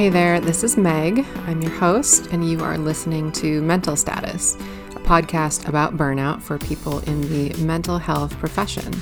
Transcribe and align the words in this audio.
Hey 0.00 0.08
there, 0.08 0.40
this 0.40 0.64
is 0.64 0.78
Meg. 0.78 1.26
I'm 1.46 1.60
your 1.60 1.72
host, 1.72 2.28
and 2.28 2.48
you 2.48 2.64
are 2.64 2.78
listening 2.78 3.30
to 3.32 3.60
Mental 3.60 3.96
Status, 3.96 4.54
a 4.54 5.00
podcast 5.00 5.68
about 5.68 5.98
burnout 5.98 6.40
for 6.40 6.56
people 6.56 7.00
in 7.00 7.20
the 7.28 7.52
mental 7.62 7.98
health 7.98 8.34
profession. 8.38 8.94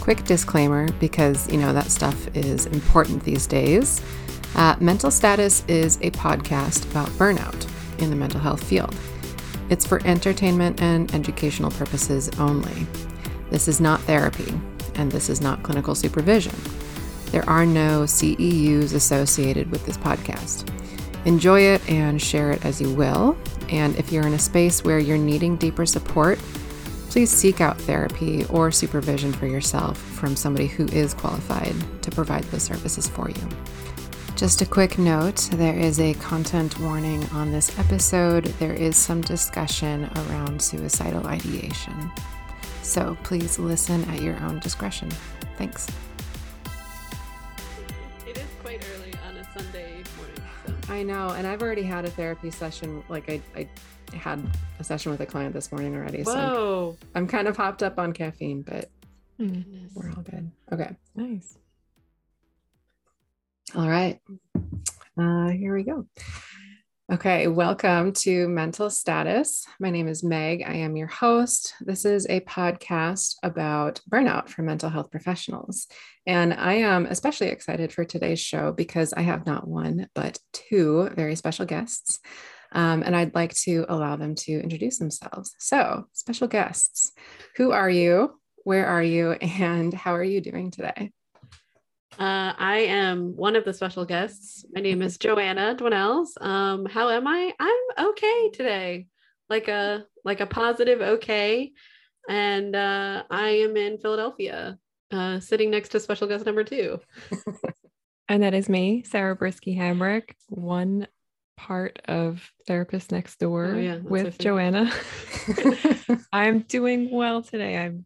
Quick 0.00 0.24
disclaimer 0.24 0.90
because, 0.92 1.46
you 1.52 1.58
know, 1.58 1.74
that 1.74 1.90
stuff 1.90 2.34
is 2.34 2.64
important 2.64 3.22
these 3.22 3.46
days. 3.46 4.00
Uh, 4.54 4.74
mental 4.80 5.10
Status 5.10 5.62
is 5.68 5.98
a 5.98 6.10
podcast 6.12 6.90
about 6.90 7.08
burnout 7.18 7.68
in 8.00 8.08
the 8.08 8.16
mental 8.16 8.40
health 8.40 8.64
field. 8.64 8.96
It's 9.68 9.86
for 9.86 10.00
entertainment 10.06 10.80
and 10.80 11.14
educational 11.14 11.70
purposes 11.70 12.30
only. 12.38 12.86
This 13.50 13.68
is 13.68 13.78
not 13.78 14.00
therapy, 14.04 14.58
and 14.94 15.12
this 15.12 15.28
is 15.28 15.42
not 15.42 15.62
clinical 15.62 15.94
supervision. 15.94 16.54
There 17.32 17.48
are 17.48 17.66
no 17.66 18.02
CEUs 18.02 18.94
associated 18.94 19.70
with 19.70 19.84
this 19.84 19.96
podcast. 19.96 20.70
Enjoy 21.26 21.60
it 21.60 21.88
and 21.90 22.22
share 22.22 22.52
it 22.52 22.64
as 22.64 22.80
you 22.80 22.92
will. 22.94 23.36
And 23.68 23.96
if 23.96 24.12
you're 24.12 24.26
in 24.26 24.34
a 24.34 24.38
space 24.38 24.84
where 24.84 24.98
you're 24.98 25.18
needing 25.18 25.56
deeper 25.56 25.84
support, 25.84 26.38
please 27.10 27.30
seek 27.30 27.60
out 27.60 27.80
therapy 27.80 28.44
or 28.46 28.70
supervision 28.70 29.32
for 29.32 29.46
yourself 29.46 29.98
from 29.98 30.36
somebody 30.36 30.66
who 30.66 30.86
is 30.86 31.14
qualified 31.14 31.74
to 32.02 32.10
provide 32.10 32.44
those 32.44 32.62
services 32.62 33.08
for 33.08 33.28
you. 33.28 33.48
Just 34.36 34.60
a 34.60 34.66
quick 34.66 34.98
note 34.98 35.48
there 35.52 35.78
is 35.78 35.98
a 35.98 36.12
content 36.14 36.78
warning 36.78 37.24
on 37.30 37.50
this 37.50 37.76
episode. 37.78 38.44
There 38.58 38.74
is 38.74 38.94
some 38.94 39.22
discussion 39.22 40.10
around 40.14 40.60
suicidal 40.60 41.26
ideation. 41.26 42.12
So 42.82 43.16
please 43.22 43.58
listen 43.58 44.04
at 44.10 44.20
your 44.20 44.38
own 44.42 44.58
discretion. 44.60 45.10
Thanks. 45.56 45.86
I 50.88 51.02
know, 51.02 51.30
and 51.30 51.46
I've 51.46 51.62
already 51.62 51.82
had 51.82 52.04
a 52.04 52.10
therapy 52.10 52.50
session. 52.50 53.02
Like 53.08 53.28
I, 53.28 53.40
I 53.56 53.68
had 54.16 54.42
a 54.78 54.84
session 54.84 55.10
with 55.10 55.20
a 55.20 55.26
client 55.26 55.52
this 55.52 55.72
morning 55.72 55.94
already. 55.96 56.22
So 56.24 56.32
I'm, 56.32 56.50
Whoa. 56.50 56.96
I'm 57.14 57.26
kind 57.26 57.48
of 57.48 57.56
hopped 57.56 57.82
up 57.82 57.98
on 57.98 58.12
caffeine, 58.12 58.62
but 58.62 58.90
Goodness. 59.38 59.92
we're 59.94 60.10
all 60.10 60.22
good. 60.22 60.50
Okay. 60.72 60.96
Nice. 61.14 61.58
All 63.74 63.88
right. 63.88 64.20
Uh, 65.18 65.48
here 65.48 65.74
we 65.74 65.82
go. 65.82 66.06
Okay, 67.12 67.46
welcome 67.46 68.12
to 68.14 68.48
Mental 68.48 68.90
Status. 68.90 69.64
My 69.78 69.90
name 69.90 70.08
is 70.08 70.24
Meg. 70.24 70.64
I 70.66 70.74
am 70.78 70.96
your 70.96 71.06
host. 71.06 71.74
This 71.80 72.04
is 72.04 72.26
a 72.26 72.40
podcast 72.40 73.36
about 73.44 74.00
burnout 74.10 74.48
for 74.48 74.62
mental 74.62 74.90
health 74.90 75.12
professionals. 75.12 75.86
And 76.26 76.52
I 76.52 76.74
am 76.74 77.06
especially 77.06 77.46
excited 77.46 77.92
for 77.92 78.04
today's 78.04 78.40
show 78.40 78.72
because 78.72 79.12
I 79.12 79.22
have 79.22 79.46
not 79.46 79.68
one, 79.68 80.08
but 80.16 80.40
two 80.52 81.08
very 81.10 81.36
special 81.36 81.64
guests. 81.64 82.18
Um, 82.72 83.04
and 83.04 83.14
I'd 83.14 83.36
like 83.36 83.54
to 83.58 83.86
allow 83.88 84.16
them 84.16 84.34
to 84.34 84.52
introduce 84.60 84.98
themselves. 84.98 85.54
So, 85.60 86.08
special 86.12 86.48
guests, 86.48 87.12
who 87.54 87.70
are 87.70 87.88
you? 87.88 88.34
Where 88.64 88.86
are 88.88 89.02
you? 89.02 89.30
And 89.30 89.94
how 89.94 90.16
are 90.16 90.24
you 90.24 90.40
doing 90.40 90.72
today? 90.72 91.12
Uh, 92.18 92.54
I 92.58 92.78
am 92.88 93.36
one 93.36 93.56
of 93.56 93.64
the 93.64 93.74
special 93.74 94.06
guests. 94.06 94.64
My 94.72 94.80
name 94.80 95.02
is 95.02 95.18
Joanna 95.18 95.76
Dwellels. 95.78 96.28
Um, 96.40 96.86
how 96.86 97.10
am 97.10 97.26
I? 97.26 97.52
I'm 97.60 98.06
okay 98.08 98.50
today, 98.54 99.06
like 99.50 99.68
a 99.68 100.06
like 100.24 100.40
a 100.40 100.46
positive 100.46 101.02
okay, 101.02 101.72
and 102.28 102.74
uh, 102.74 103.22
I 103.30 103.48
am 103.48 103.76
in 103.76 103.98
Philadelphia, 103.98 104.78
uh, 105.10 105.40
sitting 105.40 105.70
next 105.70 105.90
to 105.90 106.00
special 106.00 106.26
guest 106.26 106.46
number 106.46 106.64
two. 106.64 107.00
And 108.28 108.42
that 108.42 108.54
is 108.54 108.68
me, 108.68 109.04
Sarah 109.04 109.36
Brisky 109.36 109.78
Hamrick, 109.78 110.30
one 110.48 111.06
part 111.56 112.00
of 112.06 112.50
Therapist 112.66 113.12
Next 113.12 113.38
Door 113.38 113.66
Oh, 113.66 113.78
yeah, 113.78 113.98
with. 114.02 114.36
Joanna. 114.38 114.90
I'm 116.32 116.62
doing 116.62 117.12
well 117.12 117.42
today. 117.42 117.76
I'm 117.78 118.04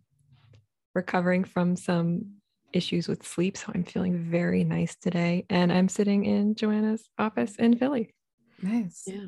recovering 0.95 1.45
from 1.45 1.75
some 1.75 2.35
issues 2.73 3.09
with 3.09 3.27
sleep, 3.27 3.57
so 3.57 3.73
I'm 3.75 3.85
feeling 3.85 4.31
very 4.31 4.65
nice 4.65 4.97
today. 4.97 5.45
And 5.51 5.73
I'm 5.73 5.89
sitting 5.89 6.25
in 6.25 6.55
Joanna's 6.55 7.09
office 7.19 7.57
in 7.57 7.77
Philly. 7.77 8.15
Nice. 8.63 9.05
Yeah. 9.07 9.27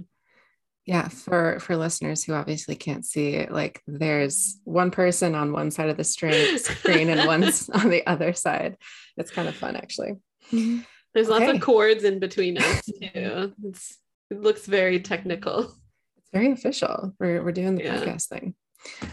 Yeah, 0.84 1.06
for 1.08 1.60
for 1.60 1.76
listeners 1.76 2.24
who 2.24 2.32
obviously 2.34 2.74
can't 2.74 3.06
see 3.06 3.34
it, 3.34 3.52
like 3.52 3.80
there's 3.86 4.58
one 4.64 4.90
person 4.90 5.36
on 5.36 5.52
one 5.52 5.70
side 5.70 5.88
of 5.90 5.96
the 5.96 6.02
screen, 6.02 6.58
screen 6.58 7.08
and 7.08 7.24
one's 7.24 7.68
on 7.72 7.88
the 7.88 8.04
other 8.04 8.32
side. 8.32 8.76
It's 9.16 9.30
kind 9.30 9.46
of 9.46 9.54
fun, 9.54 9.76
actually. 9.76 10.14
Mm-hmm. 10.50 10.80
There's 11.14 11.28
lots 11.28 11.52
of 11.52 11.60
cords 11.60 12.02
in 12.02 12.18
between 12.18 12.58
us 12.58 12.82
too. 13.00 13.52
It's, 13.64 13.98
it 14.30 14.40
looks 14.40 14.66
very 14.66 14.98
technical. 14.98 15.72
It's 16.16 16.30
very 16.32 16.50
official. 16.50 17.14
We're 17.20 17.44
we're 17.44 17.52
doing 17.52 17.76
the 17.76 17.84
Yeah. 17.84 17.98
podcast 18.04 18.26
thing. 18.26 18.56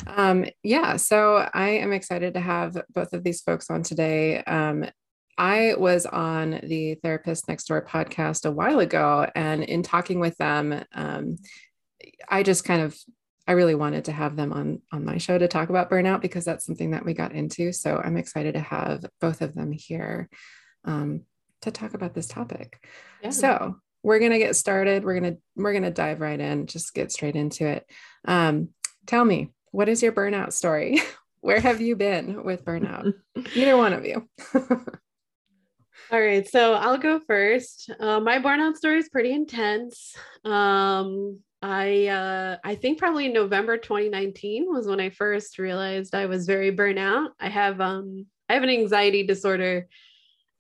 Um, 0.07 0.46
yeah, 0.63 0.97
so 0.97 1.50
I 1.53 1.69
am 1.69 1.91
excited 1.91 2.34
to 2.34 2.40
have 2.40 2.81
both 2.94 3.13
of 3.13 3.24
these 3.24 3.41
folks 3.41 3.69
on 3.69 3.84
today. 3.84 4.44
Um, 4.44 4.85
I 5.38 5.75
was 5.78 6.06
on 6.06 6.59
the 6.63 6.96
Therapist 6.96 7.47
Next 7.47 7.66
Door 7.68 7.85
podcast 7.85 8.46
a 8.46 8.52
while 8.52 8.80
ago, 8.80 9.25
and 9.35 9.63
in 9.63 9.84
talking 9.84 10.19
with 10.19 10.38
them, 10.38 10.84
um, 10.94 11.38
I 12.28 12.44
just 12.44 12.66
kind 12.66 12.81
of 12.81 12.97
I 13.47 13.53
really 13.53 13.74
wanted 13.74 14.06
to 14.06 14.12
have 14.12 14.35
them 14.35 14.53
on 14.53 14.81
on 14.91 15.06
my 15.06 15.18
show 15.18 15.38
to 15.38 15.47
talk 15.47 15.69
about 15.69 15.90
burnout 15.90 16.22
because 16.22 16.46
that's 16.46 16.66
something 16.66 16.91
that 16.91 17.06
we 17.06 17.13
got 17.13 17.31
into. 17.31 17.72
So 17.72 18.00
I'm 18.03 18.18
excited 18.18 18.53
to 18.53 18.59
have 18.59 19.06
both 19.19 19.41
of 19.41 19.56
them 19.56 19.72
here 19.72 20.30
um, 20.86 21.22
to 21.62 21.72
talk 21.72 21.94
about 21.94 22.13
this 22.13 22.28
topic. 22.28 22.86
Yeah. 23.24 23.31
So 23.31 23.78
we're 24.03 24.19
gonna 24.19 24.40
get 24.40 24.56
started. 24.56 25.03
We're 25.03 25.19
gonna 25.19 25.38
we're 25.56 25.74
gonna 25.74 25.90
dive 25.90 26.22
right 26.22 26.40
in. 26.40 26.68
Just 26.68 26.94
get 26.94 27.12
straight 27.12 27.36
into 27.36 27.66
it. 27.66 27.90
Um, 28.25 28.69
tell 29.07 29.25
me, 29.25 29.51
what 29.72 29.90
is 29.90 30.02
your 30.02 30.12
burnout 30.12 30.53
story? 30.53 31.02
Where 31.41 31.59
have 31.59 31.80
you 31.80 31.96
been 31.96 32.44
with 32.44 32.66
burnout? 32.66 33.13
Either 33.56 33.78
one 33.78 33.94
of 33.94 34.06
you. 34.06 34.28
All 36.12 36.19
right, 36.19 36.47
so 36.47 36.74
I'll 36.74 36.97
go 36.97 37.19
first. 37.19 37.90
Uh, 38.00 38.19
my 38.19 38.40
burnout 38.40 38.75
story 38.75 38.97
is 38.97 39.09
pretty 39.09 39.31
intense. 39.31 40.16
Um, 40.44 41.40
I 41.62 42.07
uh, 42.07 42.57
I 42.63 42.75
think 42.75 42.97
probably 42.97 43.28
November 43.28 43.78
2019 43.78 44.72
was 44.72 44.88
when 44.88 45.00
I 45.00 45.09
first 45.09 45.59
realized 45.59 46.16
I 46.16 46.25
was 46.25 46.47
very 46.47 46.75
burnout. 46.75 47.30
I 47.40 47.50
have 47.50 47.80
um 47.80 48.25
I 48.47 48.53
have 48.53 48.63
an 48.63 48.69
anxiety 48.69 49.24
disorder, 49.24 49.88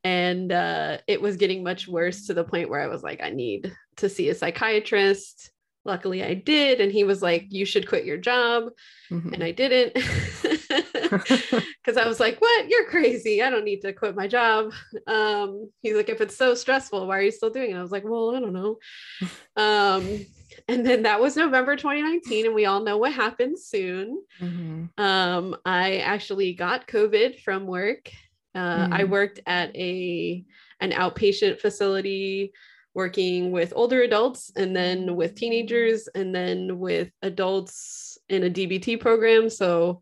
and 0.03 0.51
uh, 0.51 0.97
it 1.07 1.21
was 1.21 1.37
getting 1.37 1.63
much 1.63 1.87
worse 1.87 2.27
to 2.27 2.33
the 2.33 2.43
point 2.43 2.69
where 2.69 2.81
I 2.81 2.87
was 2.87 3.01
like, 3.01 3.21
I 3.21 3.31
need 3.31 3.73
to 3.97 4.09
see 4.09 4.29
a 4.29 4.35
psychiatrist. 4.35 5.51
Luckily, 5.85 6.23
I 6.23 6.33
did, 6.33 6.81
and 6.81 6.91
he 6.91 7.03
was 7.03 7.21
like, 7.21 7.45
"You 7.49 7.65
should 7.65 7.87
quit 7.87 8.05
your 8.05 8.17
job." 8.17 8.71
Mhm. 9.11 9.33
and 9.33 9.43
I 9.43 9.51
didn't 9.51 9.93
because 11.83 11.97
I 11.97 12.07
was 12.07 12.19
like, 12.19 12.39
"What? 12.41 12.69
You're 12.69 12.85
crazy! 12.89 13.41
I 13.41 13.49
don't 13.49 13.63
need 13.65 13.81
to 13.81 13.93
quit 13.93 14.15
my 14.15 14.27
job." 14.27 14.73
Um, 15.07 15.71
he's 15.81 15.95
like, 15.95 16.09
"If 16.09 16.21
it's 16.21 16.35
so 16.37 16.53
stressful, 16.53 17.07
why 17.07 17.17
are 17.17 17.21
you 17.21 17.31
still 17.31 17.49
doing 17.49 17.71
it?" 17.71 17.75
I 17.77 17.81
was 17.81 17.91
like, 17.91 18.03
"Well, 18.05 18.35
I 18.35 18.39
don't 18.39 18.53
know." 18.53 18.77
Um, 19.57 20.25
and 20.69 20.85
then 20.85 21.03
that 21.03 21.19
was 21.19 21.35
November 21.35 21.75
2019, 21.75 22.45
and 22.45 22.55
we 22.55 22.65
all 22.65 22.81
know 22.81 22.97
what 22.97 23.11
happened 23.11 23.59
soon. 23.59 24.23
Mhm. 24.41 24.89
Um, 24.97 25.57
I 25.65 25.97
actually 25.97 26.53
got 26.53 26.87
COVID 26.87 27.41
from 27.41 27.67
work. 27.67 28.09
Uh, 28.55 28.87
I 28.91 29.03
Mm. 29.03 29.09
worked 29.09 29.41
at 29.45 29.75
a 29.75 30.45
an 30.79 30.91
outpatient 30.91 31.59
facility 31.59 32.53
working 32.93 33.51
with 33.51 33.73
older 33.75 34.01
adults 34.01 34.51
and 34.55 34.75
then 34.75 35.15
with 35.15 35.35
teenagers 35.35 36.07
and 36.15 36.33
then 36.33 36.79
with 36.79 37.11
adults 37.21 38.17
in 38.29 38.43
a 38.43 38.49
DBT 38.49 38.99
program. 38.99 39.49
So 39.49 40.01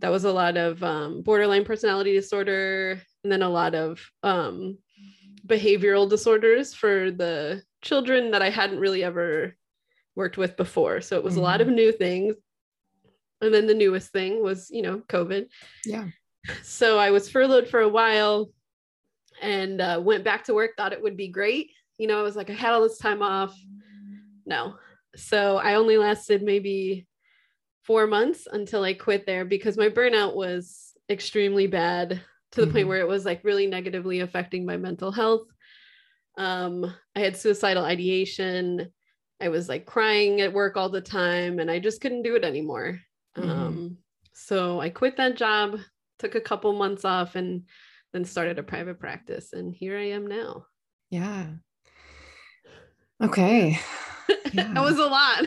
that 0.00 0.10
was 0.10 0.24
a 0.24 0.32
lot 0.32 0.56
of 0.56 0.82
um, 0.82 1.22
borderline 1.22 1.64
personality 1.64 2.12
disorder 2.12 3.00
and 3.22 3.32
then 3.32 3.42
a 3.42 3.48
lot 3.48 3.74
of 3.74 4.00
um, 4.22 4.78
behavioral 5.46 6.08
disorders 6.08 6.74
for 6.74 7.10
the 7.10 7.62
children 7.82 8.32
that 8.32 8.42
I 8.42 8.50
hadn't 8.50 8.80
really 8.80 9.04
ever 9.04 9.56
worked 10.14 10.36
with 10.36 10.56
before. 10.56 11.00
So 11.00 11.16
it 11.16 11.24
was 11.24 11.36
a 11.36 11.40
lot 11.40 11.60
of 11.60 11.68
new 11.68 11.92
things. 11.92 12.34
And 13.40 13.54
then 13.54 13.66
the 13.66 13.74
newest 13.74 14.10
thing 14.10 14.42
was, 14.42 14.68
you 14.70 14.82
know, 14.82 14.98
COVID. 15.08 15.46
Yeah. 15.84 16.08
So 16.62 16.98
I 16.98 17.10
was 17.10 17.30
furloughed 17.30 17.68
for 17.68 17.80
a 17.80 17.88
while 17.88 18.50
and 19.40 19.80
uh, 19.80 20.00
went 20.02 20.24
back 20.24 20.44
to 20.44 20.54
work, 20.54 20.72
thought 20.76 20.92
it 20.92 21.02
would 21.02 21.16
be 21.16 21.28
great. 21.28 21.70
You 21.98 22.06
know, 22.06 22.18
I 22.18 22.22
was 22.22 22.36
like, 22.36 22.48
I 22.50 22.54
had 22.54 22.72
all 22.72 22.82
this 22.82 22.98
time 22.98 23.22
off. 23.22 23.58
No. 24.46 24.76
So 25.16 25.56
I 25.58 25.74
only 25.74 25.98
lasted 25.98 26.42
maybe 26.42 27.06
four 27.82 28.06
months 28.06 28.46
until 28.50 28.82
I 28.84 28.94
quit 28.94 29.26
there 29.26 29.44
because 29.44 29.76
my 29.76 29.88
burnout 29.88 30.34
was 30.34 30.92
extremely 31.10 31.66
bad 31.66 32.20
to 32.52 32.60
the 32.60 32.66
point 32.72 32.84
Mhm. 32.86 32.88
where 32.88 33.00
it 33.00 33.08
was 33.08 33.24
like 33.24 33.44
really 33.44 33.66
negatively 33.66 34.20
affecting 34.20 34.64
my 34.64 34.76
mental 34.76 35.10
health. 35.10 35.46
Um, 36.36 36.84
I 37.16 37.20
had 37.20 37.36
suicidal 37.36 37.84
ideation. 37.84 38.92
I 39.40 39.48
was 39.48 39.68
like 39.68 39.86
crying 39.86 40.40
at 40.40 40.52
work 40.52 40.76
all 40.76 40.88
the 40.88 41.00
time 41.00 41.58
and 41.58 41.70
I 41.70 41.78
just 41.78 42.00
couldn't 42.00 42.22
do 42.22 42.36
it 42.36 42.44
anymore. 42.44 43.00
Mhm. 43.36 43.48
Um, 43.50 43.98
so 44.32 44.80
I 44.80 44.90
quit 44.90 45.16
that 45.16 45.36
job, 45.36 45.80
took 46.18 46.34
a 46.36 46.40
couple 46.40 46.72
months 46.74 47.04
off, 47.04 47.34
and 47.36 47.66
then 48.12 48.24
started 48.24 48.58
a 48.58 48.62
private 48.62 48.98
practice. 49.00 49.52
And 49.52 49.74
here 49.74 49.96
I 49.98 50.10
am 50.10 50.26
now. 50.26 50.66
Yeah. 51.10 51.46
Okay. 53.22 53.78
Yeah. 54.52 54.72
that 54.74 54.82
was 54.82 54.98
a 54.98 55.06
lot. 55.06 55.46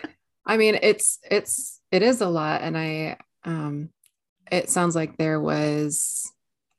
I 0.46 0.56
mean, 0.56 0.78
it's 0.80 1.18
it's 1.28 1.80
it 1.90 2.02
is 2.02 2.20
a 2.20 2.28
lot, 2.28 2.62
and 2.62 2.78
I 2.78 3.18
um, 3.44 3.90
it 4.50 4.70
sounds 4.70 4.94
like 4.94 5.16
there 5.16 5.40
was 5.40 6.30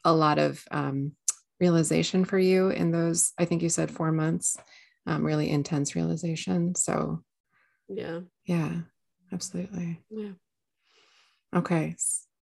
a 0.05 0.13
lot 0.13 0.39
of 0.39 0.63
um, 0.71 1.13
realization 1.59 2.23
for 2.23 2.39
you 2.39 2.69
in 2.69 2.91
those. 2.91 3.33
I 3.37 3.45
think 3.45 3.61
you 3.61 3.69
said 3.69 3.91
four 3.91 4.11
months, 4.11 4.57
um, 5.05 5.23
really 5.23 5.49
intense 5.49 5.95
realization. 5.95 6.75
So, 6.75 7.23
yeah, 7.89 8.21
yeah, 8.45 8.71
absolutely. 9.33 10.01
Yeah. 10.09 10.31
Okay, 11.55 11.95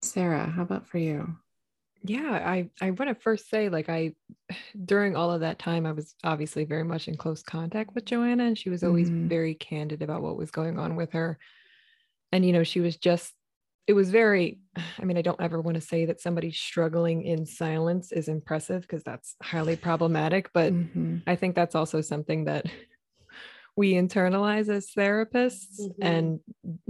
Sarah, 0.01 0.45
how 0.45 0.63
about 0.63 0.87
for 0.87 0.97
you? 0.97 1.35
Yeah 2.03 2.41
i 2.45 2.69
i 2.81 2.89
want 2.91 3.09
to 3.09 3.15
first 3.15 3.49
say 3.49 3.69
like 3.69 3.89
i 3.89 4.13
during 4.85 5.15
all 5.15 5.31
of 5.31 5.41
that 5.41 5.59
time 5.59 5.85
i 5.85 5.91
was 5.91 6.15
obviously 6.23 6.65
very 6.65 6.83
much 6.83 7.07
in 7.07 7.15
close 7.15 7.43
contact 7.43 7.93
with 7.93 8.05
joanna 8.05 8.45
and 8.45 8.57
she 8.57 8.69
was 8.69 8.83
always 8.83 9.09
mm-hmm. 9.09 9.27
very 9.27 9.53
candid 9.55 10.01
about 10.01 10.21
what 10.21 10.37
was 10.37 10.51
going 10.51 10.79
on 10.79 10.95
with 10.95 11.11
her 11.11 11.37
and 12.31 12.45
you 12.45 12.51
know 12.51 12.63
she 12.63 12.79
was 12.79 12.97
just 12.97 13.33
it 13.87 13.93
was 13.93 14.09
very 14.09 14.59
i 14.99 15.03
mean 15.03 15.17
i 15.17 15.21
don't 15.21 15.41
ever 15.41 15.61
want 15.61 15.75
to 15.75 15.81
say 15.81 16.05
that 16.05 16.21
somebody 16.21 16.51
struggling 16.51 17.23
in 17.23 17.45
silence 17.45 18.11
is 18.11 18.27
impressive 18.27 18.81
because 18.81 19.03
that's 19.03 19.35
highly 19.41 19.75
problematic 19.75 20.49
but 20.53 20.73
mm-hmm. 20.73 21.17
i 21.27 21.35
think 21.35 21.55
that's 21.55 21.75
also 21.75 22.01
something 22.01 22.45
that 22.45 22.65
we 23.77 23.93
internalize 23.93 24.67
as 24.69 24.91
therapists 24.95 25.79
mm-hmm. 25.79 26.03
and 26.03 26.39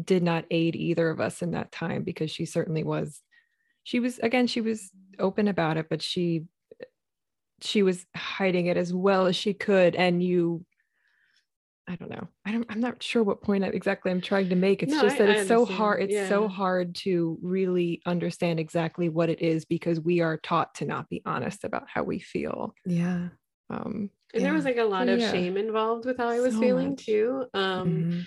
did 0.04 0.24
not 0.24 0.46
aid 0.50 0.76
either 0.76 1.10
of 1.10 1.22
us 1.22 1.42
in 1.42 1.52
that 1.52 1.72
time 1.72 2.04
because 2.04 2.32
she 2.32 2.46
certainly 2.46 2.84
was 2.84 3.22
she 3.84 4.00
was 4.00 4.20
again 4.20 4.48
she 4.48 4.62
was 4.62 4.92
open 5.20 5.48
about 5.48 5.78
it 5.78 5.88
but 5.90 6.02
she 6.02 6.46
she 7.62 7.84
was 7.84 8.06
hiding 8.16 8.68
it 8.68 8.78
as 8.78 8.94
well 8.94 9.28
as 9.28 9.36
she 9.36 9.54
could 9.54 9.96
and 9.96 10.24
you 10.24 10.66
I 11.88 11.96
don't 11.96 12.12
know. 12.12 12.28
I 12.46 12.52
don't 12.52 12.66
I'm 12.70 12.80
not 12.80 13.04
sure 13.04 13.22
what 13.22 13.42
point 13.42 13.66
exactly 13.66 14.12
I'm 14.12 14.22
trying 14.22 14.50
to 14.50 14.56
make. 14.56 14.82
It's 14.82 14.94
no, 14.94 15.02
just 15.02 15.18
that 15.18 15.30
I, 15.30 15.34
it's 15.34 15.42
I 15.42 15.48
so 15.48 15.66
hard 15.66 16.04
it's 16.04 16.14
yeah. 16.14 16.30
so 16.30 16.48
hard 16.48 16.96
to 16.98 17.38
really 17.42 18.02
understand 18.06 18.60
exactly 18.60 19.10
what 19.10 19.30
it 19.30 19.42
is 19.42 19.66
because 19.66 20.00
we 20.00 20.22
are 20.22 20.38
taught 20.38 20.76
to 20.76 20.86
not 20.86 21.10
be 21.10 21.22
honest 21.26 21.64
about 21.64 21.88
how 21.92 22.04
we 22.04 22.20
feel. 22.20 22.74
Yeah. 22.86 23.30
Um 23.70 24.10
and 24.34 24.42
yeah. 24.42 24.44
there 24.44 24.54
was 24.54 24.64
like 24.64 24.78
a 24.78 24.84
lot 24.84 25.08
so, 25.08 25.14
of 25.14 25.20
yeah. 25.20 25.32
shame 25.32 25.58
involved 25.58 26.06
with 26.06 26.18
how 26.18 26.30
I 26.30 26.40
was 26.40 26.54
so 26.54 26.62
feeling 26.62 26.92
much. 26.92 27.06
too. 27.06 27.46
Um 27.54 27.90
mm-hmm 27.90 28.20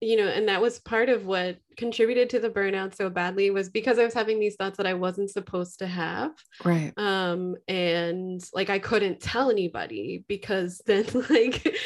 you 0.00 0.16
know 0.16 0.28
and 0.28 0.48
that 0.48 0.60
was 0.60 0.78
part 0.78 1.08
of 1.08 1.26
what 1.26 1.58
contributed 1.76 2.30
to 2.30 2.38
the 2.38 2.50
burnout 2.50 2.94
so 2.94 3.10
badly 3.10 3.50
was 3.50 3.68
because 3.68 3.98
i 3.98 4.04
was 4.04 4.14
having 4.14 4.38
these 4.38 4.54
thoughts 4.54 4.76
that 4.76 4.86
i 4.86 4.94
wasn't 4.94 5.30
supposed 5.30 5.78
to 5.78 5.86
have. 5.86 6.30
Right. 6.64 6.92
Um 6.96 7.56
and 7.66 8.42
like 8.52 8.70
i 8.70 8.78
couldn't 8.78 9.20
tell 9.20 9.50
anybody 9.50 10.24
because 10.28 10.80
then 10.86 11.06
like 11.30 11.76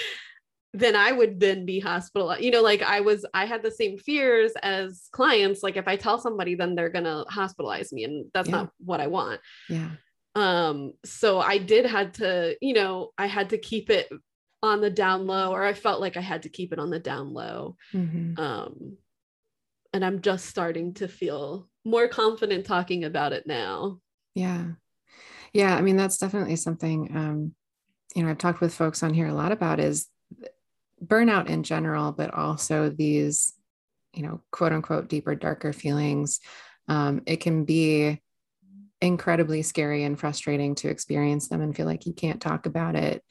then 0.74 0.96
i 0.96 1.12
would 1.12 1.40
then 1.40 1.66
be 1.66 1.80
hospitalized 1.80 2.42
you 2.42 2.50
know 2.50 2.62
like 2.62 2.82
i 2.82 3.00
was 3.00 3.24
i 3.34 3.44
had 3.44 3.62
the 3.62 3.70
same 3.70 3.98
fears 3.98 4.52
as 4.62 5.08
clients 5.12 5.62
like 5.62 5.76
if 5.76 5.86
i 5.86 5.96
tell 5.96 6.18
somebody 6.18 6.54
then 6.54 6.74
they're 6.74 6.88
gonna 6.88 7.24
hospitalize 7.30 7.92
me 7.92 8.04
and 8.04 8.26
that's 8.32 8.48
yeah. 8.48 8.56
not 8.56 8.70
what 8.78 9.00
i 9.00 9.06
want. 9.06 9.40
Yeah. 9.68 9.90
Um 10.34 10.94
so 11.04 11.40
i 11.40 11.58
did 11.58 11.86
had 11.86 12.14
to 12.14 12.56
you 12.60 12.74
know 12.74 13.10
i 13.16 13.26
had 13.26 13.50
to 13.50 13.58
keep 13.58 13.90
it 13.90 14.08
on 14.62 14.80
the 14.80 14.90
down 14.90 15.26
low 15.26 15.52
or 15.52 15.62
i 15.62 15.72
felt 15.72 16.00
like 16.00 16.16
i 16.16 16.20
had 16.20 16.42
to 16.42 16.48
keep 16.48 16.72
it 16.72 16.78
on 16.78 16.90
the 16.90 16.98
down 16.98 17.32
low. 17.32 17.76
Mm-hmm. 17.92 18.38
um, 18.40 18.96
and 19.92 20.04
i'm 20.04 20.20
just 20.20 20.46
starting 20.46 20.94
to 20.94 21.08
feel 21.08 21.68
more 21.84 22.06
confident 22.06 22.64
talking 22.64 23.04
about 23.04 23.32
it 23.32 23.46
now. 23.46 23.98
Yeah. 24.34 24.64
Yeah 25.52 25.74
i 25.76 25.80
mean 25.82 25.96
that's 25.96 26.18
definitely 26.18 26.56
something 26.56 27.16
um, 27.16 27.54
you 28.14 28.22
know 28.22 28.30
i've 28.30 28.38
talked 28.38 28.60
with 28.60 28.74
folks 28.74 29.02
on 29.02 29.14
here 29.14 29.26
a 29.26 29.34
lot 29.34 29.52
about 29.52 29.80
is 29.80 30.06
burnout 31.04 31.48
in 31.48 31.64
general 31.64 32.12
but 32.12 32.32
also 32.32 32.88
these 32.88 33.54
you 34.14 34.22
know 34.22 34.40
quote 34.50 34.72
unquote 34.72 35.08
deeper 35.08 35.34
darker 35.34 35.72
feelings. 35.72 36.40
Um, 36.88 37.22
it 37.26 37.38
can 37.38 37.64
be 37.64 38.20
incredibly 39.00 39.62
scary 39.62 40.04
and 40.04 40.18
frustrating 40.18 40.74
to 40.76 40.88
experience 40.88 41.48
them 41.48 41.60
and 41.60 41.74
feel 41.74 41.86
like 41.86 42.06
you 42.06 42.12
can't 42.12 42.40
talk 42.40 42.66
about 42.66 42.94
it. 42.94 43.22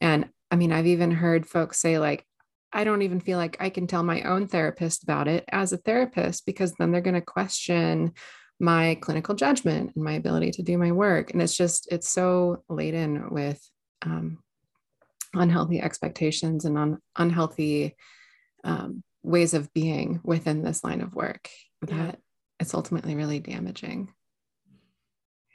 And 0.00 0.28
I 0.50 0.56
mean, 0.56 0.72
I've 0.72 0.86
even 0.86 1.10
heard 1.10 1.46
folks 1.46 1.78
say, 1.78 1.98
like, 1.98 2.24
I 2.72 2.84
don't 2.84 3.02
even 3.02 3.20
feel 3.20 3.38
like 3.38 3.56
I 3.60 3.70
can 3.70 3.86
tell 3.86 4.02
my 4.02 4.22
own 4.22 4.46
therapist 4.46 5.02
about 5.02 5.28
it 5.28 5.44
as 5.50 5.72
a 5.72 5.76
therapist 5.76 6.46
because 6.46 6.72
then 6.74 6.92
they're 6.92 7.00
going 7.00 7.14
to 7.14 7.20
question 7.20 8.12
my 8.60 8.96
clinical 9.00 9.34
judgment 9.34 9.92
and 9.94 10.04
my 10.04 10.12
ability 10.12 10.52
to 10.52 10.62
do 10.62 10.78
my 10.78 10.92
work. 10.92 11.32
And 11.32 11.42
it's 11.42 11.56
just, 11.56 11.90
it's 11.90 12.08
so 12.08 12.62
laden 12.68 13.30
with 13.30 13.60
um, 14.02 14.38
unhealthy 15.34 15.80
expectations 15.80 16.64
and 16.64 16.78
un- 16.78 16.98
unhealthy 17.16 17.96
um, 18.62 19.02
ways 19.22 19.54
of 19.54 19.72
being 19.72 20.20
within 20.22 20.62
this 20.62 20.84
line 20.84 21.00
of 21.00 21.14
work 21.14 21.48
that 21.82 21.90
yeah. 21.90 22.14
it's 22.60 22.74
ultimately 22.74 23.14
really 23.14 23.40
damaging. 23.40 24.12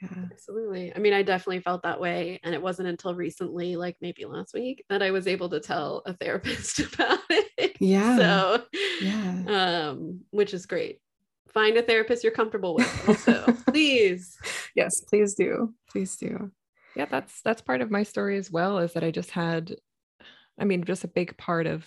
Yeah. 0.00 0.08
Absolutely. 0.30 0.94
I 0.94 0.98
mean, 0.98 1.14
I 1.14 1.22
definitely 1.22 1.60
felt 1.60 1.82
that 1.84 2.00
way. 2.00 2.38
And 2.44 2.54
it 2.54 2.60
wasn't 2.60 2.88
until 2.88 3.14
recently, 3.14 3.76
like 3.76 3.96
maybe 4.00 4.26
last 4.26 4.52
week, 4.52 4.84
that 4.90 5.02
I 5.02 5.10
was 5.10 5.26
able 5.26 5.48
to 5.50 5.60
tell 5.60 6.02
a 6.04 6.12
therapist 6.12 6.80
about 6.94 7.20
it. 7.30 7.76
Yeah. 7.80 8.16
So, 8.16 8.62
yeah. 9.00 9.44
Um, 9.88 10.20
which 10.30 10.52
is 10.52 10.66
great. 10.66 11.00
Find 11.48 11.76
a 11.78 11.82
therapist 11.82 12.22
you're 12.22 12.32
comfortable 12.32 12.74
with 12.74 13.08
also. 13.08 13.56
please. 13.68 14.36
Yes, 14.74 15.00
please 15.00 15.34
do. 15.34 15.74
Please 15.90 16.16
do. 16.16 16.50
Yeah, 16.94 17.06
that's 17.06 17.40
that's 17.42 17.62
part 17.62 17.80
of 17.80 17.90
my 17.90 18.02
story 18.02 18.36
as 18.36 18.50
well, 18.50 18.78
is 18.78 18.92
that 18.94 19.04
I 19.04 19.10
just 19.10 19.30
had, 19.30 19.74
I 20.58 20.64
mean, 20.64 20.84
just 20.84 21.04
a 21.04 21.08
big 21.08 21.36
part 21.38 21.66
of 21.66 21.86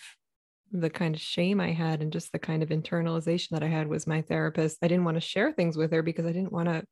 the 0.71 0.89
kind 0.89 1.15
of 1.15 1.21
shame 1.21 1.59
I 1.59 1.71
had 1.71 2.01
and 2.01 2.13
just 2.13 2.31
the 2.31 2.39
kind 2.39 2.61
of 2.61 2.69
internalization 2.69 3.49
that 3.51 3.63
I 3.63 3.67
had 3.67 3.87
was 3.87 4.07
my 4.07 4.21
therapist. 4.21 4.77
I 4.81 4.87
didn't 4.87 5.05
want 5.05 5.17
to 5.17 5.21
share 5.21 5.51
things 5.51 5.77
with 5.77 5.91
her 5.91 6.03
because 6.03 6.25
I 6.25 6.31
didn't 6.31 6.51
want 6.51 6.69
to 6.69 6.83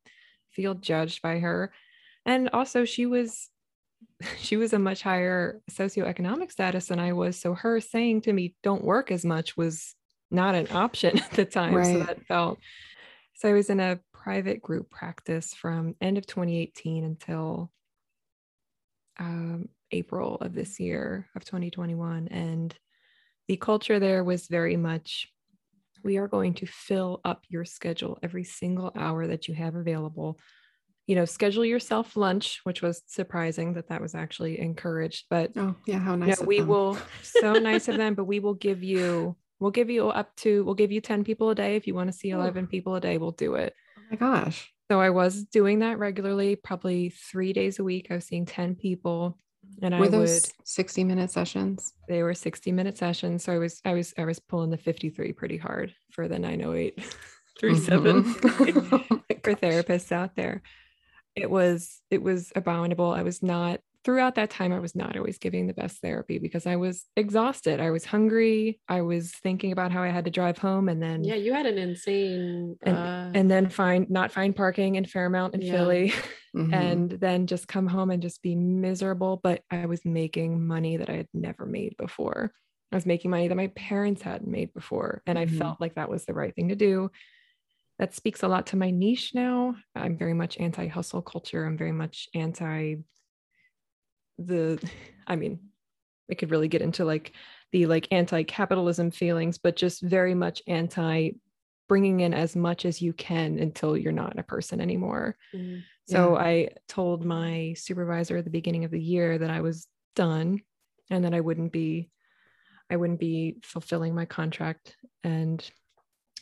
feel 0.52 0.74
judged 0.74 1.22
by 1.22 1.38
her 1.38 1.72
and 2.26 2.50
also 2.52 2.84
she 2.84 3.06
was 3.06 3.48
she 4.38 4.56
was 4.56 4.72
a 4.72 4.78
much 4.78 5.02
higher 5.02 5.60
socioeconomic 5.70 6.52
status 6.52 6.86
than 6.86 7.00
I 7.00 7.12
was. 7.12 7.38
So 7.38 7.54
her 7.54 7.80
saying 7.80 8.22
to 8.22 8.32
me, 8.32 8.54
don't 8.62 8.84
work 8.84 9.10
as 9.10 9.24
much 9.24 9.56
was 9.56 9.94
not 10.30 10.54
an 10.54 10.68
option 10.70 11.18
at 11.22 11.30
the 11.32 11.44
time. 11.44 11.74
Right. 11.74 11.86
So 11.86 11.98
that 12.04 12.26
felt 12.26 12.58
so 13.34 13.48
I 13.48 13.52
was 13.52 13.70
in 13.70 13.78
a 13.78 14.00
private 14.12 14.60
group 14.60 14.90
practice 14.90 15.54
from 15.54 15.94
end 16.00 16.18
of 16.18 16.26
2018 16.26 17.04
until 17.04 17.70
um, 19.20 19.68
April 19.92 20.36
of 20.36 20.54
this 20.54 20.80
year 20.80 21.28
of 21.36 21.44
2021. 21.44 22.28
And 22.28 22.74
the 23.46 23.56
culture 23.56 24.00
there 24.00 24.24
was 24.24 24.48
very 24.48 24.76
much 24.76 25.28
we 26.02 26.16
are 26.16 26.28
going 26.28 26.54
to 26.54 26.66
fill 26.66 27.20
up 27.24 27.44
your 27.48 27.64
schedule 27.64 28.18
every 28.22 28.44
single 28.44 28.92
hour 28.96 29.26
that 29.26 29.48
you 29.48 29.54
have 29.54 29.74
available. 29.74 30.38
You 31.06 31.14
know 31.14 31.24
schedule 31.24 31.64
yourself 31.64 32.18
lunch 32.18 32.60
which 32.64 32.82
was 32.82 33.02
surprising 33.06 33.72
that 33.74 33.88
that 33.88 34.02
was 34.02 34.14
actually 34.14 34.60
encouraged 34.60 35.24
but 35.30 35.52
oh 35.56 35.74
yeah 35.86 35.98
how 35.98 36.14
nice 36.16 36.38
know, 36.38 36.46
we 36.46 36.58
them. 36.58 36.68
will 36.68 36.98
so 37.22 37.54
nice 37.54 37.88
of 37.88 37.96
them 37.96 38.14
but 38.14 38.26
we 38.26 38.40
will 38.40 38.52
give 38.52 38.82
you 38.82 39.34
we'll 39.58 39.70
give 39.70 39.88
you 39.88 40.10
up 40.10 40.36
to 40.36 40.62
we'll 40.64 40.74
give 40.74 40.92
you 40.92 41.00
10 41.00 41.24
people 41.24 41.48
a 41.48 41.54
day 41.54 41.76
if 41.76 41.86
you 41.86 41.94
want 41.94 42.12
to 42.12 42.16
see 42.16 42.28
11 42.28 42.66
people 42.66 42.94
a 42.94 43.00
day 43.00 43.16
we'll 43.16 43.30
do 43.30 43.54
it. 43.54 43.72
Oh 43.96 44.02
my 44.10 44.16
gosh. 44.16 44.70
So 44.90 45.00
i 45.00 45.08
was 45.08 45.44
doing 45.44 45.78
that 45.78 45.98
regularly 45.98 46.56
probably 46.56 47.08
three 47.08 47.54
days 47.54 47.78
a 47.78 47.84
week 47.84 48.08
i 48.10 48.14
was 48.14 48.26
seeing 48.26 48.44
10 48.44 48.74
people 48.74 49.38
and 49.82 49.98
were 49.98 50.06
I 50.06 50.08
those 50.08 50.52
would 50.58 50.68
60 50.68 51.04
minute 51.04 51.30
sessions? 51.30 51.94
They 52.08 52.22
were 52.22 52.34
60 52.34 52.72
minute 52.72 52.98
sessions 52.98 53.44
so 53.44 53.52
i 53.52 53.58
was 53.58 53.80
i 53.84 53.94
was 53.94 54.14
i 54.18 54.24
was 54.24 54.38
pulling 54.38 54.70
the 54.70 54.76
53 54.76 55.32
pretty 55.32 55.56
hard 55.56 55.94
for 56.10 56.28
the 56.28 56.38
908 56.38 56.98
37 57.60 58.24
mm-hmm. 58.24 59.14
oh 59.14 59.18
for 59.42 59.54
therapists 59.54 60.12
out 60.12 60.36
there. 60.36 60.62
It 61.34 61.50
was 61.50 62.00
it 62.10 62.22
was 62.22 62.52
abominable. 62.56 63.12
I 63.12 63.22
was 63.22 63.42
not 63.42 63.80
throughout 64.04 64.36
that 64.36 64.48
time 64.48 64.72
i 64.72 64.78
was 64.78 64.94
not 64.94 65.18
always 65.18 65.38
giving 65.38 65.66
the 65.66 65.74
best 65.74 66.00
therapy 66.00 66.38
because 66.38 66.66
i 66.66 66.76
was 66.76 67.04
exhausted. 67.16 67.80
I 67.80 67.90
was 67.90 68.04
hungry. 68.04 68.80
I 68.88 69.02
was 69.02 69.32
thinking 69.32 69.72
about 69.72 69.90
how 69.90 70.02
i 70.02 70.08
had 70.08 70.24
to 70.24 70.30
drive 70.30 70.56
home 70.56 70.88
and 70.88 71.02
then 71.02 71.24
yeah 71.24 71.34
you 71.34 71.52
had 71.52 71.66
an 71.66 71.78
insane 71.78 72.76
and, 72.82 72.96
uh... 72.96 73.30
and 73.34 73.50
then 73.50 73.68
find 73.68 74.08
not 74.08 74.30
find 74.32 74.54
parking 74.54 74.94
in 74.94 75.04
fairmount 75.04 75.54
in 75.54 75.62
yeah. 75.62 75.72
philly 75.72 76.12
mm-hmm. 76.58 76.74
and 76.74 77.10
then 77.12 77.46
just 77.46 77.68
come 77.68 77.86
home 77.86 78.10
and 78.10 78.22
just 78.22 78.42
be 78.42 78.54
miserable 78.54 79.40
but 79.42 79.62
i 79.70 79.86
was 79.86 80.04
making 80.04 80.66
money 80.66 80.96
that 80.96 81.10
i 81.10 81.14
had 81.14 81.28
never 81.32 81.64
made 81.66 81.96
before 81.96 82.52
i 82.92 82.96
was 82.96 83.06
making 83.06 83.30
money 83.30 83.48
that 83.48 83.56
my 83.56 83.68
parents 83.68 84.22
hadn't 84.22 84.50
made 84.50 84.72
before 84.74 85.22
and 85.26 85.38
mm-hmm. 85.38 85.54
i 85.54 85.58
felt 85.58 85.80
like 85.80 85.94
that 85.94 86.10
was 86.10 86.24
the 86.24 86.34
right 86.34 86.54
thing 86.54 86.68
to 86.68 86.76
do 86.76 87.10
that 87.98 88.14
speaks 88.14 88.42
a 88.42 88.48
lot 88.48 88.66
to 88.68 88.76
my 88.76 88.90
niche 88.90 89.32
now. 89.34 89.74
I'm 89.94 90.16
very 90.16 90.34
much 90.34 90.58
anti 90.58 90.86
hustle 90.86 91.22
culture. 91.22 91.66
I'm 91.66 91.76
very 91.76 91.92
much 91.92 92.28
anti 92.34 92.96
the, 94.38 94.80
I 95.26 95.36
mean, 95.36 95.58
we 96.28 96.34
could 96.34 96.50
really 96.50 96.68
get 96.68 96.82
into 96.82 97.04
like 97.04 97.32
the 97.72 97.86
like 97.86 98.08
anti 98.10 98.44
capitalism 98.44 99.10
feelings, 99.10 99.58
but 99.58 99.76
just 99.76 100.02
very 100.02 100.34
much 100.34 100.62
anti 100.66 101.32
bringing 101.88 102.20
in 102.20 102.34
as 102.34 102.54
much 102.54 102.84
as 102.84 103.02
you 103.02 103.12
can 103.12 103.58
until 103.58 103.96
you're 103.96 104.12
not 104.12 104.38
a 104.38 104.42
person 104.42 104.80
anymore. 104.80 105.36
Mm, 105.54 105.82
yeah. 106.06 106.14
So 106.14 106.36
I 106.36 106.68
told 106.86 107.24
my 107.24 107.74
supervisor 107.76 108.36
at 108.36 108.44
the 108.44 108.50
beginning 108.50 108.84
of 108.84 108.90
the 108.90 109.02
year 109.02 109.38
that 109.38 109.50
I 109.50 109.62
was 109.62 109.88
done 110.14 110.60
and 111.10 111.24
that 111.24 111.34
I 111.34 111.40
wouldn't 111.40 111.72
be 111.72 112.10
I 112.90 112.96
wouldn't 112.96 113.20
be 113.20 113.56
fulfilling 113.62 114.14
my 114.14 114.24
contract 114.24 114.96
and 115.22 115.68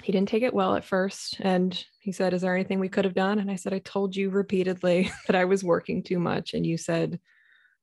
he 0.02 0.12
didn't 0.12 0.28
take 0.28 0.42
it 0.42 0.54
well 0.54 0.76
at 0.76 0.84
first 0.84 1.38
and 1.40 1.84
he 2.00 2.12
said 2.12 2.34
is 2.34 2.42
there 2.42 2.54
anything 2.54 2.78
we 2.78 2.88
could 2.88 3.04
have 3.04 3.14
done 3.14 3.38
and 3.38 3.50
I 3.50 3.56
said 3.56 3.72
I 3.72 3.80
told 3.80 4.14
you 4.14 4.30
repeatedly 4.30 5.10
that 5.26 5.36
I 5.36 5.44
was 5.44 5.64
working 5.64 6.02
too 6.02 6.18
much 6.18 6.54
and 6.54 6.64
you 6.64 6.76
said 6.76 7.18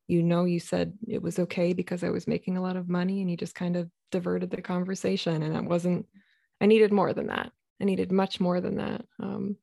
you 0.08 0.24
know 0.24 0.46
you 0.46 0.60
said 0.60 0.94
it 1.08 1.22
was 1.22 1.40
okay 1.40 1.74
because 1.74 2.04
I 2.04 2.10
was 2.10 2.28
making 2.28 2.58
a 2.58 2.62
lot 2.62 2.78
of 2.78 2.90
money 2.90 3.22
and 3.22 3.30
you 3.30 3.38
just 3.38 3.56
kind 3.56 3.76
of 3.76 3.90
diverted 4.12 4.52
the 4.52 4.62
conversation 4.62 5.44
and 5.44 5.56
it 5.56 5.64
wasn't 5.64 6.06
I 6.64 6.66
needed 6.66 6.92
more 6.92 7.14
than 7.14 7.28
that 7.28 7.52
I 7.82 7.84
needed 7.84 8.12
much 8.12 8.40
more 8.40 8.62
than 8.62 8.78
that 8.78 9.06
um, 9.20 9.58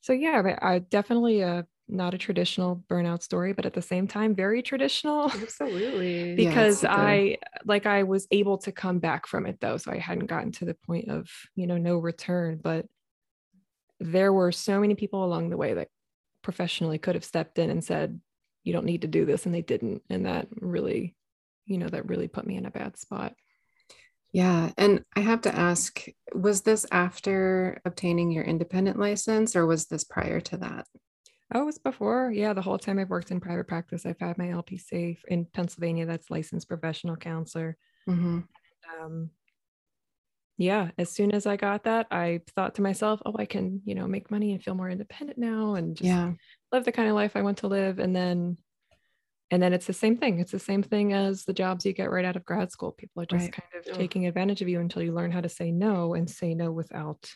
so 0.00 0.12
yeah 0.12 0.42
I, 0.62 0.74
I 0.74 0.78
definitely 0.80 1.42
a 1.42 1.66
not 1.92 2.14
a 2.14 2.18
traditional 2.18 2.82
burnout 2.88 3.22
story, 3.22 3.52
but 3.52 3.66
at 3.66 3.74
the 3.74 3.82
same 3.82 4.08
time, 4.08 4.34
very 4.34 4.62
traditional. 4.62 5.24
Absolutely. 5.32 6.34
because 6.34 6.82
yeah, 6.82 6.94
I, 6.94 7.38
like, 7.64 7.86
I 7.86 8.02
was 8.02 8.26
able 8.30 8.58
to 8.58 8.72
come 8.72 8.98
back 8.98 9.26
from 9.26 9.46
it 9.46 9.60
though. 9.60 9.76
So 9.76 9.92
I 9.92 9.98
hadn't 9.98 10.26
gotten 10.26 10.52
to 10.52 10.64
the 10.64 10.74
point 10.74 11.08
of, 11.08 11.28
you 11.54 11.66
know, 11.66 11.76
no 11.76 11.98
return. 11.98 12.58
But 12.62 12.86
there 14.00 14.32
were 14.32 14.52
so 14.52 14.80
many 14.80 14.94
people 14.94 15.24
along 15.24 15.50
the 15.50 15.56
way 15.56 15.74
that 15.74 15.88
professionally 16.42 16.98
could 16.98 17.14
have 17.14 17.24
stepped 17.24 17.58
in 17.58 17.70
and 17.70 17.84
said, 17.84 18.20
you 18.64 18.72
don't 18.72 18.86
need 18.86 19.02
to 19.02 19.08
do 19.08 19.24
this. 19.24 19.46
And 19.46 19.54
they 19.54 19.62
didn't. 19.62 20.02
And 20.08 20.26
that 20.26 20.48
really, 20.60 21.14
you 21.66 21.78
know, 21.78 21.88
that 21.88 22.08
really 22.08 22.28
put 22.28 22.46
me 22.46 22.56
in 22.56 22.66
a 22.66 22.70
bad 22.70 22.96
spot. 22.96 23.34
Yeah. 24.32 24.70
And 24.78 25.04
I 25.14 25.20
have 25.20 25.42
to 25.42 25.54
ask 25.54 26.06
was 26.34 26.62
this 26.62 26.86
after 26.90 27.80
obtaining 27.84 28.30
your 28.30 28.44
independent 28.44 28.98
license 28.98 29.54
or 29.54 29.66
was 29.66 29.86
this 29.86 30.04
prior 30.04 30.40
to 30.40 30.56
that? 30.58 30.86
Oh, 31.54 31.62
it 31.62 31.66
was 31.66 31.78
before. 31.78 32.32
Yeah, 32.32 32.54
the 32.54 32.62
whole 32.62 32.78
time 32.78 32.98
I've 32.98 33.10
worked 33.10 33.30
in 33.30 33.40
private 33.40 33.68
practice, 33.68 34.06
I've 34.06 34.18
had 34.18 34.38
my 34.38 34.46
LPC 34.46 35.18
in 35.28 35.46
Pennsylvania. 35.52 36.06
That's 36.06 36.30
licensed 36.30 36.66
professional 36.66 37.16
counselor. 37.16 37.76
Mm-hmm. 38.08 38.40
Um, 39.00 39.30
yeah, 40.56 40.90
as 40.96 41.10
soon 41.10 41.32
as 41.32 41.46
I 41.46 41.56
got 41.56 41.84
that, 41.84 42.06
I 42.10 42.40
thought 42.54 42.76
to 42.76 42.82
myself, 42.82 43.20
"Oh, 43.26 43.34
I 43.38 43.44
can, 43.44 43.82
you 43.84 43.94
know, 43.94 44.06
make 44.06 44.30
money 44.30 44.52
and 44.52 44.62
feel 44.62 44.74
more 44.74 44.88
independent 44.88 45.38
now, 45.38 45.74
and 45.74 45.96
just 45.96 46.06
yeah. 46.06 46.32
live 46.70 46.84
the 46.84 46.92
kind 46.92 47.08
of 47.08 47.14
life 47.14 47.32
I 47.34 47.42
want 47.42 47.58
to 47.58 47.68
live." 47.68 47.98
And 47.98 48.14
then, 48.14 48.56
and 49.52 49.62
then 49.62 49.74
it's 49.74 49.86
the 49.86 49.92
same 49.92 50.16
thing. 50.16 50.40
It's 50.40 50.50
the 50.50 50.58
same 50.58 50.82
thing 50.82 51.12
as 51.12 51.44
the 51.44 51.52
jobs 51.52 51.84
you 51.84 51.92
get 51.92 52.10
right 52.10 52.24
out 52.24 52.36
of 52.36 52.44
grad 52.44 52.72
school. 52.72 52.90
People 52.90 53.22
are 53.22 53.26
just 53.26 53.42
right. 53.42 53.52
kind 53.52 53.86
of 53.86 53.98
taking 53.98 54.26
advantage 54.26 54.62
of 54.62 54.68
you 54.68 54.80
until 54.80 55.02
you 55.02 55.12
learn 55.12 55.30
how 55.30 55.42
to 55.42 55.48
say 55.50 55.70
no 55.70 56.14
and 56.14 56.28
say 56.28 56.54
no 56.54 56.72
without 56.72 57.30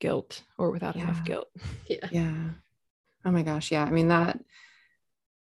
guilt 0.00 0.42
or 0.56 0.70
without 0.70 0.96
yeah. 0.96 1.02
enough 1.02 1.22
guilt. 1.24 1.48
Yeah. 1.88 2.08
Yeah. 2.10 2.50
Oh 3.26 3.30
my 3.30 3.42
gosh, 3.42 3.70
yeah. 3.70 3.84
I 3.84 3.90
mean 3.90 4.08
that 4.08 4.40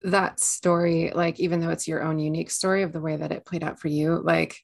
that 0.03 0.41
story, 0.41 1.13
like 1.15 1.39
even 1.39 1.61
though 1.61 1.69
it's 1.69 1.87
your 1.87 2.03
own 2.03 2.19
unique 2.19 2.51
story 2.51 2.83
of 2.83 2.91
the 2.91 2.99
way 2.99 3.15
that 3.15 3.31
it 3.31 3.45
played 3.45 3.63
out 3.63 3.79
for 3.79 3.87
you, 3.87 4.21
like 4.21 4.57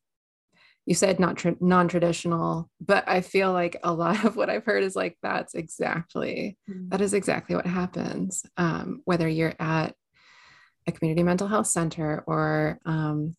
you 0.85 0.93
said 0.93 1.21
not 1.21 1.37
tra- 1.37 1.55
non-traditional, 1.61 2.69
but 2.81 3.07
I 3.07 3.21
feel 3.21 3.53
like 3.53 3.77
a 3.81 3.93
lot 3.93 4.21
of 4.25 4.35
what 4.35 4.49
I've 4.49 4.65
heard 4.65 4.83
is 4.83 4.95
like 4.97 5.17
that's 5.23 5.55
exactly 5.55 6.57
mm-hmm. 6.69 6.89
that 6.89 6.99
is 6.99 7.13
exactly 7.13 7.55
what 7.55 7.65
happens. 7.65 8.45
Um, 8.57 9.03
whether 9.05 9.29
you're 9.29 9.55
at 9.57 9.95
a 10.87 10.91
community 10.91 11.23
mental 11.23 11.47
health 11.47 11.67
center 11.67 12.23
or 12.25 12.79
um, 12.85 13.35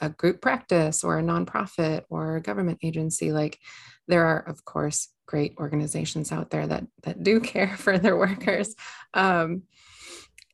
a 0.00 0.08
group 0.08 0.40
practice 0.40 1.04
or 1.04 1.18
a 1.18 1.22
nonprofit 1.22 2.02
or 2.10 2.36
a 2.36 2.42
government 2.42 2.78
agency, 2.82 3.32
like 3.32 3.58
there 4.08 4.26
are 4.26 4.40
of 4.40 4.64
course 4.64 5.08
great 5.26 5.54
organizations 5.58 6.32
out 6.32 6.50
there 6.50 6.66
that 6.66 6.84
that 7.04 7.22
do 7.22 7.40
care 7.52 7.76
for 7.76 7.98
their 7.98 8.16
workers. 8.16 8.74
Um, 9.14 9.62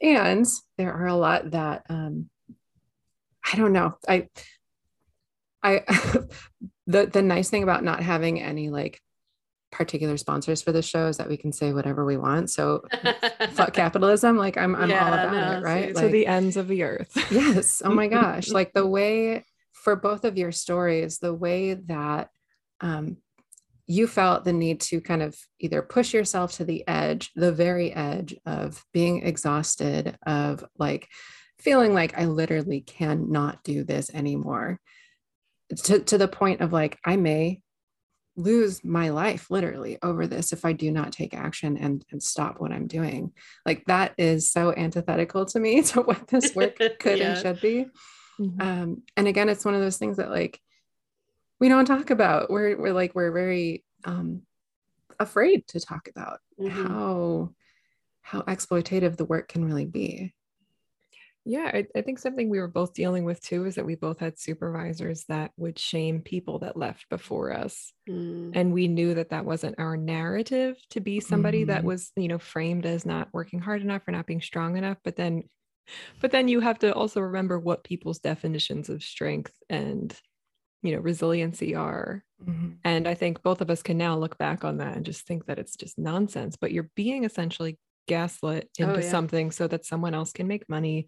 and 0.00 0.46
there 0.76 0.92
are 0.92 1.06
a 1.06 1.16
lot 1.16 1.50
that 1.50 1.84
um, 1.88 2.30
i 3.52 3.56
don't 3.56 3.72
know. 3.72 3.96
I 4.06 4.28
i 5.62 5.80
the 6.86 7.06
the 7.06 7.22
nice 7.22 7.50
thing 7.50 7.62
about 7.62 7.82
not 7.82 8.02
having 8.02 8.40
any 8.40 8.68
like 8.70 9.00
particular 9.70 10.16
sponsors 10.16 10.62
for 10.62 10.72
the 10.72 10.82
show 10.82 11.06
is 11.06 11.18
that 11.18 11.28
we 11.28 11.36
can 11.36 11.52
say 11.52 11.72
whatever 11.72 12.04
we 12.04 12.16
want. 12.16 12.50
So 12.50 12.84
fuck 13.50 13.72
capitalism. 13.74 14.36
Like 14.36 14.56
I'm 14.56 14.74
I'm 14.74 14.90
yeah, 14.90 15.06
all 15.06 15.12
about 15.12 15.32
no, 15.32 15.58
it, 15.58 15.62
right? 15.62 15.94
To 15.94 16.02
like, 16.02 16.12
the 16.12 16.26
ends 16.26 16.56
of 16.56 16.68
the 16.68 16.82
earth. 16.82 17.10
yes. 17.30 17.82
Oh 17.84 17.90
my 17.90 18.08
gosh. 18.08 18.50
Like 18.58 18.72
the 18.72 18.86
way 18.86 19.44
for 19.72 19.94
both 19.94 20.24
of 20.24 20.36
your 20.36 20.50
stories, 20.50 21.18
the 21.18 21.34
way 21.34 21.74
that 21.74 22.28
um, 22.80 23.18
you 23.86 24.08
felt 24.08 24.44
the 24.44 24.52
need 24.52 24.80
to 24.80 25.00
kind 25.00 25.22
of 25.22 25.36
either 25.60 25.80
push 25.80 26.12
yourself 26.12 26.54
to 26.54 26.64
the 26.64 26.82
edge, 26.88 27.30
the 27.36 27.52
very 27.52 27.92
edge 27.92 28.34
of 28.44 28.84
being 28.92 29.24
exhausted, 29.24 30.16
of 30.26 30.64
like 30.76 31.08
feeling 31.60 31.94
like 31.94 32.18
I 32.18 32.24
literally 32.24 32.80
cannot 32.80 33.62
do 33.62 33.84
this 33.84 34.12
anymore, 34.12 34.80
to, 35.84 36.00
to 36.00 36.18
the 36.18 36.28
point 36.28 36.60
of 36.60 36.72
like, 36.72 36.98
I 37.04 37.16
may 37.16 37.60
lose 38.38 38.84
my 38.84 39.08
life 39.10 39.50
literally 39.50 39.98
over 40.02 40.26
this 40.26 40.52
if 40.52 40.64
I 40.64 40.72
do 40.72 40.92
not 40.92 41.12
take 41.12 41.34
action 41.34 41.76
and, 41.76 42.04
and 42.12 42.22
stop 42.22 42.60
what 42.60 42.70
I'm 42.70 42.86
doing. 42.86 43.32
Like 43.66 43.84
that 43.86 44.14
is 44.16 44.52
so 44.52 44.72
antithetical 44.72 45.44
to 45.46 45.60
me 45.60 45.82
to 45.92 46.02
what 46.02 46.28
this 46.28 46.54
work 46.54 46.78
could 47.00 47.18
yeah. 47.18 47.32
and 47.32 47.38
should 47.40 47.60
be. 47.60 47.86
Mm-hmm. 48.40 48.60
Um, 48.60 49.02
and 49.16 49.26
again, 49.26 49.48
it's 49.48 49.64
one 49.64 49.74
of 49.74 49.80
those 49.80 49.98
things 49.98 50.18
that 50.18 50.30
like 50.30 50.60
we 51.58 51.68
don't 51.68 51.84
talk 51.84 52.10
about. 52.10 52.48
We're 52.48 52.78
we're 52.78 52.92
like 52.92 53.14
we're 53.16 53.32
very 53.32 53.84
um, 54.04 54.42
afraid 55.18 55.66
to 55.68 55.80
talk 55.80 56.08
about 56.08 56.38
mm-hmm. 56.58 56.86
how 56.86 57.50
how 58.22 58.42
exploitative 58.42 59.16
the 59.16 59.24
work 59.24 59.48
can 59.48 59.64
really 59.64 59.86
be. 59.86 60.32
Yeah, 61.48 61.70
I, 61.72 61.86
I, 61.96 62.02
think 62.02 62.18
something 62.18 62.50
we 62.50 62.58
were 62.58 62.68
both 62.68 62.92
dealing 62.92 63.24
with 63.24 63.40
too 63.40 63.64
is 63.64 63.76
that 63.76 63.86
we 63.86 63.94
both 63.94 64.18
had 64.18 64.38
supervisors 64.38 65.24
that 65.30 65.50
would 65.56 65.78
shame 65.78 66.20
people 66.20 66.58
that 66.58 66.76
left 66.76 67.08
before 67.08 67.54
us. 67.54 67.90
Mm. 68.06 68.52
And 68.54 68.74
we 68.74 68.86
knew 68.86 69.14
that 69.14 69.30
that 69.30 69.46
wasn't 69.46 69.78
our 69.78 69.96
narrative 69.96 70.76
to 70.90 71.00
be 71.00 71.20
somebody 71.20 71.64
mm. 71.64 71.68
that 71.68 71.84
was, 71.84 72.12
you 72.16 72.28
know, 72.28 72.38
framed 72.38 72.84
as 72.84 73.06
not 73.06 73.28
working 73.32 73.60
hard 73.60 73.80
enough 73.80 74.06
or 74.06 74.12
not 74.12 74.26
being 74.26 74.42
strong 74.42 74.76
enough. 74.76 74.98
But 75.02 75.16
then, 75.16 75.44
but 76.20 76.32
then 76.32 76.48
you 76.48 76.60
have 76.60 76.80
to 76.80 76.92
also 76.92 77.22
remember 77.22 77.58
what 77.58 77.82
people's 77.82 78.18
definitions 78.18 78.90
of 78.90 79.02
strength 79.02 79.54
and 79.70 80.14
you 80.82 80.92
know 80.92 81.00
resiliency 81.00 81.74
are 81.74 82.22
mm-hmm. 82.40 82.74
and 82.84 83.08
i 83.08 83.14
think 83.14 83.42
both 83.42 83.60
of 83.60 83.68
us 83.68 83.82
can 83.82 83.98
now 83.98 84.16
look 84.16 84.38
back 84.38 84.62
on 84.62 84.76
that 84.76 84.94
and 84.94 85.04
just 85.04 85.26
think 85.26 85.46
that 85.46 85.58
it's 85.58 85.74
just 85.74 85.98
nonsense 85.98 86.56
but 86.56 86.70
you're 86.70 86.88
being 86.94 87.24
essentially 87.24 87.76
gaslit 88.08 88.68
oh, 88.80 88.84
into 88.84 88.94
oh, 88.96 89.02
yeah. 89.02 89.10
something 89.10 89.50
so 89.52 89.68
that 89.68 89.84
someone 89.84 90.14
else 90.14 90.32
can 90.32 90.48
make 90.48 90.68
money 90.68 91.06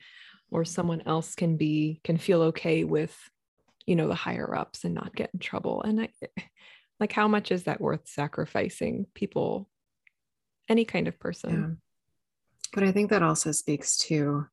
or 0.50 0.64
someone 0.64 1.02
else 1.06 1.34
can 1.34 1.56
be 1.56 2.00
can 2.04 2.16
feel 2.16 2.42
okay 2.42 2.84
with 2.84 3.16
you 3.86 3.96
know 3.96 4.08
the 4.08 4.14
higher 4.14 4.54
ups 4.54 4.84
and 4.84 4.94
not 4.94 5.14
get 5.14 5.30
in 5.32 5.40
trouble 5.40 5.82
and 5.82 6.00
I, 6.00 6.08
like 7.00 7.12
how 7.12 7.28
much 7.28 7.50
is 7.50 7.64
that 7.64 7.80
worth 7.80 8.08
sacrificing 8.08 9.06
people 9.14 9.68
any 10.68 10.84
kind 10.84 11.08
of 11.08 11.18
person 11.18 11.50
yeah. 11.52 12.70
but 12.74 12.84
i 12.84 12.92
think 12.92 13.10
that 13.10 13.22
also 13.22 13.52
speaks 13.52 13.96
to 13.98 14.46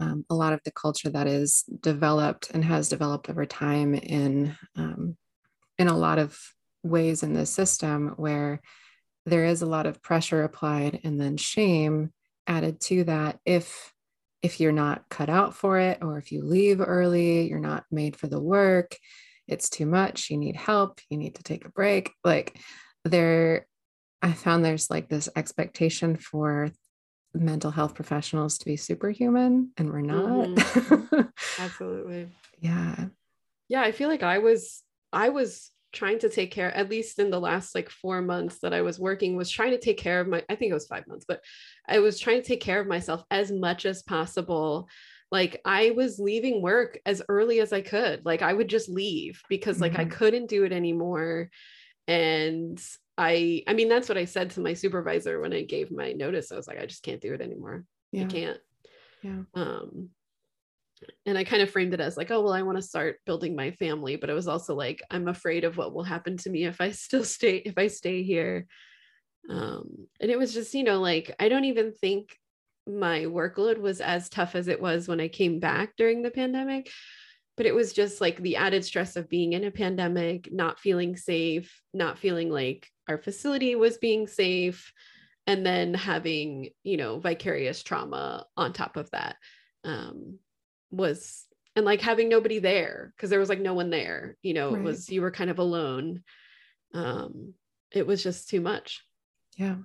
um, 0.00 0.24
a 0.30 0.34
lot 0.34 0.54
of 0.54 0.60
the 0.64 0.72
culture 0.72 1.10
that 1.10 1.26
is 1.26 1.64
developed 1.80 2.50
and 2.50 2.64
has 2.64 2.88
developed 2.88 3.28
over 3.28 3.44
time 3.44 3.94
in 3.94 4.56
um, 4.76 5.16
in 5.78 5.88
a 5.88 5.96
lot 5.96 6.18
of 6.18 6.38
ways 6.82 7.22
in 7.22 7.34
this 7.34 7.50
system 7.50 8.14
where 8.16 8.60
there 9.26 9.44
is 9.44 9.60
a 9.60 9.66
lot 9.66 9.86
of 9.86 10.02
pressure 10.02 10.42
applied 10.42 11.00
and 11.04 11.20
then 11.20 11.36
shame 11.36 12.10
added 12.46 12.80
to 12.80 13.04
that 13.04 13.38
if 13.44 13.92
if 14.42 14.60
you're 14.60 14.72
not 14.72 15.08
cut 15.08 15.28
out 15.28 15.54
for 15.54 15.78
it 15.78 15.98
or 16.02 16.18
if 16.18 16.32
you 16.32 16.42
leave 16.42 16.80
early 16.80 17.48
you're 17.48 17.58
not 17.58 17.84
made 17.90 18.16
for 18.16 18.26
the 18.26 18.40
work 18.40 18.96
it's 19.46 19.68
too 19.68 19.86
much 19.86 20.30
you 20.30 20.36
need 20.36 20.56
help 20.56 21.00
you 21.10 21.18
need 21.18 21.34
to 21.34 21.42
take 21.42 21.64
a 21.64 21.70
break 21.70 22.10
like 22.24 22.58
there 23.04 23.66
i 24.22 24.32
found 24.32 24.64
there's 24.64 24.90
like 24.90 25.08
this 25.08 25.28
expectation 25.36 26.16
for 26.16 26.70
mental 27.34 27.70
health 27.70 27.94
professionals 27.94 28.58
to 28.58 28.64
be 28.64 28.76
superhuman 28.76 29.70
and 29.76 29.90
we're 29.90 30.00
not. 30.00 30.48
Mm-hmm. 30.48 31.20
Absolutely. 31.58 32.28
yeah. 32.58 33.06
Yeah, 33.68 33.82
I 33.82 33.92
feel 33.92 34.08
like 34.08 34.22
I 34.22 34.38
was 34.38 34.82
I 35.12 35.28
was 35.28 35.70
trying 35.92 36.18
to 36.20 36.28
take 36.28 36.50
care 36.50 36.74
at 36.74 36.88
least 36.88 37.18
in 37.18 37.30
the 37.30 37.40
last 37.40 37.74
like 37.74 37.90
4 37.90 38.22
months 38.22 38.58
that 38.60 38.72
I 38.72 38.82
was 38.82 38.98
working 38.98 39.36
was 39.36 39.50
trying 39.50 39.72
to 39.72 39.78
take 39.78 39.98
care 39.98 40.20
of 40.20 40.28
my 40.28 40.44
I 40.48 40.54
think 40.54 40.70
it 40.70 40.74
was 40.74 40.86
5 40.86 41.06
months, 41.06 41.24
but 41.26 41.42
I 41.88 41.98
was 41.98 42.18
trying 42.18 42.42
to 42.42 42.46
take 42.46 42.60
care 42.60 42.80
of 42.80 42.86
myself 42.86 43.24
as 43.30 43.50
much 43.50 43.86
as 43.86 44.02
possible. 44.02 44.88
Like 45.30 45.60
I 45.64 45.90
was 45.90 46.18
leaving 46.18 46.62
work 46.62 46.98
as 47.06 47.22
early 47.28 47.60
as 47.60 47.72
I 47.72 47.80
could. 47.82 48.24
Like 48.24 48.42
I 48.42 48.52
would 48.52 48.68
just 48.68 48.88
leave 48.88 49.42
because 49.48 49.80
like 49.80 49.92
mm-hmm. 49.92 50.00
I 50.02 50.16
couldn't 50.16 50.48
do 50.48 50.64
it 50.64 50.72
anymore 50.72 51.50
and 52.08 52.82
I 53.16 53.62
I 53.66 53.74
mean 53.74 53.88
that's 53.88 54.08
what 54.08 54.18
I 54.18 54.24
said 54.24 54.50
to 54.50 54.60
my 54.60 54.74
supervisor 54.74 55.40
when 55.40 55.52
I 55.52 55.62
gave 55.62 55.90
my 55.90 56.12
notice. 56.12 56.50
I 56.50 56.56
was 56.56 56.66
like, 56.66 56.80
I 56.80 56.86
just 56.86 57.02
can't 57.02 57.20
do 57.20 57.34
it 57.34 57.40
anymore. 57.40 57.84
Yeah. 58.12 58.24
I 58.24 58.26
can't. 58.26 58.58
Yeah. 59.22 59.42
Um 59.54 60.10
and 61.26 61.38
I 61.38 61.44
kind 61.44 61.62
of 61.62 61.70
framed 61.70 61.94
it 61.94 62.00
as 62.00 62.16
like, 62.16 62.30
oh 62.30 62.42
well, 62.42 62.52
I 62.52 62.62
want 62.62 62.78
to 62.78 62.82
start 62.82 63.20
building 63.24 63.56
my 63.56 63.70
family, 63.72 64.16
but 64.16 64.30
it 64.30 64.34
was 64.34 64.48
also 64.48 64.74
like 64.74 65.02
I'm 65.10 65.28
afraid 65.28 65.64
of 65.64 65.76
what 65.76 65.94
will 65.94 66.02
happen 66.02 66.36
to 66.38 66.50
me 66.50 66.64
if 66.64 66.80
I 66.80 66.90
still 66.92 67.24
stay 67.24 67.56
if 67.56 67.78
I 67.78 67.88
stay 67.88 68.22
here. 68.22 68.66
Um 69.48 70.08
and 70.20 70.30
it 70.30 70.38
was 70.38 70.52
just, 70.52 70.74
you 70.74 70.84
know, 70.84 71.00
like 71.00 71.34
I 71.38 71.48
don't 71.48 71.64
even 71.64 71.92
think 71.92 72.36
my 72.86 73.20
workload 73.20 73.78
was 73.78 74.00
as 74.00 74.28
tough 74.28 74.54
as 74.54 74.68
it 74.68 74.80
was 74.80 75.06
when 75.06 75.20
I 75.20 75.28
came 75.28 75.60
back 75.60 75.96
during 75.96 76.22
the 76.22 76.30
pandemic. 76.30 76.90
But 77.56 77.66
it 77.66 77.74
was 77.74 77.92
just 77.92 78.20
like 78.20 78.38
the 78.38 78.56
added 78.56 78.84
stress 78.84 79.16
of 79.16 79.28
being 79.28 79.52
in 79.52 79.64
a 79.64 79.70
pandemic, 79.70 80.48
not 80.50 80.80
feeling 80.80 81.16
safe, 81.16 81.82
not 81.92 82.18
feeling 82.18 82.48
like 82.48 82.88
our 83.06 83.18
facility 83.18 83.74
was 83.74 83.98
being 83.98 84.26
safe, 84.26 84.92
and 85.46 85.66
then 85.66 85.92
having, 85.92 86.70
you 86.84 86.96
know, 86.96 87.18
vicarious 87.18 87.82
trauma 87.82 88.46
on 88.56 88.72
top 88.72 88.96
of 88.96 89.10
that 89.10 89.36
um, 89.84 90.38
was, 90.90 91.46
and 91.76 91.84
like 91.84 92.00
having 92.00 92.28
nobody 92.28 92.58
there 92.58 93.12
because 93.16 93.30
there 93.30 93.40
was 93.40 93.48
like 93.48 93.60
no 93.60 93.74
one 93.74 93.90
there, 93.90 94.36
you 94.42 94.54
know, 94.54 94.70
right. 94.72 94.80
it 94.80 94.84
was, 94.84 95.08
you 95.10 95.22
were 95.22 95.30
kind 95.30 95.50
of 95.50 95.58
alone. 95.58 96.22
Um, 96.94 97.54
it 97.92 98.06
was 98.06 98.22
just 98.22 98.48
too 98.48 98.60
much. 98.60 99.04
Yeah 99.56 99.76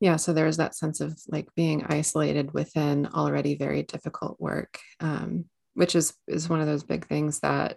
yeah 0.00 0.16
so 0.16 0.32
there 0.32 0.46
was 0.46 0.58
that 0.58 0.74
sense 0.74 1.00
of 1.00 1.18
like 1.28 1.48
being 1.54 1.84
isolated 1.86 2.52
within 2.52 3.06
already 3.06 3.56
very 3.56 3.82
difficult 3.82 4.40
work 4.40 4.78
um, 5.00 5.44
which 5.74 5.94
is 5.94 6.14
is 6.26 6.48
one 6.48 6.60
of 6.60 6.66
those 6.66 6.84
big 6.84 7.06
things 7.06 7.40
that 7.40 7.76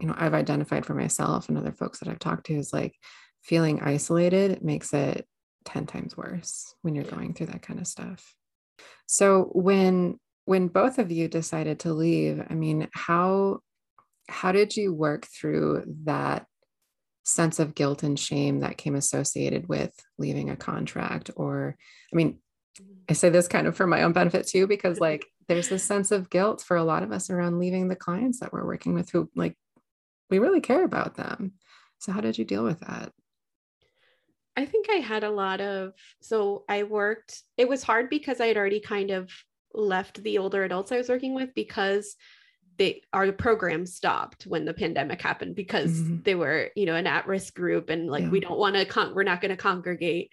you 0.00 0.06
know 0.06 0.14
i've 0.16 0.34
identified 0.34 0.86
for 0.86 0.94
myself 0.94 1.48
and 1.48 1.58
other 1.58 1.72
folks 1.72 1.98
that 1.98 2.08
i've 2.08 2.18
talked 2.18 2.46
to 2.46 2.54
is 2.54 2.72
like 2.72 2.94
feeling 3.42 3.80
isolated 3.80 4.62
makes 4.62 4.92
it 4.92 5.26
10 5.64 5.86
times 5.86 6.16
worse 6.16 6.74
when 6.82 6.94
you're 6.94 7.04
going 7.04 7.34
through 7.34 7.46
that 7.46 7.62
kind 7.62 7.80
of 7.80 7.86
stuff 7.86 8.34
so 9.06 9.50
when 9.52 10.18
when 10.50 10.66
both 10.66 10.98
of 10.98 11.12
you 11.12 11.28
decided 11.28 11.78
to 11.78 11.92
leave 11.92 12.44
i 12.50 12.54
mean 12.54 12.88
how 12.92 13.60
how 14.28 14.50
did 14.50 14.76
you 14.76 14.92
work 14.92 15.24
through 15.26 15.84
that 16.02 16.44
sense 17.22 17.60
of 17.60 17.76
guilt 17.76 18.02
and 18.02 18.18
shame 18.18 18.58
that 18.58 18.76
came 18.76 18.96
associated 18.96 19.68
with 19.68 19.92
leaving 20.18 20.50
a 20.50 20.56
contract? 20.56 21.30
Or 21.36 21.76
i 22.12 22.16
mean 22.16 22.40
i 23.08 23.12
say 23.12 23.28
this 23.28 23.46
kind 23.46 23.68
of 23.68 23.76
for 23.76 23.86
my 23.86 24.02
own 24.02 24.12
benefit 24.12 24.48
too 24.48 24.66
because 24.66 24.98
like 25.08 25.24
there's 25.46 25.68
this 25.68 25.84
sense 25.84 26.10
of 26.10 26.30
guilt 26.30 26.62
for 26.66 26.76
a 26.76 26.82
lot 26.84 27.04
of 27.04 27.12
us 27.12 27.30
around 27.30 27.60
leaving 27.60 27.86
the 27.86 27.94
clients 27.94 28.40
that 28.40 28.52
we're 28.52 28.66
working 28.66 28.92
with 28.92 29.08
who 29.10 29.30
like 29.36 29.56
we 30.30 30.40
really 30.40 30.60
care 30.60 30.84
about 30.84 31.14
them. 31.16 31.52
So 31.98 32.10
how 32.10 32.20
did 32.20 32.38
you 32.38 32.44
deal 32.44 32.64
with 32.64 32.80
that? 32.80 33.12
I 34.56 34.66
think 34.66 34.90
i 34.90 34.96
had 34.96 35.22
a 35.22 35.30
lot 35.30 35.60
of 35.60 35.92
so 36.20 36.64
i 36.68 36.82
worked 36.82 37.44
it 37.56 37.68
was 37.68 37.84
hard 37.84 38.10
because 38.10 38.40
i 38.40 38.46
had 38.46 38.56
already 38.56 38.80
kind 38.80 39.12
of 39.12 39.30
left 39.74 40.22
the 40.22 40.38
older 40.38 40.64
adults 40.64 40.92
i 40.92 40.96
was 40.96 41.08
working 41.08 41.34
with 41.34 41.54
because 41.54 42.16
they 42.80 43.02
our 43.12 43.30
program 43.30 43.84
stopped 43.84 44.44
when 44.46 44.64
the 44.64 44.72
pandemic 44.72 45.20
happened 45.20 45.54
because 45.54 46.00
mm-hmm. 46.00 46.22
they 46.22 46.34
were 46.34 46.70
you 46.74 46.86
know 46.86 46.94
an 46.94 47.06
at-risk 47.06 47.54
group 47.54 47.90
and 47.90 48.08
like 48.08 48.24
yeah. 48.24 48.30
we 48.30 48.40
don't 48.40 48.58
want 48.58 48.74
to 48.74 48.86
con- 48.86 49.14
we're 49.14 49.22
not 49.22 49.42
going 49.42 49.50
to 49.50 49.56
congregate 49.56 50.30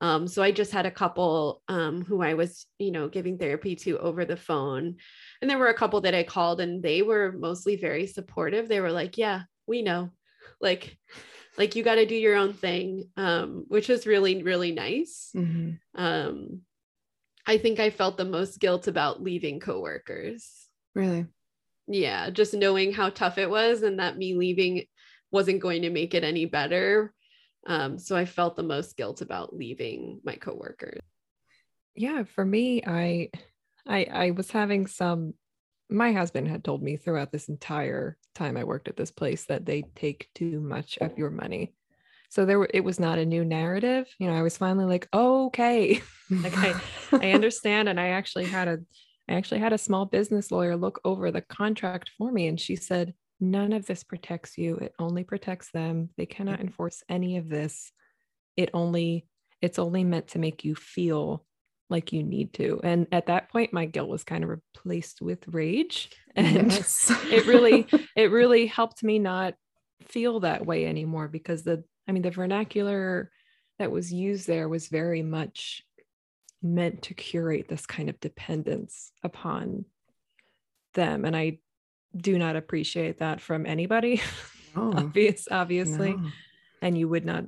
um, 0.00 0.28
so 0.28 0.40
i 0.40 0.52
just 0.52 0.70
had 0.70 0.86
a 0.86 0.90
couple 0.90 1.62
um, 1.66 2.04
who 2.04 2.22
i 2.22 2.34
was 2.34 2.64
you 2.78 2.92
know 2.92 3.08
giving 3.08 3.38
therapy 3.38 3.74
to 3.74 3.98
over 3.98 4.24
the 4.24 4.36
phone 4.36 4.96
and 5.42 5.50
there 5.50 5.58
were 5.58 5.66
a 5.66 5.74
couple 5.74 6.00
that 6.00 6.14
i 6.14 6.22
called 6.22 6.60
and 6.60 6.80
they 6.80 7.02
were 7.02 7.32
mostly 7.32 7.74
very 7.74 8.06
supportive 8.06 8.68
they 8.68 8.80
were 8.80 8.92
like 8.92 9.18
yeah 9.18 9.42
we 9.66 9.82
know 9.82 10.10
like 10.60 10.96
like 11.58 11.74
you 11.74 11.82
got 11.82 11.96
to 11.96 12.06
do 12.06 12.14
your 12.14 12.36
own 12.36 12.52
thing 12.52 13.08
um, 13.16 13.64
which 13.66 13.88
was 13.88 14.06
really 14.06 14.44
really 14.44 14.70
nice 14.70 15.30
mm-hmm. 15.34 15.72
um, 16.00 16.60
i 17.50 17.58
think 17.58 17.80
i 17.80 17.90
felt 17.90 18.16
the 18.16 18.24
most 18.24 18.60
guilt 18.60 18.86
about 18.86 19.22
leaving 19.22 19.58
coworkers. 19.58 20.68
Really? 20.94 21.26
Yeah 21.88 22.30
just 22.30 22.54
knowing 22.54 22.92
how 22.92 23.10
tough 23.10 23.38
it 23.38 23.50
was 23.50 23.82
and 23.82 23.98
that 23.98 24.16
me 24.16 24.34
leaving 24.34 24.84
wasn't 25.32 25.60
going 25.60 25.82
to 25.82 25.90
make 25.90 26.14
it 26.14 26.24
any 26.24 26.44
better. 26.44 27.12
Um, 27.66 27.98
so 27.98 28.16
i 28.16 28.24
felt 28.24 28.56
the 28.56 28.62
most 28.62 28.96
guilt 28.96 29.20
about 29.20 29.54
leaving 29.54 30.20
my 30.24 30.36
coworkers. 30.36 31.00
Yeah 31.94 32.22
for 32.22 32.44
me 32.44 32.82
i 32.86 33.30
i 33.86 34.04
i 34.04 34.30
was 34.30 34.50
having 34.50 34.86
some 34.86 35.34
my 35.88 36.12
husband 36.12 36.46
had 36.46 36.62
told 36.62 36.82
me 36.82 36.96
throughout 36.96 37.32
this 37.32 37.48
entire 37.48 38.16
time 38.34 38.56
i 38.56 38.62
worked 38.62 38.86
at 38.86 38.96
this 38.96 39.10
place 39.10 39.44
that 39.46 39.66
they 39.66 39.82
take 39.96 40.28
too 40.36 40.60
much 40.60 40.98
of 40.98 41.18
your 41.18 41.30
money 41.30 41.74
so 42.30 42.46
there 42.46 42.66
it 42.72 42.82
was 42.82 42.98
not 42.98 43.18
a 43.18 43.26
new 43.26 43.44
narrative 43.44 44.06
you 44.18 44.26
know 44.26 44.34
i 44.34 44.42
was 44.42 44.56
finally 44.56 44.86
like 44.86 45.06
oh, 45.12 45.46
okay 45.46 46.00
like 46.30 46.56
i 46.56 46.74
i 47.12 47.30
understand 47.34 47.88
and 47.88 48.00
i 48.00 48.08
actually 48.08 48.46
had 48.46 48.66
a 48.66 48.78
I 49.30 49.34
actually 49.34 49.60
had 49.60 49.72
a 49.72 49.78
small 49.78 50.06
business 50.06 50.50
lawyer 50.50 50.76
look 50.76 51.00
over 51.04 51.30
the 51.30 51.40
contract 51.40 52.10
for 52.18 52.32
me, 52.32 52.48
and 52.48 52.60
she 52.60 52.74
said, 52.74 53.14
None 53.40 53.72
of 53.72 53.86
this 53.86 54.04
protects 54.04 54.58
you. 54.58 54.76
It 54.76 54.92
only 54.98 55.24
protects 55.24 55.70
them. 55.70 56.10
They 56.18 56.26
cannot 56.26 56.58
mm-hmm. 56.58 56.66
enforce 56.66 57.02
any 57.08 57.38
of 57.38 57.48
this. 57.48 57.90
It 58.56 58.68
only, 58.74 59.26
it's 59.62 59.78
only 59.78 60.04
meant 60.04 60.28
to 60.28 60.38
make 60.38 60.62
you 60.62 60.74
feel 60.74 61.46
like 61.88 62.12
you 62.12 62.22
need 62.22 62.52
to. 62.54 62.80
And 62.84 63.06
at 63.12 63.26
that 63.26 63.48
point, 63.48 63.72
my 63.72 63.86
guilt 63.86 64.10
was 64.10 64.24
kind 64.24 64.44
of 64.44 64.50
replaced 64.50 65.22
with 65.22 65.46
rage. 65.48 66.10
And 66.36 66.70
yes. 66.70 67.10
it 67.24 67.46
really, 67.46 67.88
it 68.14 68.30
really 68.30 68.66
helped 68.66 69.02
me 69.02 69.18
not 69.18 69.54
feel 70.04 70.40
that 70.40 70.64
way 70.64 70.86
anymore 70.86 71.26
because 71.26 71.64
the, 71.64 71.82
I 72.08 72.12
mean, 72.12 72.22
the 72.22 72.30
vernacular 72.30 73.30
that 73.78 73.90
was 73.90 74.12
used 74.12 74.46
there 74.46 74.68
was 74.68 74.88
very 74.88 75.22
much 75.22 75.82
meant 76.62 77.02
to 77.02 77.14
curate 77.14 77.66
this 77.68 77.86
kind 77.86 78.10
of 78.10 78.20
dependence 78.20 79.12
upon 79.22 79.86
them 80.94 81.24
and 81.24 81.34
i 81.34 81.58
do 82.14 82.38
not 82.38 82.56
appreciate 82.56 83.18
that 83.18 83.40
from 83.40 83.64
anybody 83.64 84.20
no. 84.76 84.92
obvious 84.94 85.48
obviously 85.50 86.12
no. 86.12 86.28
and 86.82 86.98
you 86.98 87.08
would 87.08 87.24
not 87.24 87.44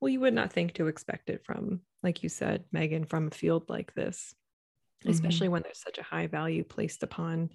well 0.00 0.10
you 0.10 0.20
would 0.20 0.34
not 0.34 0.52
think 0.52 0.74
to 0.74 0.88
expect 0.88 1.30
it 1.30 1.42
from 1.44 1.80
like 2.02 2.22
you 2.22 2.28
said 2.28 2.64
megan 2.72 3.04
from 3.04 3.28
a 3.28 3.30
field 3.30 3.64
like 3.70 3.94
this 3.94 4.34
mm-hmm. 5.00 5.10
especially 5.10 5.48
when 5.48 5.62
there's 5.62 5.80
such 5.80 5.96
a 5.96 6.02
high 6.02 6.26
value 6.26 6.62
placed 6.62 7.02
upon 7.02 7.48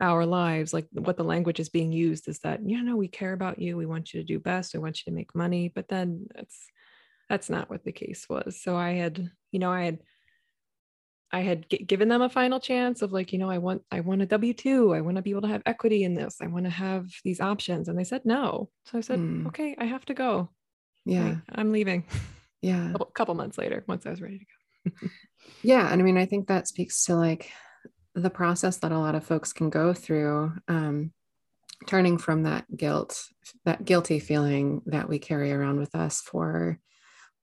our 0.00 0.26
lives 0.26 0.72
like 0.72 0.86
what 0.92 1.16
the 1.16 1.24
language 1.24 1.60
is 1.60 1.68
being 1.68 1.92
used 1.92 2.28
is 2.28 2.40
that 2.40 2.60
you 2.68 2.82
know 2.82 2.96
we 2.96 3.08
care 3.08 3.32
about 3.32 3.60
you 3.60 3.76
we 3.76 3.86
want 3.86 4.12
you 4.12 4.20
to 4.20 4.26
do 4.26 4.40
best 4.40 4.74
we 4.74 4.80
want 4.80 4.98
you 4.98 5.10
to 5.10 5.14
make 5.14 5.34
money 5.34 5.70
but 5.72 5.88
then 5.88 6.26
that's 6.34 6.66
that's 7.28 7.48
not 7.48 7.70
what 7.70 7.84
the 7.84 7.92
case 7.92 8.26
was 8.28 8.60
so 8.60 8.76
i 8.76 8.92
had 8.92 9.30
you 9.52 9.58
know 9.58 9.70
i 9.70 9.84
had 9.84 9.98
I 11.34 11.40
had 11.40 11.68
g- 11.68 11.78
given 11.78 12.08
them 12.08 12.22
a 12.22 12.28
final 12.28 12.60
chance 12.60 13.02
of 13.02 13.12
like, 13.12 13.32
you 13.32 13.40
know, 13.40 13.50
I 13.50 13.58
want 13.58 13.82
I 13.90 13.98
want 14.00 14.22
a 14.22 14.26
W 14.26 14.54
two. 14.54 14.94
I 14.94 15.00
want 15.00 15.16
to 15.16 15.22
be 15.22 15.30
able 15.30 15.42
to 15.42 15.48
have 15.48 15.62
equity 15.66 16.04
in 16.04 16.14
this. 16.14 16.36
I 16.40 16.46
want 16.46 16.64
to 16.66 16.70
have 16.70 17.08
these 17.24 17.40
options, 17.40 17.88
and 17.88 17.98
they 17.98 18.04
said 18.04 18.24
no. 18.24 18.70
So 18.84 18.98
I 18.98 19.00
said, 19.00 19.18
mm. 19.18 19.44
okay, 19.48 19.74
I 19.76 19.86
have 19.86 20.04
to 20.06 20.14
go. 20.14 20.50
Yeah, 21.04 21.38
I'm 21.52 21.72
leaving. 21.72 22.04
Yeah, 22.62 22.94
a 22.94 23.04
couple 23.04 23.34
months 23.34 23.58
later, 23.58 23.84
once 23.86 24.06
I 24.06 24.10
was 24.10 24.22
ready 24.22 24.38
to 24.38 24.90
go. 24.90 25.08
yeah, 25.62 25.92
and 25.92 26.00
I 26.00 26.02
mean, 26.02 26.16
I 26.16 26.24
think 26.24 26.48
that 26.48 26.66
speaks 26.66 27.04
to 27.04 27.14
like 27.14 27.50
the 28.14 28.30
process 28.30 28.76
that 28.78 28.92
a 28.92 28.98
lot 28.98 29.14
of 29.14 29.24
folks 29.24 29.52
can 29.52 29.70
go 29.70 29.92
through. 29.92 30.52
Um, 30.68 31.12
turning 31.86 32.18
from 32.18 32.44
that 32.44 32.64
guilt, 32.76 33.24
that 33.64 33.84
guilty 33.84 34.18
feeling 34.18 34.82
that 34.86 35.08
we 35.08 35.18
carry 35.18 35.52
around 35.52 35.78
with 35.78 35.94
us 35.94 36.20
for, 36.20 36.78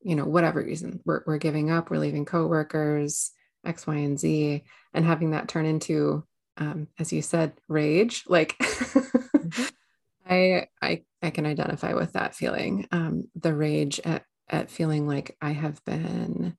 you 0.02 0.16
know, 0.16 0.26
whatever 0.26 0.62
reason, 0.62 1.00
we're, 1.06 1.22
we're 1.28 1.38
giving 1.38 1.70
up, 1.70 1.90
we're 1.90 1.98
leaving 1.98 2.26
coworkers, 2.26 3.32
X, 3.66 3.86
Y, 3.86 3.96
and 3.96 4.20
Z, 4.20 4.64
and 4.94 5.06
having 5.06 5.32
that 5.32 5.48
turn 5.48 5.66
into, 5.66 6.24
um, 6.58 6.88
as 6.98 7.14
you 7.14 7.22
said, 7.22 7.54
rage. 7.68 8.24
Like, 8.28 8.58
mm-hmm. 8.58 9.64
I, 10.30 10.68
I, 10.82 11.04
I 11.22 11.30
can 11.30 11.46
identify 11.46 11.94
with 11.94 12.14
that 12.14 12.36
feeling. 12.36 12.88
Um, 12.92 13.30
the 13.36 13.54
rage 13.54 14.00
at, 14.04 14.24
at 14.50 14.72
feeling 14.72 15.08
like 15.08 15.36
I 15.42 15.52
have 15.52 15.84
been 15.86 16.58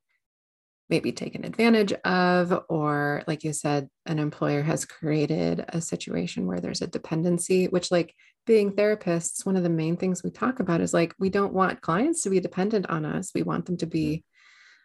maybe 0.92 1.11
taken 1.11 1.42
advantage 1.42 1.94
of, 2.05 2.64
or 2.68 3.22
like 3.26 3.42
you 3.44 3.55
said, 3.55 3.88
an 4.05 4.18
employer 4.18 4.61
has 4.61 4.85
created 4.85 5.64
a 5.70 5.81
situation 5.81 6.46
where 6.46 6.61
there's 6.61 6.83
a 6.83 6.87
dependency, 6.87 7.64
which, 7.68 7.90
like 7.90 8.14
being 8.44 8.72
therapists, 8.72 9.46
one 9.46 9.57
of 9.57 9.62
the 9.62 9.70
main 9.70 9.96
things 9.96 10.22
we 10.22 10.31
talk 10.31 10.61
about 10.61 10.83
is 10.83 10.92
like, 10.92 11.14
we 11.18 11.31
don't 11.31 11.55
want 11.55 11.81
clients 11.81 12.22
to 12.22 12.28
be 12.28 12.40
dependent 12.40 12.90
on 12.90 13.07
us. 13.07 13.31
We 13.35 13.42
want 13.42 13.64
them 13.64 13.78
to 13.78 13.87
be 13.87 14.22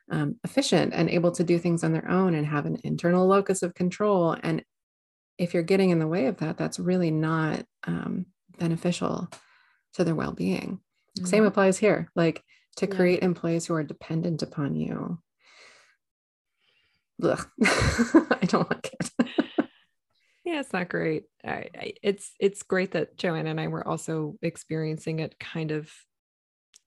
um, 0.10 0.38
efficient 0.46 0.94
and 0.94 1.10
able 1.10 1.34
to 1.34 1.44
do 1.44 1.60
things 1.60 1.84
on 1.84 1.92
their 1.92 2.10
own 2.10 2.36
and 2.36 2.48
have 2.48 2.66
an 2.66 2.80
internal 2.86 3.28
locus 3.28 3.62
of 3.62 3.74
control. 3.74 4.34
And 4.42 4.64
if 5.38 5.54
you're 5.54 5.62
getting 5.62 5.90
in 5.90 6.00
the 6.00 6.08
way 6.08 6.28
of 6.28 6.38
that, 6.38 6.58
that's 6.58 6.80
really 6.80 7.12
not 7.12 7.66
um, 7.86 8.28
beneficial 8.58 9.28
to 9.96 10.06
their 10.06 10.16
well 10.16 10.32
being. 10.32 10.80
Mm-hmm. 11.20 11.26
Same 11.26 11.46
applies 11.46 11.78
here. 11.78 12.10
Like 12.16 12.42
to 12.78 12.88
create 12.88 13.20
yeah. 13.20 13.26
employees 13.26 13.66
who 13.66 13.74
are 13.74 13.84
dependent 13.84 14.42
upon 14.42 14.78
you. 14.78 15.20
I 17.64 18.46
don't 18.46 18.70
like 18.70 18.94
it. 18.94 19.12
yeah, 20.46 20.60
it's 20.60 20.74
not 20.74 20.90
great. 20.90 21.24
I, 21.44 21.70
I, 21.76 21.94
it's 22.04 22.32
it's 22.40 22.64
great 22.64 22.92
that 22.92 23.18
Joanna 23.18 23.50
and 23.50 23.60
I 23.60 23.68
were 23.68 23.88
also 23.88 24.36
experiencing 24.42 25.20
it 25.20 25.40
kind 25.40 25.72
of 25.72 25.92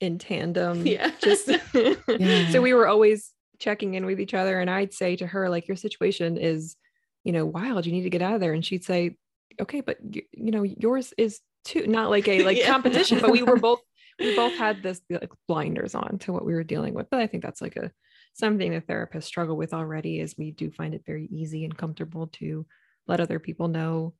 in 0.00 0.18
tandem. 0.18 0.86
Yeah. 0.86 1.10
Just 1.22 1.48
yeah. 1.74 2.50
so 2.50 2.60
we 2.60 2.74
were 2.74 2.88
always 2.88 3.32
checking 3.58 3.94
in 3.94 4.06
with 4.06 4.20
each 4.20 4.34
other. 4.34 4.58
And 4.58 4.70
I'd 4.70 4.92
say 4.92 5.16
to 5.16 5.26
her, 5.26 5.48
like, 5.48 5.68
your 5.68 5.76
situation 5.76 6.36
is, 6.36 6.76
you 7.24 7.32
know, 7.32 7.44
wild. 7.46 7.86
You 7.86 7.92
need 7.92 8.02
to 8.02 8.10
get 8.10 8.22
out 8.22 8.34
of 8.34 8.40
there. 8.40 8.54
And 8.54 8.64
she'd 8.64 8.84
say, 8.84 9.16
okay, 9.60 9.82
but 9.82 9.98
you, 10.02 10.22
you 10.32 10.50
know, 10.50 10.62
yours 10.62 11.12
is 11.18 11.40
too, 11.64 11.86
not 11.86 12.10
like 12.10 12.26
a 12.26 12.42
like 12.42 12.58
yeah. 12.58 12.66
competition, 12.66 13.20
but 13.20 13.30
we 13.30 13.42
were 13.42 13.58
both, 13.58 13.80
we 14.18 14.34
both 14.34 14.56
had 14.56 14.82
this 14.82 15.00
like 15.10 15.30
blinders 15.46 15.94
on 15.94 16.18
to 16.20 16.32
what 16.32 16.44
we 16.44 16.54
were 16.54 16.64
dealing 16.64 16.94
with. 16.94 17.08
But 17.10 17.20
I 17.20 17.26
think 17.26 17.42
that's 17.42 17.60
like 17.60 17.76
a 17.76 17.92
something 18.32 18.70
that 18.72 18.86
therapists 18.86 19.24
struggle 19.24 19.56
with 19.56 19.74
already 19.74 20.20
is 20.20 20.36
we 20.38 20.50
do 20.52 20.70
find 20.70 20.94
it 20.94 21.02
very 21.06 21.26
easy 21.26 21.64
and 21.64 21.76
comfortable 21.76 22.28
to 22.28 22.66
let 23.06 23.20
other 23.20 23.38
people 23.38 23.68
know 23.68 24.14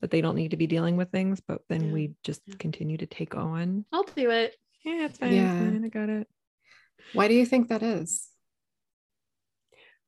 that 0.00 0.10
they 0.10 0.20
don't 0.20 0.36
need 0.36 0.52
to 0.52 0.56
be 0.56 0.66
dealing 0.68 0.96
with 0.96 1.10
things, 1.10 1.40
but 1.40 1.62
then 1.68 1.86
Yeah. 1.86 1.92
we 1.92 2.14
just 2.22 2.42
Yeah. 2.46 2.54
continue 2.58 2.96
to 2.98 3.06
take 3.06 3.34
on. 3.34 3.84
I'll 3.92 4.04
do 4.04 4.30
it. 4.30 4.54
Yeah, 4.84 5.06
it's 5.06 5.18
fine. 5.18 5.32
Yeah. 5.34 5.60
It's 5.64 5.72
fine. 5.72 5.84
I 5.84 5.88
got 5.88 6.08
it. 6.08 6.28
Why 7.14 7.26
do 7.28 7.34
you 7.34 7.44
think 7.46 7.68
that 7.68 7.82
is? 7.82 8.30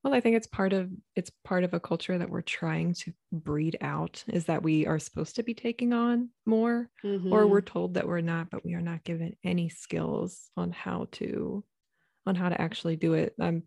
Well, 0.02 0.14
I 0.14 0.20
think 0.20 0.36
it's 0.36 0.46
part 0.46 0.72
of 0.72 0.90
it's 1.14 1.30
part 1.44 1.62
of 1.62 1.74
a 1.74 1.80
culture 1.80 2.16
that 2.16 2.30
we're 2.30 2.40
trying 2.40 2.94
to 2.94 3.12
breed 3.32 3.76
out 3.82 4.24
is 4.28 4.46
that 4.46 4.62
we 4.62 4.86
are 4.86 4.98
supposed 4.98 5.36
to 5.36 5.42
be 5.42 5.52
taking 5.52 5.92
on 5.92 6.30
more 6.46 6.88
or 7.04 7.08
Mhm. 7.18 7.50
we're 7.50 7.60
told 7.60 7.94
that 7.94 8.06
we're 8.08 8.22
not 8.22 8.48
but 8.48 8.64
we 8.64 8.72
are 8.74 8.80
not 8.80 9.04
given 9.04 9.36
any 9.44 9.68
skills 9.68 10.50
on 10.56 10.72
how 10.72 11.08
to 11.12 11.62
on 12.30 12.34
how 12.36 12.48
to 12.48 12.58
actually 12.60 12.96
do 12.96 13.12
it 13.12 13.34
i'm 13.40 13.62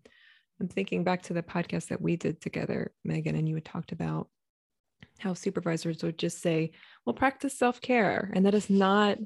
i'm 0.59 0.67
thinking 0.67 1.03
back 1.03 1.21
to 1.21 1.33
the 1.33 1.43
podcast 1.43 1.89
that 1.89 2.01
we 2.01 2.15
did 2.15 2.41
together 2.41 2.91
megan 3.03 3.35
and 3.35 3.47
you 3.47 3.53
had 3.55 3.65
talked 3.65 3.91
about 3.91 4.27
how 5.19 5.33
supervisors 5.35 6.01
would 6.03 6.17
just 6.17 6.41
say 6.41 6.71
well 7.05 7.13
practice 7.13 7.55
self-care 7.57 8.31
and 8.33 8.45
that 8.45 8.55
is 8.55 8.69
not 8.69 9.17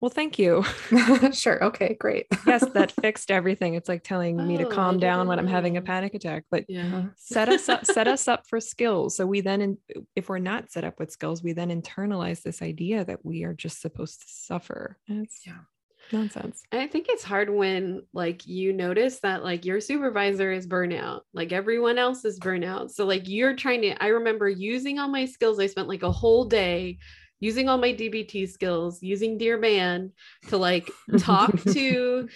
well 0.00 0.10
thank 0.10 0.36
you 0.36 0.64
sure. 1.32 1.62
Okay, 1.62 1.94
great. 2.00 2.26
yes 2.46 2.64
that 2.74 2.90
fixed 2.90 3.30
everything 3.30 3.74
it's 3.74 3.88
like 3.88 4.02
telling 4.02 4.36
me 4.48 4.56
to 4.56 4.66
Oh, 4.66 4.68
calm 4.68 4.98
down 4.98 5.28
when 5.28 5.38
i'm 5.38 5.46
having 5.46 5.76
a 5.76 5.82
panic 5.82 6.14
attack 6.14 6.44
but 6.50 6.64
yeah. 6.68 7.04
set 7.16 7.48
us 7.48 7.68
up 7.68 7.86
set 7.86 8.08
us 8.14 8.26
up 8.26 8.46
for 8.48 8.58
skills 8.60 9.14
so 9.16 9.24
we 9.26 9.40
then 9.42 9.60
in, 9.60 9.78
if 10.16 10.28
we're 10.28 10.38
not 10.38 10.72
set 10.72 10.82
up 10.84 10.98
with 10.98 11.12
skills 11.12 11.42
we 11.42 11.52
then 11.52 11.70
internalize 11.70 12.42
this 12.42 12.62
idea 12.62 13.04
that 13.04 13.24
we 13.24 13.44
are 13.44 13.54
just 13.54 13.80
supposed 13.80 14.20
to 14.22 14.26
suffer 14.28 14.98
it's 15.06 15.46
Yeah. 15.46 15.60
Nonsense 16.12 16.62
I 16.72 16.86
think 16.86 17.06
it's 17.08 17.22
hard 17.22 17.50
when 17.50 18.02
like 18.14 18.46
you 18.46 18.72
notice 18.72 19.20
that 19.20 19.44
like 19.44 19.66
your 19.66 19.80
supervisor 19.80 20.50
is 20.50 20.66
burnout, 20.66 21.20
like 21.34 21.52
everyone 21.52 21.98
else 21.98 22.24
is 22.24 22.40
burnout. 22.40 22.90
So 22.90 23.04
like 23.04 23.28
you're 23.28 23.54
trying 23.54 23.82
to 23.82 24.02
I 24.02 24.08
remember 24.08 24.48
using 24.48 24.98
all 24.98 25.08
my 25.08 25.26
skills. 25.26 25.60
I 25.60 25.66
spent 25.66 25.88
like 25.88 26.02
a 26.02 26.10
whole 26.10 26.46
day 26.46 26.98
using 27.40 27.68
all 27.68 27.76
my 27.76 27.92
DBT 27.92 28.48
skills, 28.48 29.02
using 29.02 29.36
Dear 29.36 29.58
Man 29.58 30.12
to 30.48 30.56
like 30.56 30.90
talk 31.18 31.52
to 31.72 32.28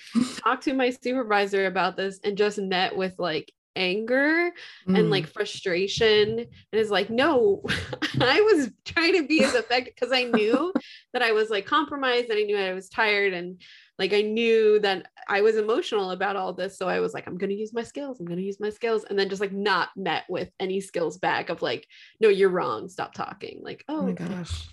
talk 0.42 0.60
to 0.62 0.74
my 0.74 0.90
supervisor 0.90 1.66
about 1.66 1.96
this 1.96 2.20
and 2.22 2.36
just 2.36 2.58
met 2.58 2.94
with 2.94 3.14
like 3.18 3.50
anger 3.76 4.50
and 4.88 4.96
Mm. 5.06 5.10
like 5.10 5.26
frustration 5.26 6.38
and 6.40 6.46
it's 6.72 6.90
like 6.90 7.10
no 7.10 7.62
i 8.20 8.40
was 8.40 8.70
trying 8.84 9.14
to 9.14 9.26
be 9.26 9.42
as 9.44 9.54
effective 9.54 9.94
because 9.94 10.12
i 10.12 10.24
knew 10.24 10.72
that 11.12 11.22
i 11.22 11.32
was 11.32 11.50
like 11.50 11.66
compromised 11.66 12.28
and 12.30 12.38
i 12.38 12.42
knew 12.42 12.56
i 12.56 12.72
was 12.72 12.88
tired 12.88 13.32
and 13.32 13.60
like 13.98 14.12
i 14.12 14.22
knew 14.22 14.78
that 14.80 15.06
i 15.28 15.40
was 15.40 15.56
emotional 15.56 16.10
about 16.12 16.36
all 16.36 16.52
this 16.52 16.78
so 16.78 16.88
i 16.88 17.00
was 17.00 17.12
like 17.14 17.26
i'm 17.26 17.38
going 17.38 17.50
to 17.50 17.56
use 17.56 17.72
my 17.72 17.82
skills 17.82 18.18
i'm 18.18 18.26
going 18.26 18.38
to 18.38 18.44
use 18.44 18.60
my 18.60 18.70
skills 18.70 19.04
and 19.04 19.18
then 19.18 19.28
just 19.28 19.40
like 19.40 19.52
not 19.52 19.90
met 19.96 20.24
with 20.28 20.50
any 20.58 20.80
skills 20.80 21.18
back 21.18 21.48
of 21.50 21.62
like 21.62 21.86
no 22.20 22.28
you're 22.28 22.48
wrong 22.48 22.88
stop 22.88 23.12
talking 23.14 23.60
like 23.62 23.84
Oh 23.88 23.98
oh, 23.98 24.02
my 24.02 24.12
okay. 24.12 24.24
gosh. 24.24 24.68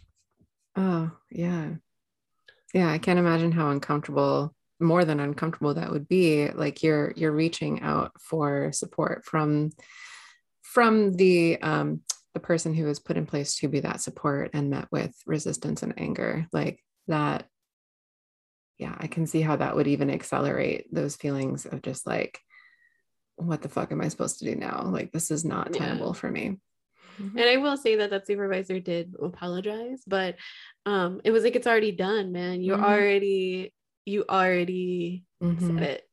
Oh, 0.75 1.11
yeah. 1.29 1.69
Yeah, 2.73 2.89
I 2.89 2.97
can't 2.97 3.19
imagine 3.19 3.51
how 3.51 3.69
uncomfortable, 3.69 4.55
more 4.83 5.05
than 5.05 5.19
uncomfortable 5.19 5.73
that 5.75 5.91
would 5.91 6.07
be. 6.07 6.49
Like 6.49 6.83
you're 6.83 7.13
you're 7.15 7.31
reaching 7.31 7.81
out 7.81 8.11
for 8.21 8.71
support 8.71 9.25
from 9.25 9.71
from 10.61 11.13
the 11.13 11.61
um 11.61 12.01
the 12.33 12.39
person 12.39 12.73
who 12.73 12.85
was 12.85 12.99
put 12.99 13.17
in 13.17 13.25
place 13.25 13.55
to 13.57 13.67
be 13.67 13.79
that 13.81 14.01
support 14.01 14.51
and 14.53 14.69
met 14.71 14.87
with 14.91 15.15
resistance 15.25 15.83
and 15.83 15.93
anger. 15.97 16.47
Like 16.51 16.79
that 17.07 17.47
yeah, 18.79 18.95
I 18.99 19.07
can 19.07 19.27
see 19.27 19.41
how 19.41 19.55
that 19.57 19.75
would 19.75 19.87
even 19.87 20.09
accelerate 20.09 20.87
those 20.91 21.15
feelings 21.15 21.65
of 21.65 21.81
just 21.83 22.05
like 22.07 22.39
what 23.35 23.61
the 23.61 23.69
fuck 23.69 23.91
am 23.91 24.01
I 24.01 24.07
supposed 24.09 24.39
to 24.39 24.45
do 24.45 24.55
now? 24.55 24.83
Like 24.85 25.11
this 25.11 25.31
is 25.31 25.45
not 25.45 25.69
Yeah. 25.73 25.79
tenable 25.79 26.13
for 26.13 26.29
me. 26.29 26.57
and 27.19 27.39
i 27.49 27.57
will 27.57 27.77
say 27.77 27.97
that 27.97 28.09
that 28.09 28.25
supervisor 28.25 28.79
did 28.79 29.13
apologize 29.21 30.01
but 30.07 30.35
um 30.87 31.21
it 31.23 31.29
was 31.31 31.43
like 31.43 31.55
it's 31.55 31.67
already 31.67 31.91
done 31.91 32.31
man 32.31 32.59
you 32.61 32.73
Mhm. 32.73 32.83
already 32.83 33.71
you 34.05 34.25
already 34.29 35.25
Mhm, 35.41 35.59
said 35.61 35.83
it 35.83 36.09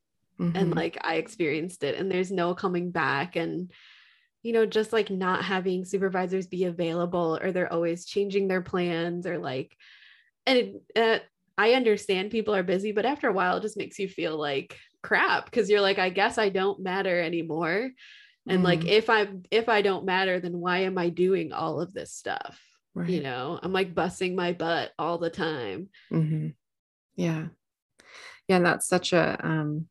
and 0.55 0.73
mhm. 0.73 0.77
like 0.77 0.99
I 1.03 1.17
experienced 1.17 1.85
it 1.85 1.97
and 1.97 2.11
there's 2.11 2.31
no 2.33 2.55
coming 2.55 2.91
back 2.91 3.37
and 3.37 3.73
you 4.43 4.53
know 4.53 4.67
just 4.67 4.93
like 4.93 5.11
not 5.11 5.45
having 5.45 5.85
supervisors 5.85 6.47
be 6.47 6.65
available 6.65 7.39
or 7.43 7.53
they're 7.53 7.73
always 7.73 8.07
changing 8.07 8.49
their 8.49 8.63
plans 8.63 9.27
or 9.27 9.39
like 9.39 9.77
and 10.47 10.59
it, 10.59 10.83
uh, 10.97 11.25
I 11.59 11.75
understand 11.75 12.31
people 12.31 12.55
are 12.55 12.63
busy 12.63 12.93
but 12.93 13.05
after 13.05 13.29
a 13.29 13.33
while 13.33 13.57
it 13.57 13.63
just 13.63 13.77
makes 13.77 13.99
you 13.99 14.09
feel 14.09 14.37
like 14.37 14.79
crap 15.03 15.45
because 15.45 15.69
you're 15.69 15.81
like 15.81 15.99
I 15.99 16.11
guess 16.11 16.39
I 16.39 16.49
don't 16.49 16.81
matter 16.81 17.21
anymore 17.21 17.91
and 18.49 18.63
like 18.63 18.81
Mhm. 18.81 18.89
if 18.89 19.11
I 19.11 19.29
if 19.51 19.69
I 19.69 19.83
don't 19.83 20.07
matter 20.07 20.41
then 20.41 20.59
why 20.59 20.79
am 20.81 20.97
I 20.99 21.11
doing 21.11 21.53
all 21.53 21.81
of 21.81 21.93
this 21.93 22.13
stuff 22.15 22.61
right. 22.95 23.11
you 23.11 23.23
know 23.23 23.59
I'm 23.63 23.73
like 23.73 23.95
busting 23.95 24.35
my 24.35 24.53
butt 24.53 24.93
all 24.99 25.19
the 25.19 25.31
time 25.31 25.89
hmm 26.11 26.49
Yeah. 27.17 27.49
Yeah. 28.51 28.57
And 28.57 28.67
that's 28.67 28.87
such 28.87 29.13
a, 29.13 29.39
um, 29.43 29.87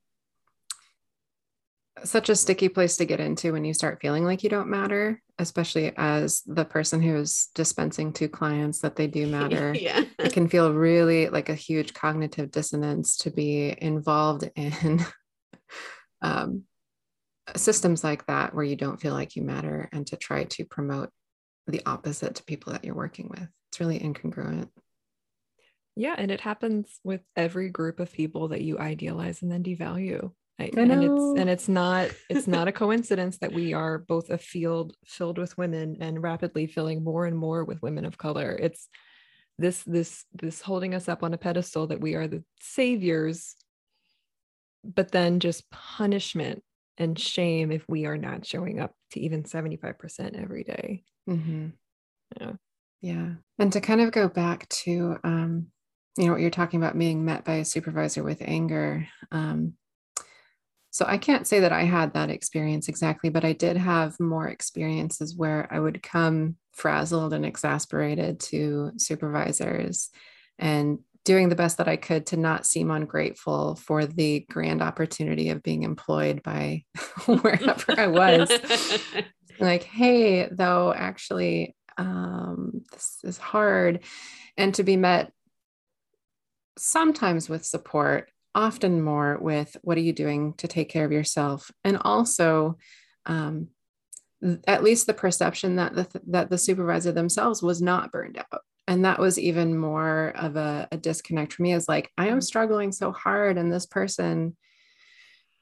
such 2.04 2.30
a 2.30 2.36
sticky 2.36 2.69
place 2.69 2.98
to 2.98 3.06
get 3.06 3.19
into 3.19 3.52
when 3.52 3.65
you 3.65 3.74
start 3.74 4.00
feeling 4.02 4.24
like 4.24 4.43
you 4.43 4.50
don't 4.50 4.69
matter, 4.69 5.22
especially 5.38 5.91
as 5.98 6.41
the 6.45 6.63
person 6.63 7.02
who's 7.02 7.48
dispensing 7.56 8.13
to 8.13 8.28
clients 8.30 8.80
that 8.80 8.95
they 8.95 9.08
do 9.08 9.28
matter. 9.28 9.74
yeah 9.80 10.04
it 10.30 10.34
can 10.34 10.48
feel 10.48 10.74
really 10.74 11.30
like 11.30 11.50
a 11.50 11.56
huge 11.56 11.93
cognitive 11.93 12.52
dissonance 12.52 13.17
to 13.17 13.32
be 13.32 13.76
involved 13.82 14.50
in 14.56 15.04
um, 16.22 16.63
systems 17.56 18.04
like 18.04 18.26
that 18.28 18.54
where 18.54 18.63
you 18.63 18.76
don't 18.76 19.02
feel 19.02 19.13
like 19.13 19.36
you 19.36 19.41
matter 19.41 19.89
and 19.91 20.06
to 20.08 20.15
try 20.17 20.43
to 20.43 20.65
promote 20.65 21.10
the 21.67 21.82
opposite 21.86 22.36
to 22.36 22.43
people 22.43 22.74
that 22.74 22.84
you're 22.84 22.95
working 22.95 23.28
with. 23.30 23.48
It's 23.72 23.80
really 23.80 24.00
incongruent. 24.00 24.69
Yeah 25.99 26.15
and 26.17 26.31
it 26.31 26.41
happens 26.41 26.99
with 27.03 27.21
every 27.35 27.69
group 27.69 27.99
of 27.99 28.12
people 28.12 28.47
that 28.47 28.62
you 28.62 28.79
idealize 28.79 29.41
and 29.41 29.51
then 29.51 29.63
devalue 29.63 30.31
I- 30.59 30.71
I 30.75 30.79
and 30.79 31.03
it's 31.03 31.39
and 31.39 31.49
it's 31.49 31.67
not 31.67 32.09
it's 32.29 32.47
not 32.47 32.67
a 32.67 32.71
coincidence 32.83 33.38
that 33.39 33.53
we 33.53 33.73
are 33.73 33.99
both 33.99 34.29
a 34.29 34.38
field 34.38 34.95
filled 35.05 35.38
with 35.38 35.57
women 35.57 35.97
and 35.99 36.23
rapidly 36.23 36.67
filling 36.67 37.03
more 37.03 37.25
and 37.25 37.38
more 37.38 37.63
with 37.63 37.81
women 37.81 38.05
of 38.05 38.17
color 38.17 38.57
it's 38.59 38.88
this 39.57 39.83
this 39.83 40.25
this 40.33 40.62
holding 40.62 40.95
us 40.95 41.09
up 41.09 41.21
on 41.21 41.33
a 41.33 41.38
pedestal 41.38 41.88
that 41.88 42.01
we 42.01 42.15
are 42.15 42.27
the 42.27 42.43
saviors 42.62 43.55
but 44.83 45.12
then 45.12 45.39
just 45.39 45.69
punishment 45.69 46.63
and 46.97 47.17
shame 47.17 47.71
if 47.71 47.88
we 47.88 48.05
are 48.05 48.17
not 48.17 48.45
showing 48.45 48.79
up 48.79 48.93
to 49.12 49.19
even 49.19 49.43
75% 49.43 50.41
every 50.41 50.63
day. 50.63 51.03
Mm-hmm. 51.29 51.67
Yeah. 52.39 52.51
Yeah. 53.01 53.29
And 53.57 53.73
to 53.73 53.81
kind 53.81 54.01
of 54.01 54.12
go 54.12 54.27
back 54.27 54.67
to, 54.69 55.17
um, 55.23 55.67
you 56.17 56.26
know, 56.26 56.32
what 56.32 56.41
you're 56.41 56.50
talking 56.50 56.82
about 56.82 56.98
being 56.98 57.26
met 57.26 57.45
by 57.45 57.56
a 57.56 57.65
supervisor 57.65 58.24
with 58.24 58.41
anger. 58.41 59.08
Um, 59.32 59.74
so 60.91 61.06
I 61.08 61.17
can't 61.17 61.48
say 61.48 61.62
that 61.62 61.72
I 61.72 61.84
had 61.84 62.13
that 62.13 62.30
experience 62.30 62.89
exactly, 62.89 63.30
but 63.30 63.45
I 63.45 63.54
did 63.54 63.78
have 63.78 64.19
more 64.19 64.48
experiences 64.48 65.36
where 65.36 65.67
I 65.72 65.80
would 65.80 66.02
come 66.02 66.56
frazzled 66.74 67.34
and 67.34 67.45
exasperated 67.45 68.39
to 68.39 68.91
supervisors 68.98 70.10
and 70.58 71.00
doing 71.26 71.50
the 71.50 71.56
best 71.56 71.78
that 71.78 71.88
I 71.88 71.98
could 71.98 72.26
to 72.28 72.38
not 72.38 72.65
seem 72.65 72.89
ungrateful 72.89 73.76
for 73.76 74.06
the 74.06 74.45
grand 74.50 74.82
opportunity 74.82 75.50
of 75.50 75.62
being 75.62 75.84
employed 75.84 76.41
by 76.41 76.84
wherever 77.26 78.00
I 78.00 78.08
was 78.08 78.50
like 79.60 79.84
hey 79.84 80.48
though 80.50 80.93
actually 80.93 81.76
um, 81.98 82.82
this 82.91 83.19
is 83.24 83.38
hard 83.38 84.04
and 84.58 84.74
to 84.76 84.84
be 84.84 84.95
met 84.95 85.34
sometimes 86.79 87.49
with 87.49 87.65
support 87.65 88.29
often 88.55 89.01
more 89.01 89.37
with 89.39 89.77
what 89.83 89.97
are 89.97 90.01
you 90.01 90.13
doing 90.13 90.53
to 90.55 90.67
take 90.67 90.89
care 90.89 91.05
of 91.05 91.11
yourself? 91.11 91.71
And 91.83 91.97
also 92.01 92.77
um, 93.25 93.67
th- 94.43 94.59
at 94.67 94.83
least 94.83 95.07
the 95.07 95.13
perception 95.13 95.75
that 95.75 95.95
the 95.95 96.21
that 96.27 96.49
the 96.49 96.57
supervisor 96.57 97.11
themselves 97.11 97.61
was 97.61 97.81
not 97.81 98.11
burned 98.11 98.37
out. 98.37 98.61
And 98.87 99.05
that 99.05 99.19
was 99.19 99.37
even 99.37 99.77
more 99.77 100.33
of 100.35 100.55
a, 100.55 100.87
a 100.91 100.97
disconnect 100.97 101.53
for 101.53 101.61
me 101.61 101.73
is 101.73 101.87
like 101.87 102.11
i 102.17 102.27
am 102.27 102.41
struggling 102.41 102.91
so 102.91 103.11
hard 103.11 103.57
and 103.57 103.71
this 103.71 103.85
person 103.85 104.57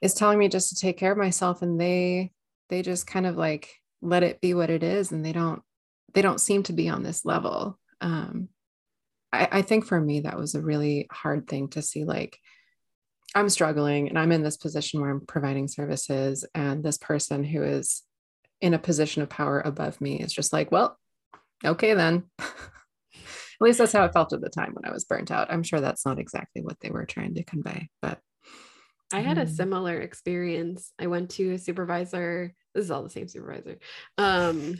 is 0.01 0.13
telling 0.13 0.39
me 0.39 0.47
just 0.47 0.69
to 0.69 0.75
take 0.75 0.97
care 0.97 1.11
of 1.11 1.17
myself 1.17 1.61
and 1.61 1.79
they 1.79 2.31
they 2.69 2.81
just 2.81 3.05
kind 3.05 3.25
of 3.25 3.35
like 3.35 3.69
let 4.01 4.23
it 4.23 4.39
be 4.39 4.53
what 4.53 4.69
it 4.69 4.81
is 4.81 5.11
and 5.11 5.25
they 5.25 5.33
don't 5.33 5.61
they 6.13 6.21
don't 6.21 6.39
seem 6.39 6.63
to 6.63 6.73
be 6.73 6.87
on 6.89 7.03
this 7.03 7.25
level. 7.25 7.77
Um 7.99 8.49
I, 9.33 9.47
I 9.51 9.61
think 9.61 9.85
for 9.85 9.99
me 9.99 10.21
that 10.21 10.37
was 10.37 10.55
a 10.55 10.61
really 10.61 11.07
hard 11.11 11.47
thing 11.47 11.67
to 11.69 11.81
see 11.81 12.03
like 12.05 12.37
i'm 13.35 13.49
struggling 13.49 14.07
and 14.09 14.17
i'm 14.17 14.31
in 14.31 14.43
this 14.43 14.57
position 14.57 15.01
where 15.01 15.09
i'm 15.09 15.25
providing 15.25 15.67
services 15.67 16.45
and 16.55 16.83
this 16.83 16.97
person 16.97 17.43
who 17.43 17.63
is 17.63 18.03
in 18.61 18.73
a 18.73 18.79
position 18.79 19.21
of 19.21 19.29
power 19.29 19.61
above 19.61 19.99
me 20.01 20.19
is 20.19 20.33
just 20.33 20.53
like 20.53 20.71
well 20.71 20.97
okay 21.65 21.93
then 21.93 22.23
at 22.39 22.45
least 23.59 23.77
that's 23.79 23.93
how 23.93 24.05
it 24.05 24.13
felt 24.13 24.33
at 24.33 24.41
the 24.41 24.49
time 24.49 24.71
when 24.73 24.85
i 24.85 24.93
was 24.93 25.05
burnt 25.05 25.31
out 25.31 25.51
i'm 25.51 25.63
sure 25.63 25.81
that's 25.81 26.05
not 26.05 26.19
exactly 26.19 26.61
what 26.61 26.79
they 26.79 26.89
were 26.89 27.05
trying 27.05 27.33
to 27.35 27.43
convey 27.43 27.89
but 28.01 28.19
I 29.13 29.21
had 29.21 29.37
a 29.37 29.45
Mm. 29.45 29.49
similar 29.49 30.01
experience. 30.01 30.91
I 30.99 31.07
went 31.07 31.29
to 31.31 31.51
a 31.53 31.57
supervisor. 31.57 32.53
This 32.75 32.83
is 32.83 32.91
all 32.91 33.03
the 33.03 33.09
same 33.09 33.29
supervisor. 33.29 33.77
Um, 34.17 34.77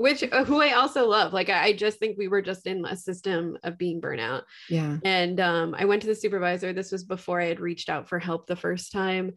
which 0.00 0.24
uh, 0.32 0.44
who 0.44 0.62
I 0.62 0.72
also 0.72 1.06
love. 1.06 1.34
Like 1.34 1.50
I, 1.50 1.64
I 1.64 1.72
just 1.74 1.98
think 1.98 2.16
we 2.16 2.26
were 2.26 2.40
just 2.40 2.66
in 2.66 2.86
a 2.86 2.96
system 2.96 3.58
of 3.62 3.76
being 3.76 4.00
burnout. 4.00 4.44
Yeah. 4.70 4.96
And 5.04 5.38
um, 5.40 5.74
I 5.78 5.84
went 5.84 6.00
to 6.00 6.08
the 6.08 6.14
supervisor. 6.14 6.72
This 6.72 6.90
was 6.90 7.04
before 7.04 7.38
I 7.38 7.44
had 7.44 7.60
reached 7.60 7.90
out 7.90 8.08
for 8.08 8.18
help 8.18 8.46
the 8.46 8.56
first 8.56 8.92
time, 8.92 9.34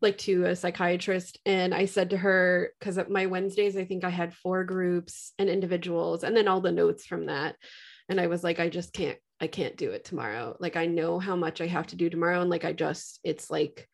like 0.00 0.16
to 0.18 0.46
a 0.46 0.56
psychiatrist. 0.56 1.38
And 1.44 1.74
I 1.74 1.84
said 1.84 2.10
to 2.10 2.16
her, 2.16 2.72
because 2.80 2.98
my 3.10 3.26
Wednesdays, 3.26 3.76
I 3.76 3.84
think 3.84 4.02
I 4.02 4.08
had 4.08 4.32
four 4.32 4.64
groups 4.64 5.34
and 5.38 5.50
individuals, 5.50 6.24
and 6.24 6.34
then 6.34 6.48
all 6.48 6.62
the 6.62 6.72
notes 6.72 7.04
from 7.04 7.26
that. 7.26 7.56
And 8.08 8.18
I 8.18 8.28
was 8.28 8.42
like, 8.42 8.58
I 8.58 8.70
just 8.70 8.94
can't, 8.94 9.18
I 9.38 9.48
can't 9.48 9.76
do 9.76 9.90
it 9.90 10.06
tomorrow. 10.06 10.56
Like 10.58 10.76
I 10.76 10.86
know 10.86 11.18
how 11.18 11.36
much 11.36 11.60
I 11.60 11.66
have 11.66 11.88
to 11.88 11.96
do 11.96 12.08
tomorrow. 12.08 12.40
And 12.40 12.48
like 12.48 12.64
I 12.64 12.72
just, 12.72 13.20
it's 13.22 13.50
like 13.50 13.86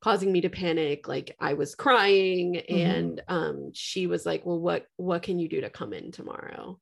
causing 0.00 0.30
me 0.30 0.40
to 0.42 0.48
panic. 0.48 1.08
Like 1.08 1.36
I 1.40 1.54
was 1.54 1.74
crying. 1.74 2.56
And 2.58 3.20
um, 3.28 3.70
she 3.74 4.06
was 4.06 4.24
like, 4.24 4.46
Well, 4.46 4.60
what 4.60 4.86
what 4.96 5.22
can 5.22 5.38
you 5.38 5.48
do 5.48 5.60
to 5.62 5.70
come 5.70 5.92
in 5.92 6.12
tomorrow? 6.12 6.78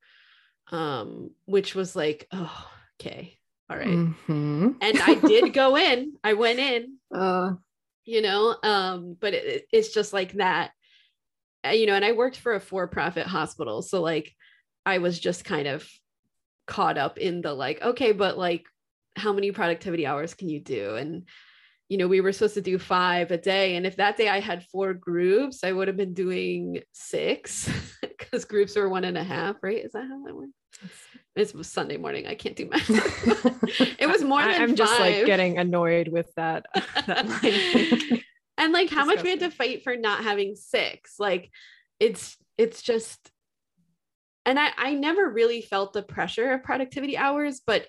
Um, 0.73 1.31
which 1.45 1.75
was 1.75 1.95
like, 1.95 2.27
oh, 2.33 2.69
okay. 3.01 3.39
All 3.71 3.77
right 3.77 3.89
Mhm. 3.89 4.77
and 4.81 4.99
I 5.01 5.15
did 5.15 5.53
go 5.63 5.77
in. 5.77 6.15
I 6.25 6.35
went 6.35 6.59
in, 6.59 6.99
Uh, 7.15 7.53
you 8.05 8.23
know, 8.23 8.57
um, 8.63 9.17
but 9.21 9.35
it, 9.35 9.67
it's 9.73 9.93
just 9.95 10.13
like 10.13 10.33
that, 10.35 10.73
Uh, 11.67 11.71
you 11.71 11.87
know. 11.87 11.95
And 11.95 12.05
I 12.05 12.13
worked 12.13 12.37
for 12.37 12.55
a 12.55 12.61
for-profit 12.61 13.27
hospital, 13.27 13.83
so 13.83 14.01
like 14.03 14.35
I 14.85 14.99
was 14.99 15.19
just 15.19 15.45
kind 15.45 15.67
of 15.69 15.89
caught 16.67 16.99
up 16.99 17.19
in 17.19 17.43
the 17.43 17.53
like, 17.55 17.81
okay, 17.83 18.13
but 18.13 18.37
like, 18.39 18.65
how 19.17 19.33
many 19.33 19.51
productivity 19.53 20.05
hours 20.07 20.35
can 20.35 20.49
you 20.49 20.61
do? 20.61 20.95
And 20.97 21.29
you 21.89 21.99
know, 21.99 22.09
we 22.09 22.21
were 22.21 22.33
supposed 22.33 22.55
to 22.55 22.61
do 22.61 22.79
five 22.79 23.31
a 23.31 23.39
day, 23.39 23.77
and 23.77 23.87
if 23.87 23.97
that 23.97 24.17
day 24.17 24.29
I 24.29 24.41
had 24.41 24.65
four 24.65 24.95
groups, 24.95 25.63
I 25.63 25.73
would 25.73 25.89
have 25.89 25.97
been 25.97 26.15
doing 26.15 26.83
six 26.93 27.71
because 28.03 28.45
groups 28.45 28.77
were 28.77 28.89
one 28.89 29.05
and 29.05 29.17
a 29.17 29.25
half, 29.25 29.57
right? 29.63 29.85
Is 29.85 29.93
that 29.93 30.07
how 30.09 30.25
that 30.25 30.35
works? 30.35 30.53
It 31.37 31.55
was 31.55 31.69
Sunday 31.69 31.97
morning. 31.97 32.27
I 32.27 32.35
can't 32.35 32.57
do 32.57 32.69
math. 32.71 32.89
it 33.99 34.09
was 34.09 34.25
more 34.25 34.41
I- 34.41 34.53
than 34.53 34.63
I'm 34.63 34.77
just 34.77 34.99
like 34.99 35.27
getting 35.27 35.59
annoyed 35.59 36.09
with 36.09 36.33
that. 36.37 36.67
that 36.75 38.23
and 38.59 38.73
like 38.73 38.91
how 38.91 39.05
much 39.05 39.23
we 39.23 39.31
had 39.31 39.41
to 39.41 39.51
fight 39.51 39.83
for 39.83 39.97
not 39.97 40.25
having 40.25 40.55
six 40.55 41.15
like 41.19 41.51
it's 42.01 42.37
it's 42.59 42.83
just 42.83 43.31
and 44.45 44.59
i 44.59 44.71
i 44.77 44.95
never 44.95 45.29
really 45.29 45.61
felt 45.61 45.93
the 45.93 46.03
pressure 46.03 46.53
of 46.53 46.63
productivity 46.63 47.17
hours 47.17 47.61
but 47.67 47.87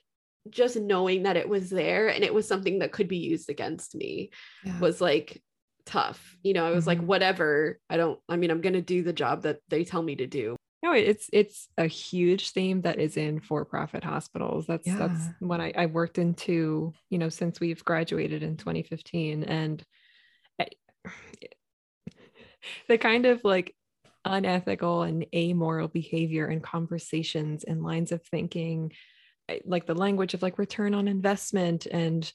just 0.52 0.76
knowing 0.78 1.24
that 1.24 1.38
it 1.38 1.48
was 1.48 1.70
there 1.70 2.08
and 2.08 2.24
it 2.24 2.34
was 2.34 2.48
something 2.48 2.80
that 2.80 2.92
could 2.92 3.08
be 3.08 3.18
used 3.18 3.50
against 3.50 3.96
me 3.96 4.30
yeah. 4.64 4.80
was 4.80 5.00
like 5.02 5.42
tough 5.86 6.36
you 6.44 6.54
know 6.54 6.66
i 6.66 6.72
was 6.72 6.86
like 6.86 7.00
Mhm. 7.00 7.06
whatever 7.06 7.80
i 7.90 7.96
don't 7.98 8.20
i 8.28 8.36
mean 8.36 8.52
i'm 8.52 8.62
going 8.62 8.74
to 8.74 8.82
do 8.82 9.04
the 9.04 9.14
job 9.14 9.44
that 9.44 9.60
they 9.70 9.84
tell 9.86 10.02
me 10.04 10.16
to 10.18 10.28
do 10.28 10.56
No, 10.84 10.94
it's 10.94 11.28
it's 11.34 11.70
a 11.78 11.88
huge 11.88 12.52
theme 12.52 12.82
that 12.82 13.00
is 13.00 13.18
in 13.18 13.40
for-profit 13.40 14.04
hospitals. 14.04 14.68
That's 14.68 14.86
that's 14.86 15.26
Yeah. 15.26 15.32
what 15.40 15.60
I, 15.60 15.74
I 15.76 15.86
worked 15.88 16.18
into, 16.20 16.94
you 17.10 17.18
know, 17.18 17.30
since 17.30 17.60
we've 17.60 17.84
graduated 17.84 18.44
in 18.44 18.58
2015. 18.58 19.44
And 19.44 19.84
I, 20.62 20.68
the 22.88 22.98
kind 22.98 23.26
of 23.26 23.44
like 23.44 23.76
unethical 24.26 25.04
and 25.04 25.26
amoral 25.34 25.88
behavior 25.88 26.46
and 26.48 26.62
conversations 26.64 27.64
and 27.64 27.84
lines 27.84 28.12
of 28.12 28.22
thinking, 28.24 28.92
like 29.66 29.86
the 29.86 29.96
language 29.96 30.34
of 30.34 30.42
like 30.42 30.58
return 30.58 30.94
on 30.94 31.08
investment 31.08 31.86
and 31.86 32.32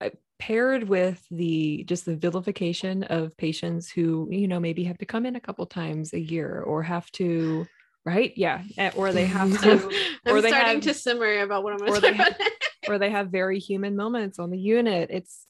uh, 0.00 0.10
paired 0.38 0.88
with 0.88 1.24
the 1.30 1.84
just 1.84 2.04
the 2.04 2.16
vilification 2.16 3.02
of 3.04 3.36
patients 3.36 3.90
who 3.90 4.28
you 4.30 4.48
know 4.48 4.60
maybe 4.60 4.84
have 4.84 4.98
to 4.98 5.06
come 5.06 5.24
in 5.26 5.36
a 5.36 5.40
couple 5.40 5.64
times 5.66 6.12
a 6.12 6.20
year 6.20 6.60
or 6.60 6.82
have 6.82 7.10
to 7.12 7.66
right? 8.04 8.32
Yeah. 8.36 8.62
Eh, 8.78 8.92
or 8.94 9.12
they 9.12 9.26
have 9.26 9.60
to 9.62 9.72
i'm 10.26 10.36
Or 10.36 10.40
they 10.40 10.50
starting 10.50 10.74
have- 10.74 10.82
to 10.82 10.94
simmer 10.94 11.40
about 11.40 11.64
what 11.64 11.72
i'm 11.72 11.78
going 11.78 12.00
to 12.00 12.08
about 12.22 12.32
or 12.88 12.98
they 12.98 13.10
have 13.10 13.30
very 13.30 13.58
human 13.58 13.96
moments 13.96 14.38
on 14.38 14.50
the 14.50 14.58
unit. 14.58 15.10
It's 15.10 15.46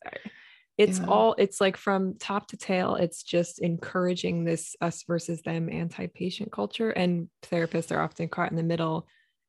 it's 0.79 0.99
Yeah. 1.01 1.07
all 1.07 1.35
it's 1.38 1.61
like 1.61 1.77
from 1.77 2.14
top 2.18 2.49
to 2.49 2.57
tail 2.57 2.94
it's 2.96 3.22
just 3.22 3.59
encouraging 3.61 4.44
this 4.44 4.77
us 4.81 5.03
versus 5.05 5.42
them 5.42 5.68
anti-patient 5.70 6.53
culture 6.53 6.90
and 6.90 7.29
therapists 7.42 7.90
are 7.94 8.01
often 8.03 8.29
caught 8.29 8.51
in 8.51 8.57
the 8.57 8.62
middle 8.62 9.07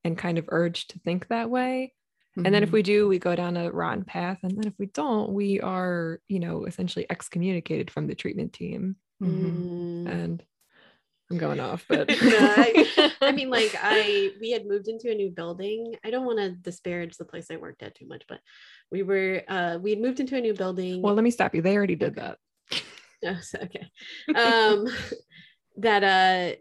and 0.07 0.17
kind 0.17 0.37
of 0.39 0.45
urged 0.47 0.89
to 0.91 0.99
think 0.99 1.27
that 1.27 1.49
way 1.49 1.93
and 2.37 2.53
then 2.53 2.61
if 2.63 2.69
Mhm. 2.69 2.73
we 2.73 2.83
do 2.83 3.07
we 3.07 3.19
go 3.19 3.35
down 3.35 3.57
a 3.57 3.71
rotten 3.71 4.03
path 4.05 4.39
and 4.43 4.51
then 4.57 4.67
if 4.67 4.73
we 4.79 4.85
don't 4.87 5.31
we 5.33 5.59
are 5.59 6.19
you 6.27 6.39
know 6.39 6.65
essentially 6.65 7.05
excommunicated 7.09 7.91
from 7.91 8.07
the 8.07 8.15
treatment 8.15 8.53
team 8.53 8.95
Mhm. 9.21 9.67
Mm. 10.05 10.07
and 10.07 10.43
i'm 11.29 11.37
going 11.37 11.59
off 11.59 11.85
but 11.89 12.07
No, 12.21 12.39
I, 12.39 12.87
I 13.21 13.31
mean, 13.33 13.49
like 13.49 13.73
I 13.81 14.31
we 14.39 14.51
had 14.51 14.65
moved 14.65 14.87
into 14.87 15.11
a 15.11 15.15
new 15.15 15.29
building. 15.29 15.95
I 16.05 16.09
don't 16.09 16.25
want 16.25 16.39
to 16.39 16.51
disparage 16.51 17.17
the 17.17 17.25
place 17.25 17.47
I 17.51 17.57
worked 17.57 17.83
at 17.83 17.95
too 17.95 18.07
much, 18.07 18.23
but 18.29 18.39
we 18.91 19.03
were 19.03 19.43
uh 19.49 19.77
we 19.81 19.89
had 19.89 19.99
moved 19.99 20.19
into 20.21 20.37
a 20.37 20.41
new 20.41 20.53
building. 20.53 21.01
well 21.01 21.15
let 21.15 21.23
me 21.23 21.31
stop 21.31 21.53
you 21.53 21.61
they 21.61 21.75
already 21.75 21.95
did 21.95 22.15
that 22.15 22.37
Oh, 23.25 23.39
so- 23.41 23.59
okay. 23.67 23.85
Um 24.35 24.87
that 25.77 26.03
uh 26.03 26.55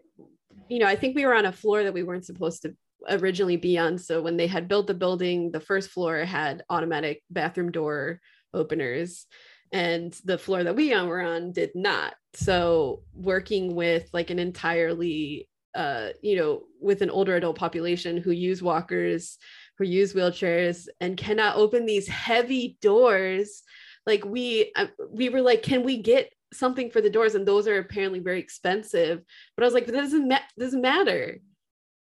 you 0.69 0.79
know, 0.79 0.87
I 0.87 0.95
think 0.97 1.15
we 1.15 1.25
were 1.25 1.35
on 1.35 1.45
a 1.45 1.51
floor 1.61 1.83
that 1.83 1.93
we 1.93 2.03
weren't 2.03 2.25
supposed 2.25 2.63
to 2.63 2.75
originally 3.09 3.57
be 3.57 3.77
on. 3.77 3.97
So 3.97 4.21
when 4.21 4.37
they 4.37 4.47
had 4.47 4.67
built 4.67 4.87
the 4.87 4.93
building, 4.93 5.51
the 5.51 5.59
first 5.59 5.89
floor 5.89 6.25
had 6.25 6.63
automatic 6.69 7.23
bathroom 7.29 7.71
door 7.71 8.19
openers 8.53 9.25
and 9.71 10.13
the 10.23 10.37
floor 10.37 10.63
that 10.63 10.75
we 10.75 10.89
were 10.89 11.21
on 11.21 11.51
did 11.51 11.71
not. 11.75 12.15
So 12.33 13.03
working 13.13 13.75
with 13.75 14.09
like 14.13 14.29
an 14.29 14.39
entirely 14.39 15.49
uh 15.75 16.09
you 16.21 16.37
know 16.37 16.63
with 16.81 17.01
an 17.01 17.09
older 17.09 17.35
adult 17.35 17.57
population 17.57 18.17
who 18.17 18.31
use 18.31 18.63
walkers 18.63 19.37
who 19.77 19.83
use 19.83 20.13
wheelchairs 20.13 20.87
and 21.01 21.17
cannot 21.17 21.57
open 21.57 21.85
these 21.85 22.07
heavy 22.07 22.77
doors 22.81 23.63
like 24.05 24.23
we 24.25 24.71
uh, 24.75 24.87
we 25.11 25.27
were 25.27 25.41
like 25.41 25.61
can 25.63 25.83
we 25.83 26.01
get 26.01 26.31
something 26.53 26.89
for 26.89 27.01
the 27.01 27.09
doors 27.09 27.35
and 27.35 27.45
those 27.45 27.67
are 27.67 27.77
apparently 27.77 28.19
very 28.19 28.39
expensive 28.39 29.21
but 29.55 29.63
i 29.63 29.67
was 29.67 29.73
like 29.73 29.85
but 29.85 29.93
doesn't 29.93 30.27
ma- 30.27 30.39
doesn't 30.57 30.81
matter 30.81 31.39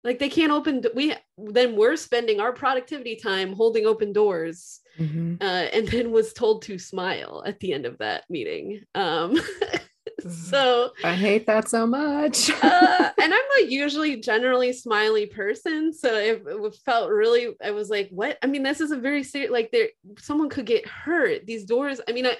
like 0.03 0.19
they 0.19 0.29
can't 0.29 0.51
open 0.51 0.83
we 0.95 1.13
then 1.37 1.75
we're 1.75 1.95
spending 1.95 2.39
our 2.39 2.53
productivity 2.53 3.15
time 3.15 3.53
holding 3.53 3.85
open 3.85 4.13
doors 4.13 4.79
Mhm. 4.99 5.41
uh, 5.41 5.67
and 5.75 5.87
then 5.87 6.11
was 6.11 6.33
told 6.33 6.63
to 6.63 6.77
smile 6.77 7.41
at 7.45 7.59
the 7.59 7.73
end 7.73 7.85
of 7.85 7.97
that 7.99 8.23
meeting 8.29 8.81
um 8.95 9.39
so 10.29 10.91
I 11.03 11.13
hate 11.13 11.45
that 11.47 11.69
so 11.69 11.87
much. 11.87 12.49
uh, 12.49 13.11
and 13.21 13.33
I'm 13.33 13.47
like 13.61 13.69
usually 13.71 14.17
generally 14.19 14.73
smiley 14.73 15.27
person, 15.27 15.93
so 15.93 16.13
it, 16.15 16.43
it 16.45 16.75
felt 16.85 17.09
really. 17.09 17.55
I 17.63 17.71
was 17.71 17.89
like, 17.89 18.09
"What?" 18.11 18.37
I 18.41 18.47
mean, 18.47 18.63
this 18.63 18.81
is 18.81 18.91
a 18.91 18.97
very 18.97 19.23
serious. 19.23 19.51
Like, 19.51 19.71
there, 19.71 19.87
someone 20.17 20.49
could 20.49 20.65
get 20.65 20.85
hurt. 20.87 21.45
These 21.45 21.65
doors. 21.65 22.01
I 22.07 22.11
mean, 22.11 22.25
I, 22.25 22.35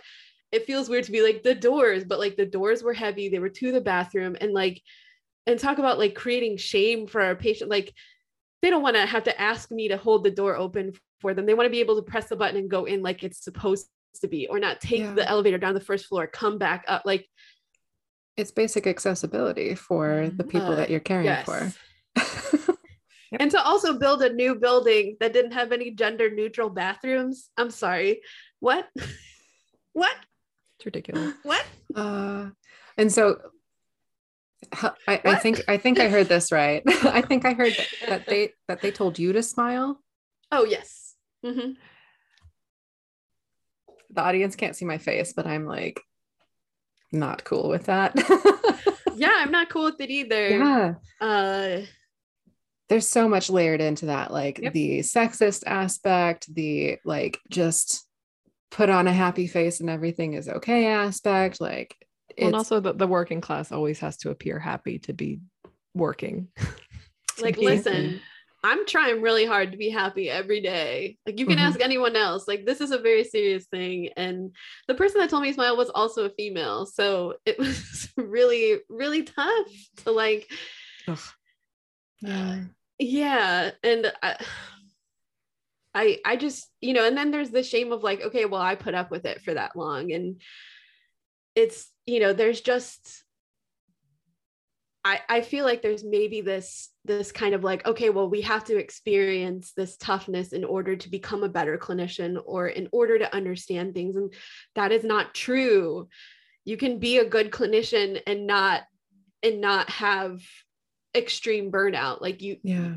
it 0.52 0.65
feels 0.65 0.89
weird 0.89 1.06
to 1.06 1.12
be 1.12 1.22
like 1.22 1.41
the 1.43 1.56
doors, 1.56 2.04
but 2.04 2.19
like 2.19 2.36
the 2.36 2.45
doors 2.45 2.84
were 2.84 2.93
heavy. 2.93 3.30
They 3.30 3.39
were 3.39 3.50
to 3.50 3.72
the 3.72 3.82
bathroom, 3.82 4.36
and 4.41 4.52
like, 4.52 4.82
and 5.50 5.60
talk 5.60 5.80
about 5.80 5.98
like 5.98 6.14
creating 6.16 6.58
shame 6.58 7.08
for 7.08 7.22
our 7.22 7.36
patient. 7.36 7.70
Like, 7.70 7.94
they 8.62 8.70
don't 8.70 8.84
want 8.84 8.96
to 8.98 9.06
have 9.06 9.24
to 9.24 9.42
ask 9.42 9.72
me 9.72 9.88
to 9.88 9.98
hold 9.98 10.24
the 10.24 10.32
door 10.32 10.56
open 10.56 10.94
for 11.22 11.34
them. 11.34 11.46
They 11.46 11.54
want 11.54 11.66
to 11.66 11.72
be 11.72 11.80
able 11.80 11.96
to 11.96 12.02
press 12.04 12.28
the 12.30 12.36
button 12.36 12.58
and 12.58 12.70
go 12.70 12.86
in 12.86 13.02
like 13.02 13.24
it's 13.24 13.44
supposed 13.44 13.88
to 14.22 14.28
be, 14.28 14.48
or 14.48 14.60
not 14.60 14.82
take 14.82 15.00
Yeah. 15.00 15.14
the 15.14 15.28
elevator 15.28 15.58
down 15.58 15.74
the 15.74 15.80
first 15.82 16.06
floor, 16.06 16.28
come 16.28 16.58
back 16.58 16.86
up. 16.88 17.04
Like, 17.06 17.28
it's 18.38 18.52
basic 18.52 18.86
accessibility 18.88 19.76
for 19.76 20.30
the 20.36 20.44
people 20.44 20.74
Uh, 20.74 20.76
that 20.76 20.90
you're 20.90 21.00
caring 21.00 21.26
yes. 21.26 21.46
for. 21.46 21.74
and 23.40 23.52
to 23.52 23.62
also 23.62 23.98
build 23.98 24.22
a 24.22 24.32
new 24.34 24.56
building 24.56 25.18
that 25.20 25.34
didn't 25.34 25.52
have 25.52 25.72
any 25.72 25.92
gender 25.92 26.30
neutral 26.30 26.70
bathrooms. 26.70 27.50
I'm 27.58 27.72
sorry. 27.72 28.22
What? 28.60 28.88
what? 29.94 30.16
it's 30.78 30.86
ridiculous 30.86 31.34
What? 31.44 31.66
Uh, 31.96 32.50
and 32.98 33.12
so 33.12 33.40
I, 35.08 35.21
I 35.25 35.36
think 35.36 35.62
I 35.67 35.77
think 35.77 35.99
I 35.99 36.10
heard 36.10 36.27
this 36.27 36.51
right. 36.51 36.84
I 37.03 37.21
think 37.21 37.45
I 37.45 37.53
heard 37.53 37.73
that, 37.73 37.88
that 38.10 38.25
they 38.27 38.53
that 38.67 38.82
they 38.82 38.91
told 38.91 39.17
you 39.19 39.34
to 39.34 39.41
smile. 39.43 40.01
Oh, 40.51 40.65
yes. 40.65 41.15
Mhm. 41.45 41.75
The 44.12 44.21
audience 44.21 44.55
can't 44.55 44.75
see 44.75 44.86
my 44.86 44.97
face, 44.97 45.34
but 45.34 45.45
I'm 45.47 45.65
like 45.65 46.01
not 47.12 47.43
cool 47.43 47.69
with 47.69 47.86
that. 47.86 48.13
Yeah, 49.15 49.34
I'm 49.36 49.51
not 49.51 49.67
cool 49.69 49.84
with 49.86 49.99
it 49.99 50.10
either. 50.10 50.49
yeah. 50.49 50.93
Uh, 51.19 51.82
There's 52.88 53.05
so 53.08 53.27
much 53.27 53.49
layered 53.49 53.82
into 53.82 54.05
that, 54.05 54.32
like 54.32 54.60
Yep. 54.60 54.71
the 54.71 54.99
sexist 54.99 55.63
aspect, 55.67 56.53
the 56.55 56.99
like 57.03 57.38
just 57.49 58.08
put 58.71 58.89
on 58.89 59.08
a 59.08 59.12
happy 59.13 59.47
face 59.47 59.82
and 59.82 59.89
everything 59.89 60.36
is 60.36 60.47
okay 60.47 60.86
aspect. 60.88 61.60
Like 61.60 61.97
and 62.38 62.56
also 62.56 62.80
the, 62.80 62.94
the 62.94 63.08
working 63.08 63.42
class 63.42 63.72
always 63.72 64.00
has 64.00 64.18
to 64.18 64.30
appear 64.30 64.60
happy 64.60 65.00
to 65.00 65.13
be 65.13 65.39
working. 65.94 66.48
To 67.38 67.46
like, 67.46 67.56
be- 67.58 67.65
listen, 67.65 68.20
I'm 68.65 68.86
trying 68.86 69.22
really 69.22 69.46
hard 69.46 69.72
to 69.72 69.78
be 69.78 69.89
happy 69.89 70.30
every 70.30 70.60
day. 70.60 71.18
Like 71.26 71.39
you 71.39 71.46
can 71.46 71.58
Mhm. 71.58 71.62
ask 71.62 71.80
anyone 71.80 72.18
else. 72.18 72.50
Like 72.50 72.65
this 72.65 72.82
is 72.82 72.92
a 72.92 72.98
very 72.98 73.24
serious 73.24 73.65
thing. 73.68 74.10
And 74.18 74.54
the 74.89 74.96
person 74.96 75.22
that 75.22 75.30
told 75.30 75.44
me 75.44 75.54
smile 75.54 75.78
was 75.78 75.89
also 75.89 76.26
a 76.26 76.30
female. 76.32 76.86
So 76.86 77.36
it 77.46 77.58
was 77.60 78.10
really, 78.18 78.80
really 78.89 79.24
tough 79.24 79.68
to 80.04 80.12
like, 80.12 80.52
Yeah. 82.22 82.63
yeah. 82.98 83.72
And 83.84 84.12
I, 84.22 84.36
I, 85.96 86.20
I 86.26 86.36
just, 86.36 86.70
you 86.82 86.94
know, 86.94 87.06
and 87.06 87.18
then 87.18 87.32
there's 87.32 87.52
the 87.52 87.63
shame 87.63 87.92
of 87.94 88.04
like, 88.04 88.22
okay, 88.22 88.46
well, 88.46 88.62
I 88.62 88.76
put 88.76 88.94
up 88.94 89.10
with 89.12 89.26
it 89.26 89.42
for 89.42 89.54
that 89.54 89.76
long. 89.78 90.12
And 90.12 90.42
it's, 91.60 91.91
you 92.06 92.19
know, 92.19 92.34
there's 92.34 92.62
just 92.62 93.24
I, 95.06 95.22
I 95.30 95.41
feel 95.41 95.63
like 95.63 95.82
there's 95.82 96.04
maybe 96.04 96.41
this 96.41 96.89
this 97.06 97.32
kind 97.32 97.56
of 97.56 97.63
like 97.63 97.88
okay 97.88 98.10
well 98.10 98.30
we 98.30 98.41
have 98.41 98.65
to 98.65 98.78
experience 98.78 99.72
this 99.76 99.95
toughness 99.95 100.52
in 100.52 100.65
order 100.65 100.95
to 100.98 101.10
become 101.10 101.41
a 101.43 101.50
better 101.50 101.78
clinician 101.78 102.38
or 102.45 102.67
in 102.67 102.89
order 102.91 103.17
to 103.17 103.34
understand 103.34 103.93
things. 103.93 104.17
And 104.17 104.34
that 104.76 104.91
is 104.91 105.04
not 105.04 105.34
true. 105.34 106.10
You 106.65 106.76
can 106.76 107.00
be 107.00 107.17
a 107.17 107.26
good 107.26 107.50
clinician 107.50 108.22
and 108.28 108.45
not 108.45 108.84
and 109.41 109.62
not 109.62 109.89
have 109.89 110.41
extreme 111.15 111.72
burnout. 111.72 112.19
Like 112.22 112.41
you 112.41 112.58
Yeah. 112.62 112.95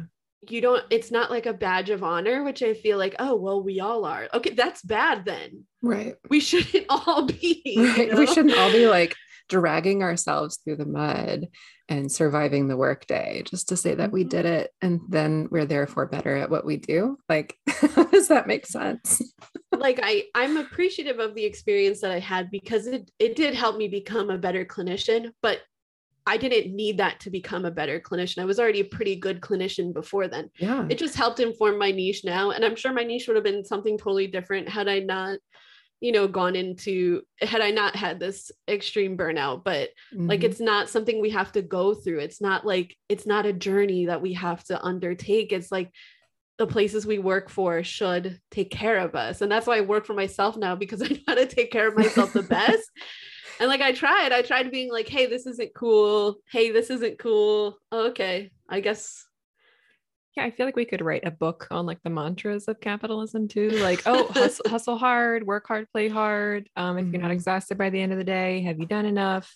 You 0.49 0.61
don't 0.61 0.85
it's 0.91 1.11
not 1.11 1.31
like 1.31 1.47
a 1.47 1.53
badge 1.53 1.91
of 1.91 2.03
honor 2.03 2.43
which 2.43 2.63
i 2.63 2.75
feel 2.75 2.99
like 2.99 3.15
oh 3.19 3.37
well 3.37 3.63
we 3.63 3.79
all 3.81 4.05
are 4.05 4.29
okay 4.35 4.51
that's 4.55 4.83
bad 4.83 5.25
then 5.25 5.65
Right. 5.83 6.15
we 6.31 6.41
shouldn't 6.41 6.87
all 6.89 7.27
be 7.27 7.63
you 7.65 7.85
Right. 7.87 8.17
We 8.17 8.27
shouldn't 8.27 8.57
all 8.57 8.73
be 8.73 8.87
like 8.87 9.15
dragging 9.49 10.03
ourselves 10.03 10.59
through 10.65 10.77
the 10.77 10.87
mud 10.87 11.49
and 11.89 12.11
surviving 12.11 12.69
the 12.69 12.77
workday 12.77 13.43
just 13.45 13.69
to 13.69 13.77
say 13.77 13.95
that 13.97 14.13
we 14.13 14.25
Mhm. 14.25 14.29
did 14.31 14.47
it 14.47 14.71
and 14.81 15.01
then 15.09 15.49
we're 15.51 15.67
therefore 15.67 16.07
better 16.07 16.35
at 16.37 16.49
what 16.49 16.65
we 16.65 16.77
do. 16.77 17.19
Like, 17.29 17.57
does 18.13 18.29
that 18.29 18.47
make 18.47 18.65
sense? 18.67 19.21
like 19.73 19.99
I 20.03 20.25
I'm 20.35 20.57
appreciative 20.57 21.19
of 21.19 21.35
the 21.35 21.45
experience 21.45 22.01
that 22.01 22.13
I 22.13 22.21
had 22.21 22.51
because 22.51 22.87
it 22.87 23.11
it 23.19 23.35
did 23.37 23.55
help 23.55 23.77
me 23.77 23.89
become 23.89 24.31
a 24.31 24.39
better 24.39 24.65
clinician, 24.65 25.33
but 25.43 25.61
I 26.27 26.37
didn't 26.37 26.75
need 26.75 26.99
that 26.99 27.21
to 27.21 27.31
become 27.31 27.65
a 27.65 27.71
better 27.71 27.99
clinician. 28.01 28.43
I 28.43 28.45
was 28.45 28.61
already 28.61 28.81
a 28.81 28.85
pretty 28.85 29.17
good 29.17 29.41
clinician 29.41 29.93
before 29.93 30.29
then. 30.29 30.51
Yeah. 30.57 30.87
It 30.89 30.99
just 30.99 31.17
helped 31.17 31.41
inform 31.41 31.79
my 31.79 31.91
niche 31.91 32.23
now 32.25 32.51
and 32.53 32.65
I'm 32.65 32.77
sure 32.77 32.93
my 32.93 33.03
niche 33.03 33.27
would 33.27 33.37
have 33.37 33.45
been 33.45 33.65
something 33.65 33.99
totally 33.99 34.29
different 34.29 34.69
had 34.69 34.89
I 34.89 35.01
not 35.01 35.39
you 36.01 36.11
know 36.11 36.27
gone 36.27 36.57
into 36.57 37.23
had 37.41 37.61
I 37.61 37.71
not 37.71 37.95
had 37.97 38.19
this 38.19 38.51
extreme 38.69 39.17
burnout 39.17 39.63
but 39.65 39.91
like 40.13 40.41
Mhm. 40.41 40.45
it's 40.45 40.61
not 40.61 40.89
something 40.91 41.21
we 41.21 41.31
have 41.31 41.53
to 41.53 41.63
go 41.63 41.95
through 41.95 42.19
it's 42.21 42.41
not 42.41 42.67
like 42.67 42.97
it's 43.09 43.25
not 43.27 43.47
a 43.47 43.53
journey 43.53 44.07
that 44.07 44.21
we 44.23 44.33
have 44.33 44.65
to 44.65 44.83
undertake 44.83 45.53
it's 45.53 45.71
like 45.71 45.91
the 46.59 46.67
places 46.67 47.07
we 47.07 47.19
work 47.19 47.49
for 47.51 47.83
should 47.85 48.41
take 48.51 48.71
care 48.71 48.99
of 48.99 49.15
us 49.15 49.43
and 49.43 49.51
that's 49.51 49.67
why 49.67 49.79
i 49.79 49.81
work 49.81 50.05
for 50.05 50.15
myself 50.15 50.57
now 50.57 50.75
because 50.75 51.03
i 51.07 51.07
know 51.07 51.19
how 51.29 51.35
to 51.37 51.47
take 51.47 51.71
care 51.71 51.87
of 51.89 51.97
myself 51.97 52.33
the 52.33 52.43
best 52.59 52.91
and 53.61 53.69
like 53.69 53.81
i 53.81 53.93
tried 53.93 54.33
i 54.33 54.43
tried 54.43 54.71
being 54.71 54.91
like 54.91 55.09
hey 55.09 55.27
this 55.27 55.47
isn't 55.47 55.75
cool 55.75 56.37
hey 56.51 56.71
this 56.71 56.91
isn't 56.91 57.19
cool 57.19 57.77
oh, 57.93 58.09
okay 58.09 58.51
i 58.69 58.81
guess 58.81 59.25
Yeah, 60.37 60.45
I 60.47 60.51
feel 60.51 60.65
like 60.65 60.77
we 60.77 60.87
could 60.87 61.03
write 61.03 61.27
a 61.27 61.31
book 61.31 61.69
on 61.71 61.85
like 61.85 62.01
the 62.03 62.09
mantras 62.11 62.67
of 62.67 62.81
capitalism 62.81 63.49
too. 63.49 63.69
Like, 63.89 64.01
oh, 64.07 64.29
hustle, 64.33 64.65
hustle 64.71 64.97
hard, 64.97 65.47
work 65.47 65.69
hard, 65.69 65.91
play 65.93 66.09
hard. 66.09 66.71
Um, 66.75 66.97
if 66.97 67.07
you're 67.13 67.21
not 67.21 67.31
Mhm. 67.33 67.35
exhausted 67.35 67.77
by 67.77 67.91
the 67.91 68.01
end 68.01 68.13
of 68.13 68.19
the 68.19 68.25
day, 68.25 68.63
have 68.63 68.79
you 68.81 68.87
done 68.87 69.05
enough? 69.05 69.53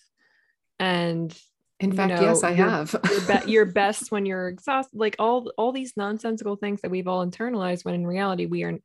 And 0.79 1.33
In 1.81 1.93
you 1.93 1.97
fact, 1.97 2.13
know, 2.21 2.21
yes, 2.29 2.43
I 2.45 2.51
you're- 2.51 2.69
have. 2.71 2.95
you're, 3.11 3.21
be- 3.41 3.51
you're 3.53 3.73
best 3.73 4.13
when 4.13 4.27
you're 4.27 4.49
exhausted. 4.49 4.99
Like 4.99 5.17
all 5.19 5.51
all 5.57 5.73
these 5.73 5.95
nonsensical 5.97 6.57
things 6.57 6.83
that 6.83 6.91
we've 6.91 7.09
all 7.09 7.25
internalized. 7.27 7.87
When 7.87 7.95
in 7.95 8.07
reality, 8.07 8.45
we 8.45 8.63
are 8.65 8.77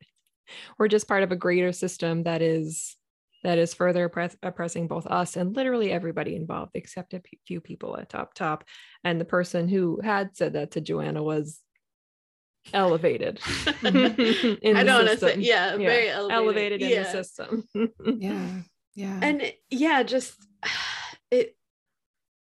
we're 0.78 0.88
just 0.88 1.06
part 1.06 1.22
of 1.22 1.30
a 1.30 1.36
greater 1.36 1.72
system 1.72 2.22
that 2.22 2.40
is 2.40 2.96
that 3.42 3.58
is 3.58 3.74
further 3.74 4.04
oppress- 4.04 4.36
oppressing 4.42 4.84
uh, 4.84 4.88
both 4.88 5.06
us 5.06 5.36
and 5.36 5.56
literally 5.56 5.90
everybody 5.90 6.36
involved, 6.36 6.72
except 6.74 7.14
a 7.14 7.20
p- 7.20 7.38
few 7.46 7.60
people 7.60 7.96
at 7.96 8.08
top 8.08 8.34
top. 8.34 8.64
And 9.04 9.20
the 9.20 9.24
person 9.24 9.68
who 9.68 10.00
had 10.02 10.36
said 10.36 10.54
that 10.54 10.72
to 10.72 10.80
Joanna 10.80 11.22
was 11.22 11.60
elevated. 12.72 13.40
in 13.82 14.76
i 14.76 14.80
the 14.80 14.84
don't 14.84 15.06
want 15.06 15.08
to 15.08 15.16
say 15.18 15.26
system. 15.26 15.40
yeah, 15.40 15.76
very 15.76 16.08
elevated, 16.08 16.36
elevated 16.36 16.82
in 16.82 16.90
yeah. 16.90 17.02
the 17.02 17.10
system. 17.10 17.64
yeah. 18.18 18.46
Yeah. 18.94 19.18
and 19.22 19.52
yeah 19.70 20.02
just 20.02 20.34
it 21.30 21.56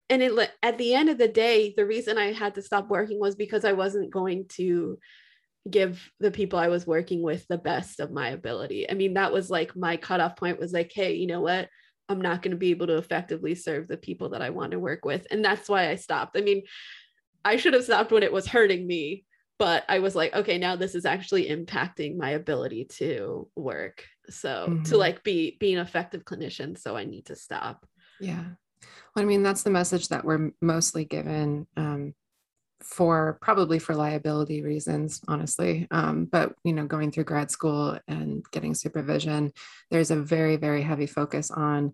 and 0.09 0.23
it 0.23 0.51
at 0.63 0.77
the 0.77 0.95
end 0.95 1.09
of 1.09 1.17
the 1.17 1.27
day 1.27 1.73
the 1.77 1.85
reason 1.85 2.17
i 2.17 2.33
had 2.33 2.55
to 2.55 2.61
stop 2.63 2.89
working 2.89 3.19
was 3.19 3.35
because 3.35 3.63
i 3.63 3.73
wasn't 3.73 4.11
going 4.11 4.45
to 4.49 4.97
give 5.69 6.11
the 6.19 6.31
people 6.31 6.57
i 6.59 6.67
was 6.67 6.87
working 6.87 7.21
with 7.21 7.45
the 7.47 7.57
best 7.57 7.99
of 7.99 8.11
my 8.11 8.29
ability. 8.29 8.89
I 8.89 8.93
mean 8.93 9.15
that 9.15 9.33
was 9.33 9.49
like 9.49 9.75
my 9.75 9.97
cutoff 9.97 10.35
point 10.35 10.59
was 10.59 10.73
like 10.73 10.91
hey 10.93 11.13
you 11.15 11.27
know 11.27 11.41
what? 11.41 11.69
I'm 12.07 12.21
not 12.21 12.41
going 12.41 12.51
to 12.51 12.57
be 12.57 12.71
able 12.71 12.87
to 12.87 12.97
effectively 12.97 13.53
serve 13.55 13.87
the 13.87 13.97
people 13.97 14.29
that 14.29 14.41
i 14.41 14.49
want 14.49 14.71
to 14.71 14.79
work 14.79 15.05
with. 15.05 15.27
And 15.31 15.43
that's 15.43 15.69
why 15.69 15.89
i 15.89 15.95
stopped. 15.95 16.37
I 16.37 16.41
mean 16.41 16.63
i 17.45 17.55
should 17.57 17.73
have 17.73 17.83
stopped 17.83 18.11
when 18.11 18.23
it 18.23 18.33
was 18.33 18.47
hurting 18.47 18.85
me 18.85 19.25
but 19.59 19.83
i 19.87 19.99
was 19.99 20.13
like 20.15 20.33
okay 20.33 20.57
now 20.57 20.75
this 20.75 20.93
is 20.95 21.05
actually 21.05 21.49
impacting 21.49 22.17
my 22.17 22.31
ability 22.31 22.85
to 22.85 23.49
work. 23.55 24.05
So 24.29 24.65
to 24.85 24.95
Mhm. 24.95 24.97
like 24.97 25.23
be 25.23 25.57
be 25.59 25.73
an 25.73 25.79
effective 25.79 26.23
clinician 26.23 26.77
so 26.77 26.95
i 26.95 27.03
need 27.05 27.25
to 27.27 27.35
stop. 27.35 27.85
Yeah. 28.19 28.45
Well, 29.15 29.23
I 29.23 29.25
mean, 29.25 29.43
that's 29.43 29.63
the 29.63 29.69
message 29.69 30.07
that 30.09 30.23
we're 30.23 30.51
mostly 30.61 31.03
given 31.03 31.67
um, 31.75 32.13
for 32.81 33.37
probably 33.41 33.79
for 33.79 33.93
liability 33.95 34.63
reasons, 34.63 35.21
honestly. 35.27 35.87
Um, 35.91 36.25
but, 36.25 36.53
you 36.63 36.73
know, 36.73 36.85
going 36.85 37.11
through 37.11 37.25
grad 37.25 37.51
school 37.51 37.99
and 38.07 38.43
getting 38.51 38.73
supervision, 38.73 39.51
there's 39.91 40.11
a 40.11 40.15
very, 40.15 40.55
very 40.55 40.81
heavy 40.81 41.05
focus 41.05 41.51
on 41.51 41.93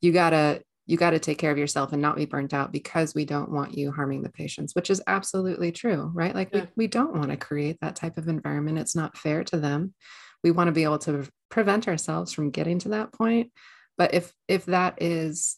you 0.00 0.12
gotta 0.12 0.62
you 0.86 0.98
got 0.98 1.10
to 1.10 1.18
take 1.18 1.38
care 1.38 1.50
of 1.50 1.56
yourself 1.56 1.94
and 1.94 2.02
not 2.02 2.16
be 2.16 2.26
burnt 2.26 2.52
out 2.52 2.70
because 2.70 3.14
we 3.14 3.24
don't 3.24 3.50
want 3.50 3.72
you 3.76 3.90
harming 3.90 4.22
the 4.22 4.28
patients 4.28 4.74
which 4.74 4.90
is 4.90 5.00
absolutely 5.06 5.72
true 5.72 6.10
right 6.14 6.34
like 6.34 6.50
Yeah. 6.52 6.62
we, 6.76 6.84
we 6.84 6.86
don't 6.88 7.16
want 7.16 7.30
to 7.30 7.38
create 7.38 7.78
that 7.80 7.96
type 7.96 8.18
of 8.18 8.28
environment 8.28 8.78
it's 8.78 8.94
not 8.94 9.16
fair 9.16 9.44
to 9.44 9.56
them 9.56 9.94
we 10.42 10.50
want 10.50 10.68
to 10.68 10.72
be 10.72 10.84
able 10.84 10.98
to 10.98 11.26
prevent 11.48 11.88
ourselves 11.88 12.32
from 12.34 12.50
getting 12.50 12.78
to 12.80 12.90
that 12.90 13.12
point 13.12 13.50
but 13.96 14.12
if 14.12 14.34
if 14.46 14.66
that 14.66 15.00
is 15.00 15.56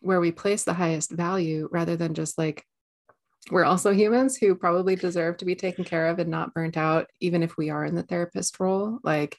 where 0.00 0.20
we 0.20 0.32
place 0.32 0.64
the 0.64 0.74
highest 0.74 1.12
value 1.12 1.68
rather 1.70 1.96
than 1.96 2.14
just 2.14 2.36
like 2.36 2.64
we're 3.50 3.64
also 3.64 3.92
humans 3.92 4.36
who 4.36 4.54
probably 4.54 4.96
deserve 4.96 5.36
to 5.36 5.44
be 5.44 5.54
taken 5.54 5.84
care 5.84 6.08
of 6.08 6.18
and 6.18 6.30
not 6.30 6.54
burnt 6.54 6.76
out 6.76 7.08
even 7.20 7.42
if 7.42 7.56
we 7.56 7.70
are 7.70 7.84
in 7.84 7.94
the 7.94 8.02
therapist 8.02 8.58
role 8.58 8.98
like 9.04 9.36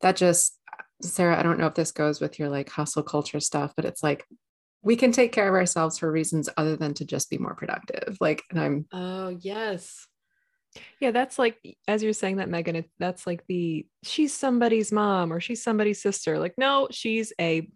that 0.00 0.16
just 0.16 0.58
sarah 1.02 1.38
i 1.38 1.42
don't 1.42 1.58
know 1.58 1.66
if 1.66 1.74
this 1.74 1.92
goes 1.92 2.20
with 2.20 2.38
your 2.38 2.48
like 2.48 2.68
hustle 2.70 3.02
culture 3.02 3.40
stuff 3.40 3.72
but 3.76 3.84
it's 3.84 4.02
like 4.02 4.24
we 4.82 4.96
can 4.96 5.12
take 5.12 5.32
care 5.32 5.48
of 5.48 5.54
ourselves 5.54 5.98
for 5.98 6.10
reasons 6.10 6.48
other 6.56 6.76
than 6.76 6.94
to 6.94 7.04
just 7.04 7.30
be 7.30 7.38
more 7.38 7.54
productive 7.54 8.16
like 8.20 8.42
and 8.50 8.60
i'm 8.60 8.86
oh 8.92 9.28
yes 9.28 10.06
Yeah, 11.00 11.10
that's 11.10 11.38
like 11.38 11.58
as 11.88 12.02
you're 12.02 12.12
saying 12.12 12.36
that, 12.36 12.48
Megan. 12.50 12.84
That's 12.98 13.26
like 13.26 13.42
the 13.48 13.86
she's 14.02 14.34
somebody's 14.34 14.92
mom 14.92 15.32
or 15.32 15.40
she's 15.40 15.62
somebody's 15.62 16.02
sister. 16.02 16.38
Like, 16.38 16.54
no, 16.58 16.88
she's 16.90 17.32
a 17.40 17.68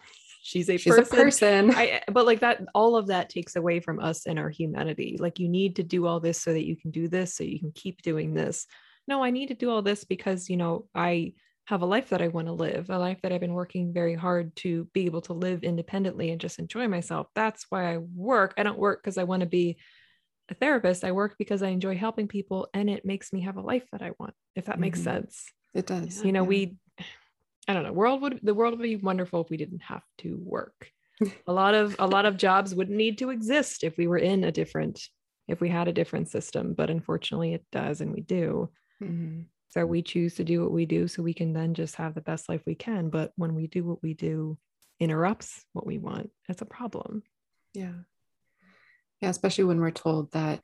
she's 0.42 0.68
a 0.70 0.76
she's 0.76 0.94
person. 0.96 1.04
a 1.04 1.06
person 1.22 1.70
I, 1.74 2.02
but 2.10 2.26
like 2.26 2.40
that, 2.40 2.62
all 2.74 2.96
of 2.96 3.08
that 3.08 3.28
takes 3.28 3.56
away 3.56 3.80
from 3.80 4.00
us 4.00 4.26
and 4.26 4.38
our 4.38 4.50
humanity. 4.50 5.16
Like, 5.20 5.38
you 5.38 5.48
need 5.48 5.76
to 5.76 5.82
do 5.82 6.06
all 6.06 6.20
this 6.20 6.40
so 6.40 6.52
that 6.52 6.66
you 6.66 6.76
can 6.76 6.90
do 6.90 7.08
this, 7.08 7.34
so 7.34 7.44
you 7.44 7.58
can 7.60 7.72
keep 7.72 8.02
doing 8.02 8.34
this. 8.34 8.66
No, 9.08 9.22
I 9.24 9.30
need 9.30 9.48
to 9.48 9.54
do 9.54 9.70
all 9.70 9.82
this 9.82 10.04
because 10.04 10.48
you 10.48 10.56
know 10.56 10.88
I 10.94 11.34
have 11.66 11.82
a 11.82 11.86
life 11.86 12.08
that 12.08 12.20
I 12.22 12.28
want 12.28 12.48
to 12.48 12.52
live, 12.52 12.90
a 12.90 12.98
life 12.98 13.18
that 13.22 13.32
I've 13.32 13.40
been 13.40 13.54
working 13.54 13.92
very 13.92 14.14
hard 14.14 14.56
to 14.56 14.88
be 14.92 15.06
able 15.06 15.20
to 15.22 15.32
live 15.34 15.62
independently 15.62 16.30
and 16.30 16.40
just 16.40 16.58
enjoy 16.58 16.88
myself. 16.88 17.28
That's 17.34 17.66
why 17.68 17.94
I 17.94 17.98
work. 17.98 18.54
I 18.58 18.64
don't 18.64 18.78
work 18.78 19.02
because 19.02 19.18
I 19.18 19.24
want 19.24 19.40
to 19.40 19.46
be 19.48 19.76
a 20.48 20.54
therapist. 20.54 21.04
I 21.04 21.12
work 21.12 21.36
because 21.38 21.62
I 21.62 21.68
enjoy 21.68 21.96
helping 21.96 22.26
people 22.26 22.68
and 22.74 22.90
it 22.90 23.04
makes 23.04 23.32
me 23.32 23.42
have 23.42 23.56
a 23.56 23.60
life 23.60 23.84
that 23.92 24.02
I 24.02 24.12
want, 24.18 24.34
if 24.56 24.64
that 24.64 24.80
makes 24.80 25.00
Mhm. 25.00 25.04
sense. 25.04 25.46
it 25.72 25.86
does 25.86 26.24
You 26.24 26.32
know, 26.32 26.42
yeah. 26.42 26.48
we 26.48 26.76
I 27.68 27.74
don't 27.74 27.84
know, 27.84 27.92
world 27.92 28.22
would 28.22 28.40
the 28.42 28.54
world 28.54 28.72
would 28.78 28.82
be 28.82 28.96
wonderful 28.96 29.40
if 29.42 29.50
we 29.50 29.56
didn't 29.56 29.82
have 29.82 30.02
to 30.18 30.36
work. 30.42 30.90
a 31.46 31.52
lot 31.52 31.74
of 31.74 31.96
a 31.98 32.06
lot 32.06 32.26
of 32.26 32.36
jobs 32.36 32.74
wouldn't 32.74 32.96
need 32.96 33.18
to 33.18 33.30
exist 33.30 33.84
if 33.84 33.96
we 33.96 34.06
were 34.06 34.18
in 34.18 34.44
a 34.44 34.52
different 34.52 35.00
if 35.48 35.60
we 35.60 35.68
had 35.68 35.88
a 35.88 35.92
different 35.92 36.28
system, 36.28 36.74
but 36.74 36.90
unfortunately 36.90 37.54
it 37.54 37.64
does 37.72 38.00
and 38.00 38.12
we 38.12 38.20
do. 38.20 38.70
Mhm. 39.02 39.46
So 39.68 39.86
we 39.86 40.02
choose 40.02 40.34
to 40.36 40.44
do 40.44 40.62
what 40.62 40.72
we 40.72 40.84
do 40.86 41.06
so 41.06 41.22
we 41.22 41.34
can 41.34 41.52
then 41.52 41.74
just 41.74 41.96
have 41.96 42.14
the 42.14 42.20
best 42.20 42.48
life 42.48 42.62
we 42.66 42.74
can, 42.74 43.08
but 43.10 43.32
when 43.36 43.54
we 43.54 43.66
do 43.66 43.84
what 43.84 44.02
we 44.02 44.14
do 44.14 44.58
interrupts 44.98 45.64
what 45.72 45.86
we 45.86 45.98
want, 45.98 46.30
it's 46.48 46.62
a 46.62 46.66
problem. 46.66 47.22
Yeah. 47.72 47.92
Yeah, 49.20 49.28
especially 49.28 49.64
when 49.64 49.80
we're 49.80 49.90
told 49.90 50.32
that 50.32 50.60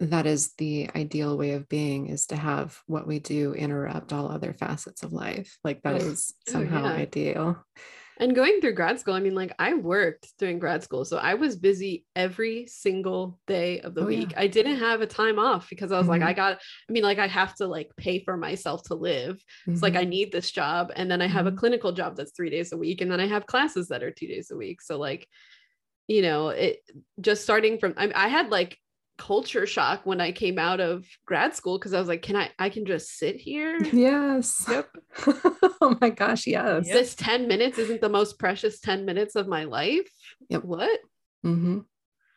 that 0.00 0.26
is 0.26 0.54
the 0.54 0.90
ideal 0.94 1.38
way 1.38 1.52
of 1.52 1.68
being 1.68 2.08
is 2.08 2.26
to 2.26 2.36
have 2.36 2.80
what 2.86 3.06
we 3.06 3.20
do 3.20 3.54
interrupt 3.54 4.12
all 4.12 4.30
other 4.30 4.52
facets 4.52 5.02
of 5.02 5.12
life. 5.12 5.56
Like 5.62 5.82
that 5.82 5.96
is 5.96 6.34
Oh, 6.48 6.52
somehow 6.52 6.84
yeah. 6.84 6.92
ideal. 6.92 7.64
And 8.20 8.34
going 8.34 8.60
through 8.60 8.74
grad 8.74 9.00
school, 9.00 9.14
I 9.14 9.20
mean, 9.20 9.34
like 9.34 9.52
I 9.58 9.74
worked 9.74 10.32
during 10.38 10.60
grad 10.60 10.84
school. 10.84 11.04
So 11.04 11.16
I 11.18 11.34
was 11.34 11.56
busy 11.56 12.04
every 12.14 12.66
single 12.68 13.40
day 13.48 13.80
of 13.80 13.94
the 13.94 14.02
Oh, 14.02 14.06
week. 14.06 14.30
yeah. 14.32 14.40
I 14.40 14.46
didn't 14.46 14.76
have 14.76 15.00
a 15.00 15.06
time 15.06 15.38
off 15.40 15.68
because 15.68 15.90
I 15.90 15.98
was 15.98 16.06
like, 16.06 16.20
Mhm. 16.20 16.26
I 16.26 16.32
got, 16.32 16.60
I 16.88 16.92
mean, 16.92 17.02
like 17.02 17.18
I 17.18 17.26
have 17.26 17.56
to 17.56 17.66
like 17.66 17.90
pay 17.96 18.22
for 18.22 18.36
myself 18.36 18.84
to 18.84 18.94
live. 18.94 19.42
It's 19.66 19.82
like 19.82 19.94
Mhm. 19.94 20.00
I 20.00 20.04
need 20.04 20.30
this 20.30 20.52
job. 20.52 20.92
And 20.94 21.10
then 21.10 21.22
I 21.22 21.26
have 21.26 21.46
Mhm. 21.46 21.54
a 21.54 21.56
clinical 21.56 21.90
job 21.90 22.16
that's 22.16 22.30
three 22.32 22.50
days 22.50 22.72
a 22.72 22.76
week. 22.76 23.00
And 23.00 23.10
then 23.10 23.20
I 23.20 23.26
have 23.26 23.46
classes 23.46 23.88
that 23.88 24.04
are 24.04 24.12
two 24.12 24.28
days 24.28 24.50
a 24.52 24.56
week. 24.56 24.80
So 24.80 24.96
like, 24.96 25.28
you 26.06 26.22
know, 26.22 26.50
it 26.50 26.80
just 27.20 27.42
starting 27.42 27.78
from 27.78 27.94
I, 27.96 28.12
I 28.14 28.28
had 28.28 28.50
like 28.50 28.78
culture 29.16 29.66
shock 29.66 30.00
when 30.04 30.20
I 30.20 30.32
came 30.32 30.58
out 30.58 30.80
of 30.80 31.06
grad 31.26 31.54
school 31.54 31.78
because 31.78 31.94
I 31.94 31.98
was 31.98 32.08
like, 32.08 32.22
can 32.22 32.36
I 32.36 32.50
I 32.58 32.68
can 32.68 32.84
just 32.84 33.16
sit 33.16 33.36
here? 33.36 33.78
Yes. 33.92 34.64
Yep. 34.68 34.88
oh 35.80 35.96
my 36.00 36.10
gosh, 36.10 36.46
yes. 36.46 36.88
This 36.88 37.14
10 37.14 37.46
minutes 37.46 37.78
isn't 37.78 38.00
the 38.00 38.08
most 38.08 38.38
precious 38.38 38.80
10 38.80 39.04
minutes 39.04 39.36
of 39.36 39.46
my 39.46 39.64
life. 39.64 40.08
Yep. 40.48 40.64
What? 40.64 41.00
hmm 41.42 41.80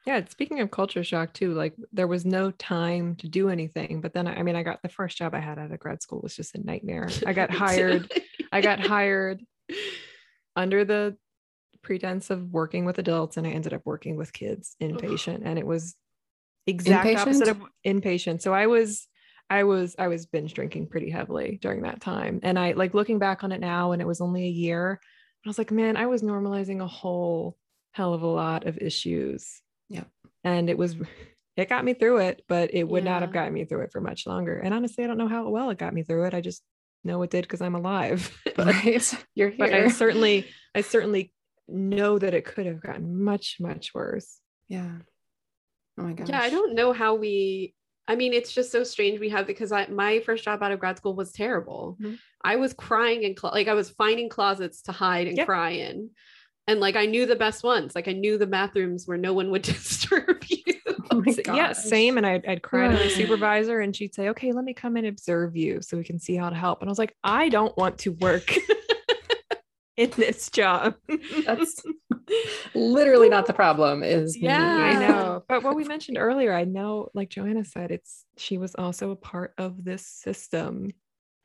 Yeah, 0.06 0.24
speaking 0.30 0.60
of 0.60 0.72
culture 0.72 1.04
shock 1.04 1.34
too, 1.34 1.54
like 1.54 1.74
there 1.92 2.08
was 2.08 2.26
no 2.26 2.52
time 2.52 3.16
to 3.18 3.28
do 3.28 3.50
anything. 3.50 4.02
But 4.02 4.14
then 4.14 4.28
I 4.28 4.36
I 4.40 4.44
mean, 4.44 4.56
I 4.56 4.64
got 4.64 4.82
the 4.82 4.90
first 4.90 5.18
job 5.18 5.34
I 5.34 5.40
had 5.40 5.58
out 5.60 5.72
of 5.72 5.80
grad 5.80 6.02
school 6.02 6.22
was 6.22 6.36
just 6.36 6.56
a 6.56 6.64
nightmare. 6.64 7.10
I 7.26 7.34
got 7.34 7.50
hired, 7.52 8.12
I 8.52 8.62
got 8.62 8.80
hired 8.80 9.44
under 10.56 10.86
the 10.86 11.18
pretense 11.82 12.30
of 12.30 12.52
working 12.52 12.86
with 12.86 13.00
adults, 13.00 13.38
and 13.38 13.48
I 13.48 13.52
ended 13.52 13.74
up 13.74 13.82
working 13.86 14.18
with 14.18 14.34
kids 14.34 14.76
inpatient, 14.82 15.42
and 15.46 15.58
it 15.58 15.66
was 15.66 15.96
exact 16.68 17.16
opposite 17.18 17.48
of 17.48 17.62
inpatient. 17.86 18.42
So 18.42 18.54
I 18.54 18.68
was 18.68 19.08
I 19.50 19.64
was 19.64 19.96
I 19.98 20.08
was 20.08 20.26
binge 20.26 20.54
drinking 20.54 20.88
pretty 20.88 21.10
heavily 21.10 21.58
during 21.62 21.84
that 21.84 22.02
time. 22.02 22.40
And 22.44 22.60
I 22.60 22.74
like 22.74 22.94
looking 22.94 23.20
back 23.20 23.44
on 23.44 23.52
it 23.52 23.62
now 23.62 23.94
and 23.94 24.02
it 24.02 24.08
was 24.08 24.22
only 24.22 24.44
a 24.44 24.50
year. 24.50 25.00
I 25.46 25.50
was 25.50 25.58
like, 25.58 25.72
man, 25.72 25.96
I 25.96 26.08
was 26.08 26.22
normalizing 26.22 26.82
a 26.82 26.88
whole 26.88 27.58
hell 27.92 28.14
of 28.14 28.22
a 28.22 28.28
lot 28.28 28.68
of 28.68 28.78
issues. 28.78 29.62
Yeah. 29.90 30.04
And 30.44 30.70
it 30.70 30.78
was 30.78 30.96
it 31.56 31.70
got 31.70 31.86
me 31.86 31.94
through 31.94 32.18
it, 32.18 32.44
but 32.48 32.74
it 32.74 32.88
would 32.88 33.04
not 33.06 33.22
have 33.22 33.32
gotten 33.34 33.54
me 33.54 33.66
through 33.66 33.82
it 33.82 33.92
for 33.92 34.02
much 34.02 34.28
longer. 34.28 34.60
And 34.60 34.74
honestly, 34.74 35.04
I 35.04 35.08
don't 35.08 35.18
know 35.18 35.28
how 35.28 35.48
well 35.50 35.70
it 35.70 35.80
got 35.80 35.94
me 35.94 36.04
through 36.04 36.26
it. 36.26 36.34
I 36.34 36.42
just 36.42 36.62
know 37.04 37.22
it 37.24 37.32
did 37.32 37.44
because 37.44 37.62
I'm 37.62 37.76
alive. 37.76 38.32
but, 38.56 38.68
Right. 38.68 39.26
You're 39.36 39.50
here. 39.50 39.58
but 39.58 39.74
I 39.74 39.88
certainly 39.88 40.48
I 40.76 40.82
certainly 40.82 41.32
know 41.70 42.20
that 42.20 42.34
it 42.34 42.46
could 42.46 42.66
have 42.66 42.82
gotten 42.82 43.24
much, 43.24 43.58
much 43.60 43.94
worse. 43.94 44.40
yeah. 44.68 44.98
Oh 45.98 46.04
my 46.04 46.14
gosh. 46.14 46.30
Yeah, 46.30 46.40
I 46.42 46.50
don't 46.50 46.76
know 46.76 46.94
how 46.94 47.16
we 47.16 47.74
I 48.10 48.16
mean, 48.16 48.32
it's 48.32 48.54
just 48.54 48.72
so 48.72 48.84
strange 48.86 49.20
we 49.20 49.30
have 49.30 49.48
because 49.48 49.72
I 49.72 49.88
my 49.88 50.20
first 50.22 50.44
job 50.46 50.64
out 50.64 50.72
of 50.72 50.80
grad 50.80 50.98
school 50.98 51.16
was 51.16 51.32
terrible. 51.34 51.98
Mhm. 52.02 52.18
I 52.44 52.56
was 52.56 52.74
crying 52.74 53.24
in 53.24 53.36
clo- 53.36 53.52
like 53.52 53.68
I 53.68 53.74
was 53.74 53.90
finding 53.90 54.30
closets 54.30 54.82
to 54.84 54.92
hide 54.92 55.28
and 55.28 55.38
Yep. 55.38 55.46
cry 55.48 55.72
in. 55.72 56.12
And 56.68 56.80
like 56.80 56.96
I 56.96 57.06
knew 57.06 57.26
the 57.26 57.36
best 57.36 57.64
ones. 57.64 57.96
Like 57.96 58.08
I 58.08 58.14
knew 58.14 58.38
the 58.38 58.46
bathrooms 58.48 59.08
where 59.08 59.18
no 59.18 59.34
one 59.34 59.52
would 59.52 59.62
disturb 59.74 60.44
you. 60.48 60.64
Oh 61.10 61.24
yeah, 61.46 61.72
same. 61.74 62.18
And 62.18 62.26
I'd, 62.28 62.46
I'd 62.46 62.62
cry 62.62 62.88
to 62.88 62.94
the 62.94 63.00
Right. 63.00 63.12
supervisor 63.12 63.80
and 63.80 63.96
she'd 63.96 64.14
say, 64.14 64.30
okay, 64.30 64.52
let 64.52 64.66
me 64.66 64.74
come 64.74 64.98
and 64.98 65.08
observe 65.08 65.56
you 65.56 65.82
so 65.82 65.96
we 65.96 66.04
can 66.04 66.20
see 66.20 66.36
how 66.36 66.50
to 66.50 66.56
help. 66.56 66.82
And 66.82 66.90
I 66.90 66.92
was 66.92 67.00
like, 67.00 67.16
I 67.24 67.48
don't 67.50 67.76
want 67.78 67.98
to 68.00 68.12
work 68.12 68.54
in 69.98 70.12
this 70.12 70.50
job. 70.50 70.96
That's 71.46 71.82
literally 72.74 73.30
not 73.30 73.48
the 73.48 73.54
problem. 73.54 74.04
Is 74.04 74.36
me. 74.36 74.44
Yeah. 74.44 74.64
I 74.64 74.94
know. 74.94 75.24
But 75.48 75.64
what 75.64 75.76
we 75.76 75.86
mentioned 75.86 76.18
earlier, 76.18 76.54
I 76.54 76.66
know, 76.66 77.10
like 77.14 77.30
Joanna 77.30 77.64
said, 77.64 77.92
it's 77.92 78.26
she 78.38 78.58
was 78.58 78.76
also 78.76 79.12
a 79.12 79.16
part 79.16 79.54
of 79.58 79.84
this 79.84 80.06
system 80.06 80.90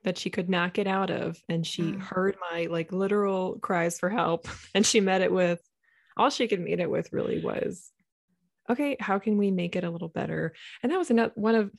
that 0.05 0.19
she 0.19 0.31
could 0.31 0.49
not 0.49 0.75
get 0.75 0.87
out 0.87 1.11
of. 1.11 1.39
And 1.49 1.67
she 1.67 1.83
mm. 1.83 2.01
heard 2.01 2.37
my 2.51 2.67
like 2.67 2.93
literal 2.93 3.59
cries 3.61 3.99
for 3.99 4.11
help. 4.11 4.49
And 4.75 4.85
she 4.85 5.01
met 5.01 5.21
it 5.21 5.33
with 5.33 5.61
all 6.17 6.31
she 6.31 6.49
could 6.49 6.61
meet 6.61 6.81
it 6.81 6.91
with 6.91 7.13
really 7.13 7.41
was, 7.41 7.91
okay, 8.69 8.97
how 8.99 9.19
can 9.19 9.39
we 9.39 9.51
make 9.51 9.77
it 9.77 9.85
a 9.85 9.91
little 9.91 10.09
better? 10.09 10.55
And 10.83 10.91
that 10.91 10.99
was 10.99 11.11
another 11.11 11.33
one 11.35 11.55
of 11.55 11.71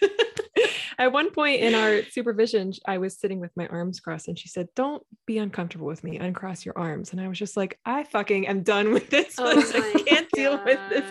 at 0.98 1.12
one 1.12 1.30
point 1.30 1.60
in 1.60 1.74
our 1.74 2.02
supervision, 2.10 2.72
I 2.86 2.98
was 2.98 3.18
sitting 3.18 3.40
with 3.40 3.50
my 3.56 3.66
arms 3.68 4.00
crossed 4.00 4.28
and 4.28 4.38
she 4.38 4.48
said, 4.48 4.68
Don't 4.74 5.02
be 5.26 5.38
uncomfortable 5.38 5.86
with 5.86 6.04
me, 6.04 6.18
uncross 6.18 6.64
your 6.64 6.76
arms. 6.78 7.12
And 7.12 7.20
I 7.20 7.28
was 7.28 7.38
just 7.38 7.56
like, 7.56 7.78
I 7.84 8.04
fucking 8.04 8.46
am 8.46 8.62
done 8.62 8.92
with 8.92 9.10
this. 9.10 9.34
Oh 9.38 9.52
place. 9.52 9.72
I 9.74 10.02
can't 10.02 10.28
deal 10.32 10.62
with 10.64 10.80
this 10.90 11.04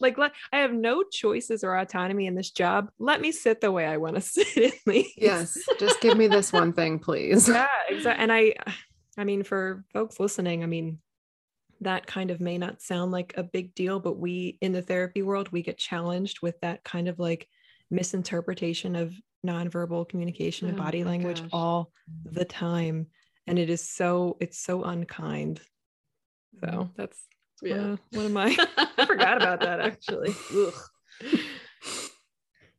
like 0.00 0.16
let, 0.18 0.32
i 0.52 0.58
have 0.58 0.72
no 0.72 1.02
choices 1.02 1.62
or 1.62 1.76
autonomy 1.76 2.26
in 2.26 2.34
this 2.34 2.50
job 2.50 2.90
let 2.98 3.20
me 3.20 3.30
sit 3.30 3.60
the 3.60 3.70
way 3.70 3.86
i 3.86 3.96
want 3.96 4.14
to 4.14 4.20
sit 4.22 4.56
at 4.56 4.72
least 4.86 5.12
Yes. 5.16 5.58
Just 5.78 6.00
give 6.00 6.16
me 6.16 6.26
this 6.26 6.52
one 6.52 6.72
thing, 6.72 6.98
please. 6.98 7.48
yeah 7.48 7.66
exactly 7.88 8.22
and 8.22 8.32
i 8.32 8.54
i 9.18 9.24
mean 9.24 9.42
for 9.42 9.84
folks 9.92 10.18
listening 10.18 10.62
i 10.62 10.66
mean 10.66 10.98
that 11.82 12.06
kind 12.06 12.30
of 12.30 12.40
may 12.40 12.58
not 12.58 12.82
sound 12.82 13.10
like 13.12 13.34
a 13.36 13.42
big 13.42 13.74
deal 13.74 14.00
but 14.00 14.18
we 14.18 14.58
in 14.60 14.72
the 14.72 14.82
therapy 14.82 15.22
world 15.22 15.50
we 15.50 15.62
get 15.62 15.78
challenged 15.78 16.40
with 16.42 16.58
that 16.60 16.82
kind 16.84 17.08
of 17.08 17.18
like 17.18 17.48
misinterpretation 17.90 18.96
of 18.96 19.14
nonverbal 19.46 20.08
communication 20.08 20.68
and 20.68 20.78
Oh 20.78 20.82
body 20.82 21.04
language 21.04 21.40
gosh. 21.42 21.50
all 21.52 21.92
the 22.24 22.44
time 22.44 23.06
and 23.46 23.58
it 23.58 23.70
is 23.70 23.86
so 23.88 24.36
it's 24.40 24.58
so 24.58 24.82
unkind 24.84 25.60
so 26.62 26.90
that's 26.96 27.18
Yeah. 27.62 27.96
one 28.12 28.26
of 28.26 28.32
my 28.32 28.54
i 28.96 29.06
forgot 29.06 29.36
about 29.38 29.60
that 29.60 29.80
actually 29.80 30.34
Ugh. 30.54 30.74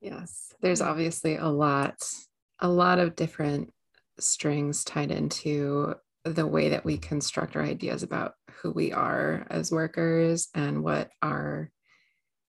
Yes. 0.02 0.54
There's 0.62 0.82
obviously 0.82 1.36
a 1.36 1.48
lot, 1.48 1.96
a 2.60 2.68
lot 2.68 2.98
of 3.00 3.16
different 3.16 3.72
strings 4.20 4.84
tied 4.84 5.12
into 5.12 5.94
the 6.26 6.46
way 6.48 6.70
that 6.70 6.86
we 6.86 6.98
construct 6.98 7.56
our 7.56 7.64
ideas 7.64 8.02
about 8.04 8.34
who 8.62 8.72
we 8.72 8.92
are 8.92 9.46
as 9.50 9.72
workers 9.72 10.50
and 10.56 10.84
what 10.84 11.10
our, 11.22 11.70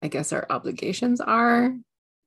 I 0.02 0.08
guess, 0.10 0.34
our 0.34 0.46
obligations 0.50 1.22
are 1.22 1.74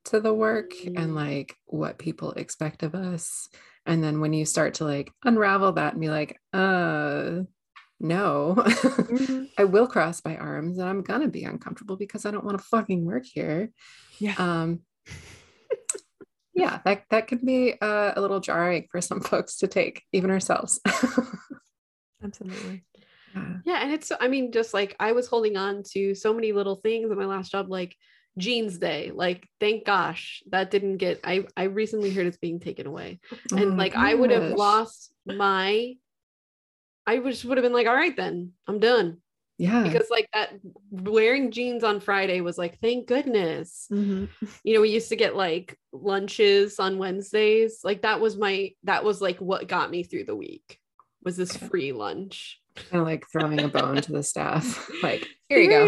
to 0.05 0.19
the 0.19 0.33
work 0.33 0.71
Mm. 0.73 0.99
and 0.99 1.15
like 1.15 1.55
what 1.65 1.97
people 1.99 2.31
expect 2.31 2.83
of 2.83 2.95
us. 2.95 3.47
And 3.85 4.03
then 4.03 4.19
when 4.19 4.33
you 4.33 4.45
start 4.45 4.75
to 4.75 4.85
like 4.85 5.11
unravel 5.23 5.73
that 5.73 5.93
and 5.93 6.01
be 6.01 6.09
like, 6.09 6.39
uh, 6.53 7.41
no, 7.99 8.55
Mhm. 8.57 9.49
I 9.57 9.63
will 9.65 9.87
cross 9.87 10.21
my 10.25 10.35
arms 10.37 10.77
and 10.79 10.89
I'm 10.89 11.01
gonna 11.03 11.27
be 11.27 11.43
uncomfortable 11.43 11.97
because 11.97 12.25
I 12.25 12.31
don't 12.31 12.45
want 12.45 12.57
to 12.57 12.63
fucking 12.63 13.05
work 13.05 13.25
here. 13.25 13.69
Yeah. 14.19 14.35
Um 14.37 14.81
yeah, 16.53 16.79
that 16.85 17.03
that 17.09 17.27
could 17.27 17.45
be 17.45 17.73
uh, 17.79 18.13
a 18.15 18.21
little 18.21 18.39
jarring 18.39 18.87
for 18.91 19.01
some 19.01 19.21
folks 19.21 19.57
to 19.57 19.67
take, 19.67 20.03
even 20.11 20.29
ourselves. 20.31 20.79
Absolutely. 22.23 22.83
Yeah. 23.33 23.57
Yeah, 23.65 23.79
and 23.83 23.91
it's 23.91 24.11
I 24.19 24.27
mean, 24.27 24.51
just 24.51 24.73
like 24.73 24.95
I 24.99 25.13
was 25.13 25.27
holding 25.27 25.57
on 25.57 25.83
to 25.93 26.13
so 26.15 26.33
many 26.33 26.51
little 26.51 26.75
things 26.75 27.09
in 27.09 27.17
my 27.17 27.25
last 27.25 27.51
job, 27.51 27.69
like 27.69 27.95
jeans 28.37 28.77
day. 28.77 29.11
Like, 29.13 29.47
thank 29.59 29.85
gosh 29.85 30.43
that 30.49 30.71
didn't 30.71 30.97
get 30.97 31.19
I 31.23 31.45
I 31.55 31.63
recently 31.63 32.11
heard 32.11 32.27
it's 32.27 32.37
being 32.37 32.59
taken 32.59 32.87
away. 32.87 33.19
Oh 33.51 33.57
And 33.57 33.77
like 33.77 33.95
I 33.95 34.13
would 34.13 34.31
have 34.31 34.51
lost 34.51 35.13
my 35.25 35.95
I 37.07 37.17
just 37.17 37.45
would 37.45 37.57
have 37.57 37.63
been 37.63 37.73
like, 37.73 37.87
all 37.87 37.95
right 37.95 38.15
then, 38.15 38.51
I'm 38.67 38.79
done. 38.79 39.17
Yeah. 39.57 39.83
Because 39.83 40.07
like 40.09 40.27
that 40.33 40.53
wearing 40.89 41.51
jeans 41.51 41.83
on 41.83 41.99
Friday 41.99 42.41
was 42.41 42.57
like, 42.57 42.79
thank 42.79 43.07
goodness. 43.07 43.87
Mm-hmm. 43.91 44.25
You 44.63 44.73
know, 44.73 44.81
we 44.81 44.89
used 44.89 45.09
to 45.09 45.15
get 45.15 45.35
like 45.35 45.77
lunches 45.93 46.79
on 46.79 46.97
Wednesdays. 46.97 47.81
Like 47.83 48.01
that 48.01 48.19
was 48.19 48.37
my 48.37 48.71
that 48.83 49.03
was 49.03 49.21
like 49.21 49.39
what 49.39 49.67
got 49.67 49.91
me 49.91 50.03
through 50.03 50.25
the 50.25 50.35
week 50.35 50.79
was 51.23 51.37
this 51.37 51.55
free 51.55 51.91
lunch. 51.91 52.59
kind 52.75 53.01
of 53.01 53.07
like 53.07 53.25
throwing 53.31 53.61
a 53.61 53.67
bone 53.67 53.97
to 53.97 54.11
the 54.11 54.23
staff. 54.23 54.89
Like, 55.03 55.27
here 55.49 55.59
you 55.59 55.69
go. 55.69 55.85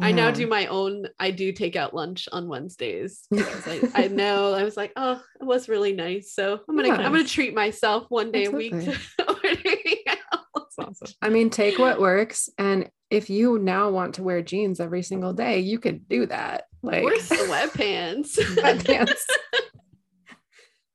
I 0.00 0.12
now 0.12 0.30
do 0.30 0.46
my 0.46 0.66
own. 0.66 1.06
I 1.18 1.30
do 1.30 1.52
take 1.52 1.74
out 1.74 1.94
lunch 1.94 2.28
on 2.30 2.48
Wednesdays 2.48 3.26
because 3.30 3.66
I, 3.66 4.04
I 4.04 4.08
know 4.08 4.52
I 4.52 4.62
was 4.62 4.76
like, 4.76 4.92
oh, 4.96 5.22
it 5.40 5.44
was 5.44 5.68
really 5.68 5.92
nice. 5.94 6.32
So 6.32 6.60
I'm 6.68 6.76
gonna 6.76 6.90
I'm 6.90 7.12
gonna 7.12 7.24
treat 7.24 7.54
myself 7.54 8.06
one 8.08 8.30
day 8.30 8.44
a 8.44 8.50
week 8.50 8.72
to 8.72 8.96
ordering 9.28 9.96
out. 10.08 10.40
That's 10.54 10.78
awesome. 10.78 11.14
I 11.22 11.30
mean, 11.30 11.50
take 11.50 11.78
what 11.78 12.00
works. 12.00 12.50
And 12.58 12.90
if 13.10 13.30
you 13.30 13.58
now 13.58 13.90
want 13.90 14.16
to 14.16 14.22
wear 14.22 14.42
jeans 14.42 14.80
every 14.80 15.02
single 15.02 15.32
day, 15.32 15.60
you 15.60 15.78
could 15.78 16.08
do 16.08 16.26
that. 16.26 16.64
Like 16.82 17.04
Or 17.04 17.12
sweatpants. 17.14 18.38
sweatpants. 18.38 19.22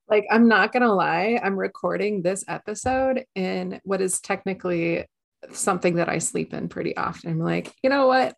like, 0.07 0.25
I'm 0.29 0.47
not 0.47 0.73
gonna 0.73 0.93
lie, 0.93 1.39
I'm 1.41 1.57
recording 1.57 2.21
this 2.21 2.43
episode 2.47 3.25
in 3.33 3.79
what 3.83 4.01
is 4.01 4.21
technically 4.21 5.05
something 5.51 5.95
that 5.95 6.09
I 6.09 6.19
sleep 6.19 6.53
in 6.53 6.69
pretty 6.69 6.95
often. 6.95 7.31
I'm 7.31 7.39
like, 7.39 7.73
you 7.81 7.89
know 7.89 8.05
what? 8.07 8.35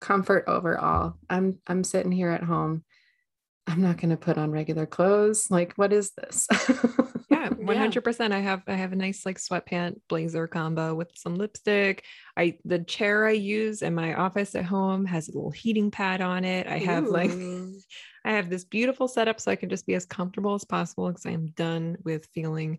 Comfort 0.00 0.44
overall. 0.46 1.14
I'm 1.28 1.58
I'm 1.66 1.84
sitting 1.84 2.12
here 2.12 2.30
at 2.30 2.42
home. 2.42 2.84
I'm 3.66 3.82
not 3.82 4.00
gonna 4.00 4.16
put 4.16 4.38
on 4.38 4.52
regular 4.52 4.86
clothes. 4.86 5.50
Like, 5.50 5.74
what 5.74 5.92
is 5.92 6.12
this? 6.12 6.46
Yeah, 7.28 7.48
one 7.48 7.76
hundred 7.76 8.02
percent. 8.02 8.32
I 8.32 8.38
have 8.38 8.62
I 8.68 8.74
have 8.74 8.92
a 8.92 8.96
nice 8.96 9.26
like 9.26 9.38
sweatpant 9.38 10.00
blazer 10.08 10.46
combo 10.46 10.94
with 10.94 11.10
some 11.14 11.34
lipstick. 11.34 12.04
I 12.36 12.58
the 12.64 12.78
chair 12.78 13.26
I 13.26 13.32
use 13.32 13.82
in 13.82 13.94
my 13.94 14.14
office 14.14 14.54
at 14.54 14.64
home 14.64 15.04
has 15.06 15.28
a 15.28 15.32
little 15.32 15.50
heating 15.50 15.90
pad 15.90 16.20
on 16.20 16.44
it. 16.44 16.66
I 16.68 16.78
have 16.78 17.06
like 17.06 17.30
I 18.24 18.32
have 18.32 18.48
this 18.48 18.64
beautiful 18.64 19.08
setup 19.08 19.40
so 19.40 19.50
I 19.50 19.56
can 19.56 19.68
just 19.68 19.86
be 19.86 19.94
as 19.94 20.06
comfortable 20.06 20.54
as 20.54 20.64
possible 20.64 21.08
because 21.08 21.26
I 21.26 21.30
am 21.30 21.48
done 21.48 21.96
with 22.04 22.28
feeling 22.32 22.78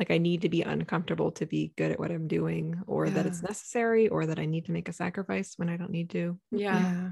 like 0.00 0.10
I 0.10 0.16
need 0.16 0.42
to 0.42 0.48
be 0.48 0.62
uncomfortable 0.62 1.30
to 1.32 1.44
be 1.44 1.74
good 1.76 1.92
at 1.92 2.00
what 2.00 2.10
I'm 2.10 2.26
doing, 2.26 2.80
or 2.86 3.10
that 3.10 3.26
it's 3.26 3.42
necessary, 3.42 4.08
or 4.08 4.24
that 4.24 4.38
I 4.38 4.46
need 4.46 4.64
to 4.64 4.72
make 4.72 4.88
a 4.88 4.94
sacrifice 4.94 5.52
when 5.58 5.68
I 5.68 5.76
don't 5.76 5.90
need 5.90 6.08
to. 6.10 6.40
Yeah. 6.50 7.10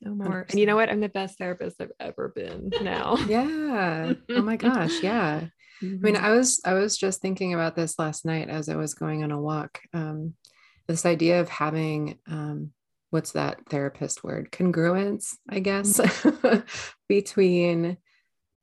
No 0.00 0.14
more. 0.14 0.46
And 0.48 0.58
you 0.58 0.64
know 0.64 0.76
what? 0.76 0.88
I'm 0.88 1.00
the 1.00 1.10
best 1.10 1.36
therapist 1.36 1.78
I've 1.78 1.92
ever 2.00 2.32
been 2.34 2.70
now. 2.82 3.16
Yeah. 3.28 4.14
Oh 4.30 4.40
my 4.40 4.56
gosh. 4.56 5.02
Yeah. 5.02 5.42
I 5.44 5.84
mean, 5.84 6.14
Mhm. 6.14 6.22
I 6.22 6.30
was 6.30 6.60
I 6.64 6.72
was 6.72 6.96
just 6.96 7.20
thinking 7.20 7.52
about 7.52 7.76
this 7.76 7.98
last 7.98 8.24
night 8.24 8.48
as 8.48 8.70
I 8.70 8.76
was 8.76 8.94
going 8.94 9.22
on 9.22 9.30
a 9.30 9.40
walk. 9.40 9.80
Um, 9.92 10.34
this 10.88 11.04
idea 11.04 11.42
of 11.42 11.50
having 11.50 12.18
um, 12.26 12.72
what's 13.10 13.32
that 13.32 13.60
therapist 13.68 14.24
word? 14.24 14.50
Congruence, 14.50 15.36
I 15.50 15.60
guess, 15.60 16.00
between 17.08 17.98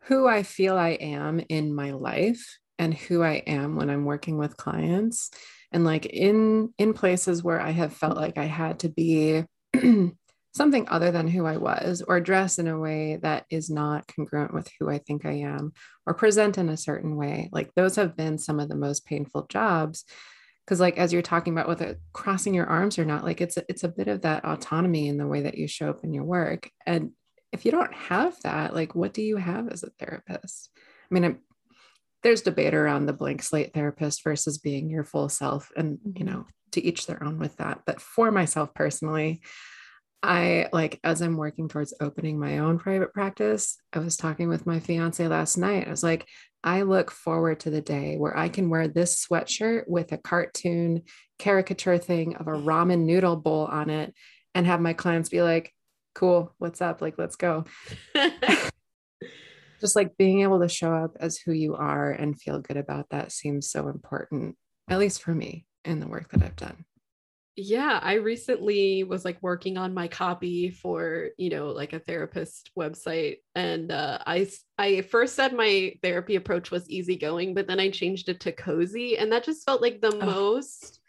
who 0.06 0.28
I 0.28 0.42
feel 0.42 0.76
I 0.76 0.90
am 0.90 1.40
in 1.50 1.76
my 1.76 1.92
life 1.92 2.58
and 2.80 2.94
who 2.94 3.24
I 3.24 3.44
am 3.48 3.76
when 3.76 3.90
I'm 3.90 4.06
working 4.06 4.38
with 4.38 4.58
clients. 4.58 5.32
And 5.72 5.84
like 5.84 6.06
in 6.06 6.74
in 6.78 6.94
places 6.94 7.44
where 7.44 7.60
I 7.60 7.72
have 7.72 7.94
felt 7.94 8.18
like 8.18 8.38
I 8.38 8.46
had 8.46 8.80
to 8.80 8.90
be 8.90 9.44
something 10.58 10.88
other 10.90 11.12
than 11.12 11.28
who 11.28 11.46
I 11.46 11.58
was, 11.58 12.02
or 12.02 12.20
dress 12.20 12.58
in 12.58 12.68
a 12.68 12.80
way 12.80 13.20
that 13.22 13.46
is 13.50 13.70
not 13.70 14.08
congruent 14.08 14.54
with 14.54 14.70
who 14.80 14.90
I 14.90 14.98
think 14.98 15.26
I 15.26 15.34
am, 15.34 15.74
or 16.06 16.14
present 16.14 16.58
in 16.58 16.70
a 16.70 16.78
certain 16.78 17.16
way. 17.16 17.50
Like 17.52 17.74
those 17.76 17.96
have 17.96 18.18
been 18.18 18.38
some 18.38 18.60
of 18.60 18.70
the 18.70 18.76
most 18.76 19.06
painful 19.06 19.46
jobs. 19.50 20.04
Because, 20.66 20.82
like 20.82 20.98
as 20.98 21.14
you're 21.14 21.22
talking 21.22 21.58
about 21.58 21.80
it, 21.80 22.00
crossing 22.12 22.54
your 22.54 22.66
arms 22.66 23.00
or 23.00 23.06
not, 23.06 23.24
like 23.24 23.40
it's 23.40 23.56
a, 23.56 23.64
it's 23.70 23.86
a 23.86 23.90
bit 23.90 24.10
of 24.10 24.24
that 24.24 24.44
autonomy 24.44 25.08
in 25.08 25.18
the 25.18 25.28
way 25.28 25.42
that 25.44 25.58
you 25.58 25.66
show 25.66 25.90
up 25.90 26.04
in 26.04 26.14
your 26.14 26.26
work. 26.26 26.70
And 26.86 27.12
if 27.54 27.64
you 27.64 27.72
don't 27.72 27.94
have 27.94 28.36
that, 28.42 28.76
like 28.76 28.94
what 28.94 29.14
do 29.14 29.22
you 29.22 29.38
have 29.38 29.70
as 29.70 29.84
a 29.84 29.92
therapist? 29.92 30.70
I 31.10 31.14
mean, 31.14 31.38
there's 32.24 32.42
debate 32.42 32.74
around 32.74 33.06
the 33.06 33.14
blank 33.14 33.44
slate 33.44 33.74
therapist 33.74 34.24
versus 34.24 34.58
being 34.58 34.90
your 34.90 35.04
full 35.04 35.30
self, 35.30 35.72
and 35.78 36.00
you 36.16 36.26
Mhm. 36.26 36.30
know, 36.30 36.48
to 36.72 36.84
each 36.84 37.08
their 37.08 37.24
own 37.24 37.40
with 37.40 37.58
that. 37.58 37.82
But 37.86 38.02
for 38.02 38.32
myself 38.32 38.74
personally, 38.74 39.42
I 40.24 40.68
like 40.74 41.00
as 41.04 41.22
I'm 41.22 41.38
working 41.38 41.70
towards 41.70 41.94
opening 42.02 42.40
my 42.40 42.58
own 42.60 42.80
private 42.80 43.14
practice, 43.14 43.78
I 43.94 44.00
was 44.00 44.18
talking 44.18 44.50
with 44.50 44.66
my 44.66 44.80
fiance 44.80 45.26
last 45.28 45.58
night. 45.58 45.88
I 45.88 45.92
was 45.92 46.04
like, 46.04 46.28
I 46.64 46.82
look 46.82 47.12
forward 47.12 47.60
to 47.62 47.70
the 47.70 47.82
day 47.82 48.18
where 48.18 48.36
I 48.36 48.50
can 48.50 48.70
wear 48.70 48.88
this 48.88 49.26
sweatshirt 49.26 49.84
with 49.88 50.12
a 50.12 50.18
cartoon 50.18 51.04
caricature 51.38 52.00
thing 52.00 52.36
of 52.36 52.48
a 52.48 52.52
ramen 52.70 53.06
noodle 53.06 53.36
bowl 53.38 53.66
on 53.66 53.90
it 53.90 54.14
and 54.56 54.66
have 54.66 54.82
my 54.82 54.94
clients 54.94 55.30
be 55.30 55.44
like, 55.44 55.72
cool, 56.16 56.54
what's 56.58 56.82
up? 56.82 57.00
Like, 57.02 57.18
let's 57.18 57.36
go. 57.36 57.66
Just 59.82 59.96
like 59.96 60.18
being 60.18 60.42
able 60.42 60.60
to 60.62 60.68
show 60.70 60.94
up 60.94 61.16
as 61.20 61.38
who 61.38 61.52
you 61.52 61.76
are 61.76 62.12
and 62.12 62.40
feel 62.40 62.60
good 62.60 62.78
about 62.78 63.10
that 63.12 63.32
seems 63.32 63.70
so 63.70 63.88
important, 63.90 64.56
at 64.90 65.00
least 65.00 65.22
for 65.22 65.34
me 65.34 65.66
in 65.86 66.00
the 66.00 66.08
work 66.08 66.30
that 66.32 66.42
I've 66.44 66.56
done. 66.56 66.84
yeah 67.56 68.00
i 68.04 68.14
recently 68.16 69.04
was 69.04 69.26
like 69.26 69.38
working 69.42 69.78
on 69.78 69.92
my 69.94 70.08
copy 70.08 70.70
for 70.70 71.30
you 71.38 71.50
know 71.50 71.68
like 71.70 71.94
a 71.94 72.00
therapist 72.00 72.70
website 72.78 73.38
and 73.56 73.92
uh, 73.92 74.20
I 74.28 75.02
first 75.10 75.34
said 75.36 75.54
my 75.54 75.94
therapy 76.04 76.36
approach 76.36 76.70
was 76.72 76.88
easygoing 76.90 77.54
but 77.56 77.66
then 77.68 77.80
i 77.80 77.90
changed 77.90 78.30
it 78.30 78.40
to 78.42 78.52
cozy 78.52 79.18
and 79.18 79.32
that 79.32 79.44
just 79.44 79.66
felt 79.66 79.82
like 79.82 80.02
the 80.02 80.14
Oh. 80.22 80.26
most 80.26 81.00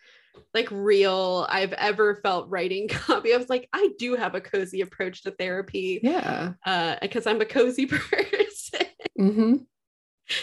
like 0.55 0.69
real 0.71 1.47
i've 1.51 1.75
ever 1.75 2.15
felt 2.23 2.49
writing 2.49 2.89
copy 3.07 3.35
i 3.35 3.37
was 3.37 3.51
like 3.51 3.69
i 3.75 3.91
do 3.99 4.15
have 4.15 4.35
a 4.35 4.41
cozy 4.41 4.81
approach 4.81 5.23
to 5.25 5.33
therapy 5.33 6.01
Yeah. 6.03 6.53
uh 6.65 6.97
because 7.03 7.27
i'm 7.27 7.41
a 7.43 7.45
cozy 7.59 7.85
person 7.95 8.47
hmm 9.19 9.57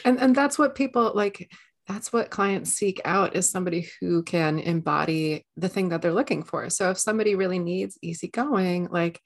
And 0.04 0.20
and 0.20 0.36
that's 0.36 0.58
what 0.60 0.76
people 0.76 1.12
like. 1.16 1.52
That's 1.88 2.12
what 2.12 2.32
clients 2.32 2.72
seek 2.72 3.00
out 3.06 3.36
is 3.36 3.48
somebody 3.48 3.88
who 4.02 4.24
can 4.24 4.58
embody 4.58 5.46
the 5.56 5.70
thing 5.70 5.90
that 5.90 6.02
they're 6.02 6.12
looking 6.12 6.42
for. 6.42 6.68
So 6.72 6.90
if 6.90 6.98
somebody 6.98 7.36
really 7.36 7.60
needs 7.60 8.00
easygoing, 8.02 8.88
like 8.90 9.22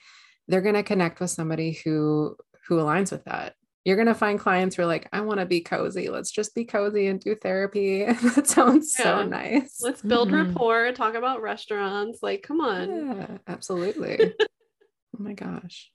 they're 0.49 0.59
going 0.59 0.75
to 0.75 0.83
connect 0.83 1.21
with 1.21 1.29
somebody 1.29 1.79
who 1.85 2.35
who 2.67 2.75
aligns 2.77 3.11
with 3.13 3.23
that. 3.25 3.55
You're 3.85 3.95
going 3.95 4.09
to 4.09 4.13
find 4.13 4.37
clients 4.37 4.75
who 4.75 4.81
are 4.83 4.85
like, 4.87 5.07
I 5.13 5.21
want 5.21 5.39
to 5.39 5.45
be 5.45 5.61
cozy. 5.61 6.09
Let's 6.09 6.31
just 6.31 6.53
be 6.53 6.65
cozy 6.65 7.07
and 7.07 7.17
do 7.19 7.33
therapy. 7.33 8.03
that 8.35 8.45
sounds 8.45 8.91
so 8.93 9.23
nice. 9.23 9.79
let's 9.81 10.01
build 10.01 10.27
Mhm. 10.29 10.33
rapport 10.49 10.91
talk 10.91 11.15
about 11.15 11.41
restaurants 11.41 12.19
like 12.21 12.43
come 12.43 12.59
on 12.59 12.89
Yeah, 12.89 13.37
absolutely. 13.47 14.19
oh 14.41 15.17
my 15.17 15.33
gosh. 15.33 15.91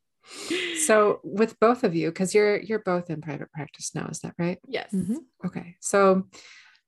So 0.77 1.21
with 1.23 1.59
both 1.61 1.85
of 1.85 1.95
you, 1.95 2.09
because 2.09 2.35
you're 2.35 2.61
you're 2.61 2.81
both 2.81 3.11
in 3.11 3.21
private 3.21 3.51
practice 3.53 3.95
now, 3.95 4.07
is 4.09 4.21
that 4.21 4.35
right? 4.39 4.59
yes 4.67 4.91
Mhm. 4.93 5.19
Okay. 5.47 5.77
So 5.81 6.27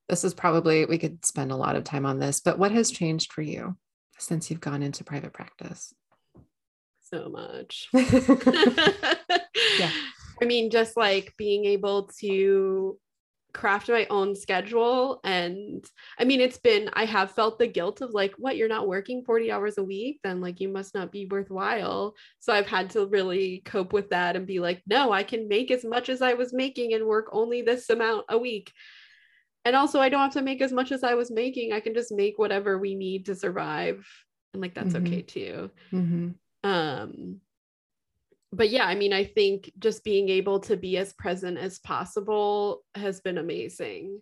this 0.08 0.24
is 0.24 0.34
probably, 0.34 0.84
we 0.84 0.98
could 0.98 1.24
spend 1.24 1.50
a 1.50 1.56
lot 1.56 1.74
of 1.76 1.84
time 1.84 2.06
on 2.06 2.18
this, 2.20 2.40
but 2.40 2.58
what 2.58 2.70
has 2.72 2.90
changed 2.90 3.32
for 3.32 3.42
you 3.42 3.76
since 4.18 4.50
you've 4.50 4.60
gone 4.60 4.82
into 4.82 5.04
private 5.04 5.32
practice? 5.32 5.92
so 7.02 7.28
much 7.28 7.88
Yeah. 7.94 9.90
I 10.42 10.44
mean, 10.44 10.70
just 10.70 10.96
like 10.96 11.34
being 11.38 11.64
able 11.64 12.10
to 12.20 12.98
craft 13.56 13.88
my 13.88 14.06
own 14.10 14.36
schedule. 14.36 15.18
And 15.24 15.84
I 16.18 16.24
mean, 16.24 16.40
it's 16.40 16.58
been, 16.58 16.90
I 16.92 17.06
have 17.06 17.30
felt 17.32 17.58
the 17.58 17.66
guilt 17.66 18.02
of 18.02 18.10
like, 18.10 18.34
what, 18.36 18.56
you're 18.56 18.68
not 18.68 18.86
working 18.86 19.24
40 19.24 19.50
hours 19.50 19.78
a 19.78 19.82
week? 19.82 20.20
Then 20.22 20.40
like, 20.40 20.60
you 20.60 20.68
must 20.68 20.94
not 20.94 21.10
be 21.10 21.26
worthwhile. 21.26 22.14
So 22.38 22.52
I've 22.52 22.66
had 22.66 22.90
to 22.90 23.06
really 23.06 23.62
cope 23.64 23.92
with 23.92 24.10
that 24.10 24.36
and 24.36 24.46
be 24.46 24.60
like, 24.60 24.82
no, 24.86 25.10
I 25.10 25.22
can 25.22 25.48
make 25.48 25.70
as 25.70 25.84
much 25.84 26.10
as 26.10 26.20
I 26.20 26.34
was 26.34 26.52
making 26.52 26.92
and 26.92 27.06
work 27.06 27.28
only 27.32 27.62
this 27.62 27.88
amount 27.88 28.26
a 28.28 28.38
week. 28.38 28.72
And 29.64 29.74
also, 29.74 30.00
I 30.00 30.10
don't 30.10 30.20
have 30.20 30.34
to 30.34 30.42
make 30.42 30.60
as 30.60 30.72
much 30.72 30.92
as 30.92 31.02
I 31.02 31.14
was 31.14 31.30
making. 31.30 31.72
I 31.72 31.80
can 31.80 31.94
just 31.94 32.12
make 32.12 32.38
whatever 32.38 32.78
we 32.78 32.94
need 32.94 33.26
to 33.26 33.34
survive. 33.34 34.06
And 34.52 34.62
like, 34.62 34.74
that's 34.74 34.94
Mhm. 34.94 35.06
okay 35.06 35.22
too 35.22 35.70
Mhm. 35.92 36.34
um 36.64 37.40
but 38.56 38.70
yeah 38.70 38.84
i 38.86 38.94
mean 38.94 39.12
i 39.12 39.24
think 39.24 39.70
just 39.78 40.02
being 40.04 40.28
able 40.28 40.58
to 40.60 40.76
be 40.76 40.96
as 40.96 41.12
present 41.14 41.58
as 41.58 41.78
possible 41.80 42.82
has 42.94 43.20
been 43.20 43.38
amazing 43.38 44.20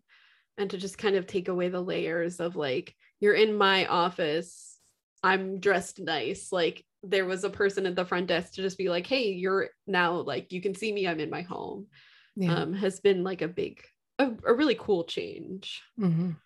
and 0.59 0.71
to 0.71 0.77
just 0.79 0.99
kind 0.99 1.17
of 1.17 1.27
take 1.27 1.49
away 1.49 1.69
the 1.69 1.81
layers 1.81 2.41
of 2.41 2.57
like 2.57 2.95
you're 3.21 3.35
in 3.35 3.57
my 3.57 3.87
office 3.87 4.79
i'm 5.23 5.61
dressed 5.61 6.01
nice 6.01 6.51
like 6.53 6.85
there 7.03 7.27
was 7.27 7.45
a 7.45 7.51
person 7.51 7.87
at 7.87 7.95
the 7.97 8.05
front 8.05 8.27
desk 8.27 8.55
to 8.55 8.63
just 8.63 8.79
be 8.79 8.89
like 8.89 9.07
hey 9.07 9.31
you're 9.31 9.69
now 9.87 10.15
like 10.15 10.53
you 10.53 10.61
can 10.61 10.75
see 10.75 10.93
me 10.93 11.07
i'm 11.07 11.21
in 11.21 11.31
my 11.31 11.43
home 11.43 11.87
Yeah. 12.37 12.55
um 12.55 12.73
has 12.73 13.01
been 13.01 13.23
like 13.25 13.43
a 13.43 13.49
big 13.49 13.83
a, 14.19 14.31
a 14.47 14.55
really 14.55 14.77
cool 14.77 15.05
change 15.05 15.83
Mhm. 15.99 16.37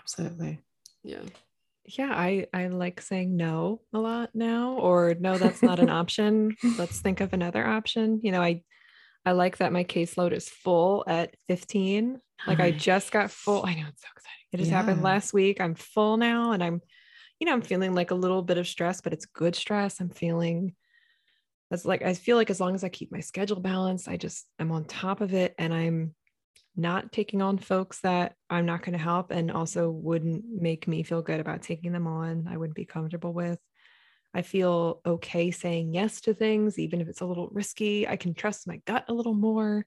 Absolutely. 0.00 0.60
yeah 1.02 1.22
Yeah, 1.96 2.12
I 2.12 2.46
I 2.52 2.68
like 2.68 3.00
saying 3.00 3.36
no 3.36 3.80
a 3.94 3.98
lot 3.98 4.30
now, 4.34 4.72
or 4.72 5.14
no, 5.18 5.38
that's 5.38 5.62
not 5.62 5.78
an 5.78 5.88
option. 6.02 6.54
Let's 6.76 7.00
think 7.00 7.20
of 7.20 7.32
another 7.32 7.66
option. 7.66 8.20
You 8.22 8.32
know, 8.32 8.42
I 8.42 8.62
I 9.24 9.32
like 9.32 9.58
that 9.58 9.72
my 9.72 9.84
caseload 9.84 10.32
is 10.32 10.48
full 10.48 11.04
at 11.06 11.34
15. 11.48 12.20
Like 12.46 12.60
I 12.60 12.70
just 12.70 13.10
got 13.10 13.30
full. 13.30 13.64
I 13.66 13.74
know 13.74 13.86
it's 13.88 14.02
so 14.02 14.08
exciting. 14.14 14.44
It 14.52 14.56
just 14.58 14.70
happened 14.70 15.02
last 15.02 15.32
week. 15.32 15.60
I'm 15.60 15.74
full 15.74 16.16
now, 16.16 16.52
and 16.52 16.62
I'm, 16.62 16.80
you 17.40 17.46
know, 17.46 17.52
I'm 17.52 17.62
feeling 17.62 17.94
like 17.94 18.10
a 18.10 18.14
little 18.14 18.42
bit 18.42 18.58
of 18.58 18.68
stress, 18.68 19.00
but 19.00 19.12
it's 19.12 19.26
good 19.26 19.56
stress. 19.56 20.00
I'm 20.00 20.10
feeling 20.10 20.74
that's 21.70 21.84
like 21.84 22.02
I 22.02 22.14
feel 22.14 22.36
like 22.36 22.50
as 22.50 22.60
long 22.60 22.74
as 22.74 22.84
I 22.84 22.88
keep 22.88 23.10
my 23.10 23.20
schedule 23.20 23.60
balanced, 23.60 24.08
I 24.08 24.16
just 24.16 24.46
I'm 24.58 24.72
on 24.72 24.84
top 24.84 25.20
of 25.20 25.34
it, 25.34 25.54
and 25.58 25.72
I'm 25.72 26.14
not 26.78 27.12
taking 27.12 27.42
on 27.42 27.58
folks 27.58 28.00
that 28.02 28.36
I'm 28.50 28.66
not 28.66 28.82
going 28.82 28.94
to 28.94 28.98
help 29.04 29.30
and 29.30 29.50
also 29.50 29.90
wouldn't 29.90 30.44
make 30.46 30.88
me 30.88 31.02
feel 31.02 31.22
good 31.22 31.40
about 31.40 31.62
taking 31.62 31.92
them 31.92 32.06
on. 32.06 32.46
I 32.48 32.56
wouldn't 32.56 32.76
be 32.76 32.86
comfortable 32.86 33.32
with. 33.34 33.58
I 34.34 34.42
feel 34.42 35.00
okay 35.06 35.50
saying 35.50 35.94
yes 35.94 36.20
to 36.22 36.34
things 36.34 36.78
even 36.78 37.00
if 37.00 37.08
it's 37.08 37.20
a 37.22 37.26
little 37.26 37.48
risky. 37.48 38.06
I 38.06 38.16
can 38.16 38.34
trust 38.34 38.66
my 38.66 38.78
gut 38.86 39.04
a 39.08 39.14
little 39.14 39.34
more. 39.34 39.86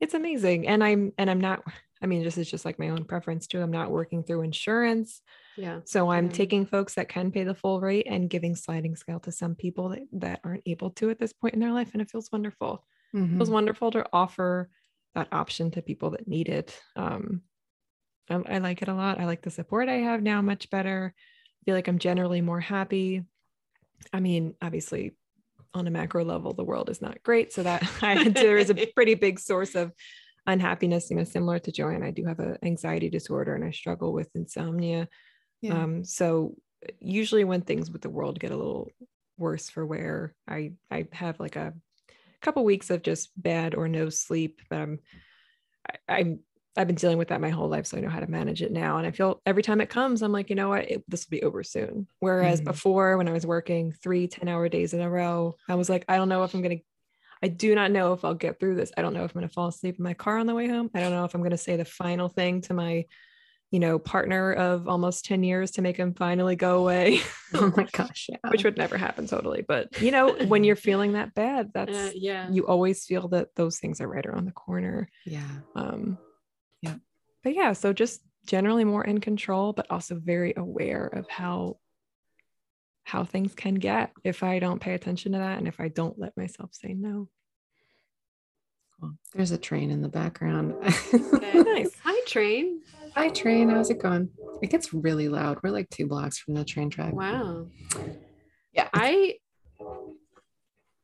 It's 0.00 0.14
amazing. 0.14 0.66
And 0.66 0.82
I'm 0.82 1.12
and 1.18 1.30
I'm 1.30 1.40
not 1.40 1.62
I 2.02 2.06
mean 2.06 2.24
this 2.24 2.38
is 2.38 2.50
just 2.50 2.64
like 2.64 2.78
my 2.78 2.88
own 2.88 3.04
preference 3.04 3.46
too. 3.46 3.60
I'm 3.60 3.70
not 3.70 3.90
working 3.90 4.24
through 4.24 4.42
insurance. 4.42 5.22
yeah 5.56 5.80
So 5.84 6.10
I'm 6.10 6.28
Yeah. 6.28 6.32
taking 6.32 6.66
folks 6.66 6.94
that 6.94 7.08
can 7.08 7.30
pay 7.32 7.44
the 7.44 7.54
full 7.54 7.80
rate 7.80 8.06
and 8.08 8.30
giving 8.30 8.56
sliding 8.56 8.96
scale 8.96 9.20
to 9.20 9.32
some 9.32 9.54
people 9.54 9.90
that, 9.90 10.00
that 10.12 10.40
aren't 10.44 10.62
able 10.66 10.90
to 10.92 11.10
at 11.10 11.18
this 11.18 11.32
point 11.32 11.54
in 11.54 11.60
their 11.60 11.72
life 11.72 11.90
and 11.92 12.02
it 12.02 12.10
feels 12.10 12.30
wonderful 12.32 12.84
it 13.38 13.40
was 13.40 13.50
Mhm. 13.50 13.50
wonderful 13.50 13.90
to 13.92 14.06
offer 14.12 14.70
that 15.14 15.28
option 15.32 15.70
to 15.72 15.82
people 15.82 16.10
that 16.10 16.28
need 16.28 16.48
it. 16.48 16.78
Um, 16.96 17.42
I, 18.30 18.34
I 18.34 18.58
like 18.58 18.82
it 18.82 18.88
a 18.88 18.94
lot. 18.94 19.20
I 19.20 19.24
like 19.24 19.42
the 19.42 19.50
support 19.50 19.88
I 19.88 19.98
have 19.98 20.22
now 20.22 20.42
much 20.42 20.70
better. 20.70 21.14
I 21.16 21.60
feel 21.64 21.74
like 21.74 21.88
I'm 21.88 21.98
generally 21.98 22.40
more 22.40 22.60
happy. 22.60 23.24
I 24.12 24.20
mean, 24.20 24.54
obviously, 24.60 25.16
on 25.74 25.86
a 25.86 25.90
macro 25.90 26.24
level, 26.24 26.52
the 26.52 26.64
world 26.64 26.90
is 26.90 27.00
not 27.00 27.22
great, 27.22 27.52
so 27.52 27.62
that 27.62 27.82
I, 28.02 28.28
there 28.28 28.58
is 28.58 28.70
a 28.70 28.74
pretty 28.94 29.14
big 29.14 29.38
source 29.38 29.74
of 29.74 29.92
unhappiness. 30.46 31.10
You 31.10 31.16
know, 31.16 31.24
similar 31.24 31.58
to 31.60 31.72
Joanne, 31.72 32.02
I 32.02 32.10
do 32.10 32.24
have 32.24 32.40
an 32.40 32.58
anxiety 32.62 33.08
disorder 33.10 33.54
and 33.54 33.64
I 33.64 33.70
struggle 33.70 34.12
with 34.12 34.28
insomnia. 34.34 35.08
Yeah. 35.60 35.82
Um, 35.82 36.04
so 36.04 36.56
usually 37.00 37.44
when 37.44 37.62
things 37.62 37.90
with 37.90 38.02
the 38.02 38.10
world 38.10 38.40
get 38.40 38.50
a 38.50 38.56
little 38.56 38.88
worse 39.38 39.70
for 39.70 39.86
wear, 39.86 40.34
I 40.48 40.72
I 40.90 41.06
have 41.12 41.38
like 41.38 41.56
a 41.56 41.74
couple 42.42 42.64
weeks 42.64 42.90
of 42.90 43.02
just 43.02 43.30
bad 43.40 43.74
or 43.74 43.88
no 43.88 44.08
sleep. 44.10 44.60
But 44.68 44.78
I'm 44.78 44.98
I, 45.88 46.14
I'm 46.20 46.40
I've 46.76 46.86
been 46.86 46.96
dealing 46.96 47.18
with 47.18 47.28
that 47.28 47.40
my 47.40 47.50
whole 47.50 47.68
life, 47.68 47.86
so 47.86 47.98
I 47.98 48.00
know 48.00 48.08
how 48.08 48.20
to 48.20 48.30
manage 48.30 48.62
it 48.62 48.72
now. 48.72 48.96
And 48.96 49.06
I 49.06 49.10
feel 49.10 49.42
every 49.44 49.62
time 49.62 49.82
it 49.82 49.90
comes, 49.90 50.22
I'm 50.22 50.32
like, 50.32 50.48
you 50.48 50.56
know 50.56 50.70
what, 50.70 50.90
it, 50.90 51.04
this 51.06 51.26
will 51.26 51.30
be 51.38 51.42
over 51.42 51.62
soon. 51.62 52.06
Whereas 52.20 52.62
Mhm. 52.62 52.64
before, 52.64 53.18
when 53.18 53.28
I 53.28 53.32
was 53.32 53.46
working 53.46 53.92
three 53.92 54.26
10 54.26 54.48
hour 54.48 54.68
days 54.70 54.94
in 54.94 55.00
a 55.02 55.10
row, 55.10 55.56
I 55.68 55.74
was 55.74 55.90
like, 55.90 56.06
I 56.08 56.16
don't 56.16 56.30
know 56.30 56.44
if 56.44 56.54
I'm 56.54 56.62
going 56.62 56.78
to, 56.78 56.84
I 57.42 57.48
do 57.48 57.74
not 57.74 57.90
know 57.90 58.14
if 58.14 58.24
I'll 58.24 58.34
get 58.34 58.58
through 58.58 58.76
this. 58.76 58.92
I 58.96 59.02
don't 59.02 59.12
know 59.12 59.24
if 59.24 59.32
I'm 59.32 59.40
going 59.40 59.48
to 59.48 59.52
fall 59.52 59.68
asleep 59.68 59.96
in 59.98 60.02
my 60.04 60.14
car 60.14 60.38
on 60.38 60.46
the 60.46 60.54
way 60.54 60.66
home. 60.68 60.90
I 60.94 61.00
don't 61.00 61.12
know 61.12 61.24
if 61.26 61.34
I'm 61.34 61.42
going 61.42 61.50
to 61.50 61.58
say 61.58 61.76
the 61.76 61.84
final 61.84 62.28
thing 62.30 62.62
to 62.62 62.74
my, 62.74 63.04
you 63.72 63.80
know, 63.80 63.98
partner 63.98 64.52
of 64.52 64.86
almost 64.86 65.24
10 65.24 65.42
years 65.42 65.72
to 65.72 65.82
make 65.82 65.96
him 65.96 66.12
finally 66.14 66.54
go 66.54 66.78
away, 66.78 67.20
oh 67.54 67.72
my 67.76 67.88
gosh, 67.90 68.26
yeah. 68.30 68.36
which 68.50 68.62
would 68.64 68.76
never 68.76 68.96
happen 68.98 69.26
totally. 69.26 69.64
But, 69.66 70.00
you 70.00 70.10
know, 70.12 70.32
when 70.46 70.62
you're 70.62 70.76
feeling 70.90 71.14
that 71.14 71.34
bad, 71.34 71.72
that's, 71.72 71.90
Uh, 71.96 72.10
yeah. 72.14 72.48
you 72.50 72.66
always 72.66 73.04
feel 73.06 73.28
that 73.28 73.48
those 73.56 73.78
things 73.80 74.00
are 74.00 74.06
right 74.06 74.24
around 74.26 74.44
the 74.44 74.52
corner. 74.52 75.08
yeah. 75.26 75.48
Um, 75.74 76.18
Yeah. 76.82 76.96
But 77.42 77.54
yeah, 77.54 77.72
so 77.72 77.92
just 77.92 78.20
generally 78.46 78.84
more 78.84 79.04
in 79.04 79.18
control, 79.20 79.72
but 79.72 79.86
also 79.90 80.14
very 80.16 80.52
aware 80.56 81.06
of 81.06 81.28
how 81.28 81.78
how 83.04 83.24
things 83.24 83.52
can 83.54 83.74
get 83.74 84.12
if 84.22 84.42
I 84.44 84.60
don't 84.60 84.80
pay 84.80 84.94
attention 84.94 85.32
to 85.32 85.38
that 85.38 85.58
and 85.58 85.66
if 85.66 85.80
I 85.80 85.88
don't 85.88 86.18
let 86.20 86.36
myself 86.36 86.70
say 86.72 86.94
no. 86.94 87.28
Cool. 89.00 89.12
There's 89.34 89.50
a 89.50 89.58
train 89.58 89.90
in 89.90 90.02
the 90.02 90.08
background. 90.08 90.74
Okay. 90.84 91.62
Nice. 91.62 91.90
Hi, 92.04 92.20
train. 92.28 92.80
Hi, 93.14 93.28
train. 93.28 93.68
How's 93.68 93.90
it 93.90 94.00
going? 94.00 94.30
It 94.62 94.70
gets 94.70 94.94
really 94.94 95.28
loud. 95.28 95.58
We're 95.62 95.70
like 95.70 95.90
two 95.90 96.06
blocks 96.06 96.38
from 96.38 96.54
the 96.54 96.64
train 96.64 96.88
track. 96.88 97.12
Wow. 97.12 97.66
Yeah. 98.72 98.88
I 98.92 99.36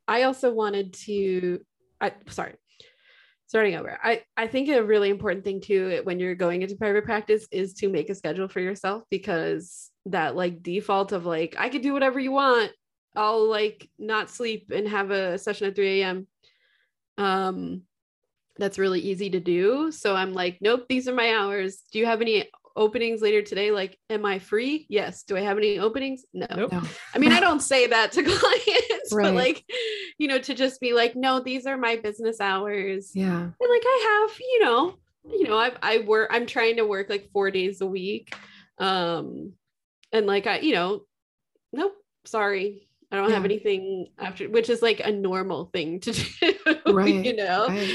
I 0.07 0.23
also 0.23 0.51
wanted 0.51 0.93
to 1.05 1.59
I 2.01 2.13
sorry. 2.29 2.55
Starting 3.45 3.75
over. 3.75 3.97
I 4.03 4.23
I 4.37 4.47
think 4.47 4.69
a 4.69 4.83
really 4.83 5.09
important 5.09 5.43
thing 5.43 5.61
too 5.61 6.01
when 6.03 6.19
you're 6.19 6.35
going 6.35 6.61
into 6.61 6.75
private 6.75 7.03
practice 7.05 7.47
is 7.51 7.73
to 7.75 7.89
make 7.89 8.09
a 8.09 8.15
schedule 8.15 8.47
for 8.47 8.59
yourself 8.59 9.03
because 9.09 9.91
that 10.07 10.35
like 10.35 10.63
default 10.63 11.11
of 11.11 11.25
like 11.25 11.55
I 11.59 11.69
could 11.69 11.81
do 11.81 11.93
whatever 11.93 12.19
you 12.19 12.31
want. 12.31 12.71
I'll 13.15 13.47
like 13.47 13.89
not 13.99 14.29
sleep 14.29 14.71
and 14.73 14.87
have 14.87 15.11
a 15.11 15.37
session 15.37 15.67
at 15.67 15.75
3 15.75 16.01
a.m. 16.01 16.27
Um 17.17 17.83
that's 18.59 18.77
really 18.77 18.99
easy 18.99 19.29
to 19.31 19.39
do. 19.39 19.91
So 19.91 20.15
I'm 20.15 20.33
like, 20.33 20.59
nope, 20.61 20.85
these 20.89 21.07
are 21.07 21.15
my 21.15 21.33
hours. 21.33 21.81
Do 21.91 21.99
you 21.99 22.05
have 22.05 22.21
any 22.21 22.49
openings 22.75 23.21
later 23.21 23.41
today? 23.41 23.71
Like, 23.71 23.97
am 24.09 24.25
I 24.25 24.39
free? 24.39 24.85
Yes. 24.89 25.23
Do 25.23 25.35
I 25.35 25.41
have 25.41 25.57
any 25.57 25.79
openings? 25.79 26.23
No. 26.33 26.45
Nope. 26.55 26.71
No. 26.71 26.81
I 27.13 27.17
mean, 27.17 27.31
I 27.31 27.39
don't 27.39 27.61
say 27.61 27.87
that 27.87 28.11
to 28.13 28.23
clients, 28.23 29.11
Right. 29.13 29.23
but 29.23 29.33
like, 29.33 29.65
you 30.17 30.27
know, 30.27 30.39
to 30.39 30.53
just 30.53 30.79
be 30.79 30.93
like, 30.93 31.15
no, 31.15 31.39
these 31.39 31.65
are 31.65 31.77
my 31.77 31.95
business 31.97 32.39
hours. 32.39 33.11
Yeah. 33.15 33.29
And 33.41 33.69
like 33.69 33.83
I 33.85 34.27
have, 34.29 34.39
you 34.39 34.59
know, 34.63 34.95
you 35.25 35.43
know, 35.47 35.57
I've 35.57 35.77
I 35.81 35.99
work, 35.99 36.29
I'm 36.31 36.45
trying 36.45 36.77
to 36.77 36.85
work 36.85 37.09
like 37.09 37.29
four 37.33 37.51
days 37.51 37.81
a 37.81 37.87
week. 37.87 38.33
Um, 38.77 39.53
and 40.11 40.25
like 40.27 40.47
I, 40.47 40.59
you 40.59 40.73
know, 40.73 41.01
nope, 41.73 41.93
sorry. 42.25 42.87
I 43.11 43.15
don't 43.15 43.31
have 43.31 43.43
anything 43.45 44.09
after, 44.19 44.47
which 44.47 44.69
is 44.69 44.81
like 44.83 44.99
a 44.99 45.11
normal 45.11 45.65
thing 45.73 45.99
to 46.01 46.11
do, 46.41 46.53
Right, 46.93 47.25
you 47.25 47.35
know? 47.35 47.67
right. 47.67 47.91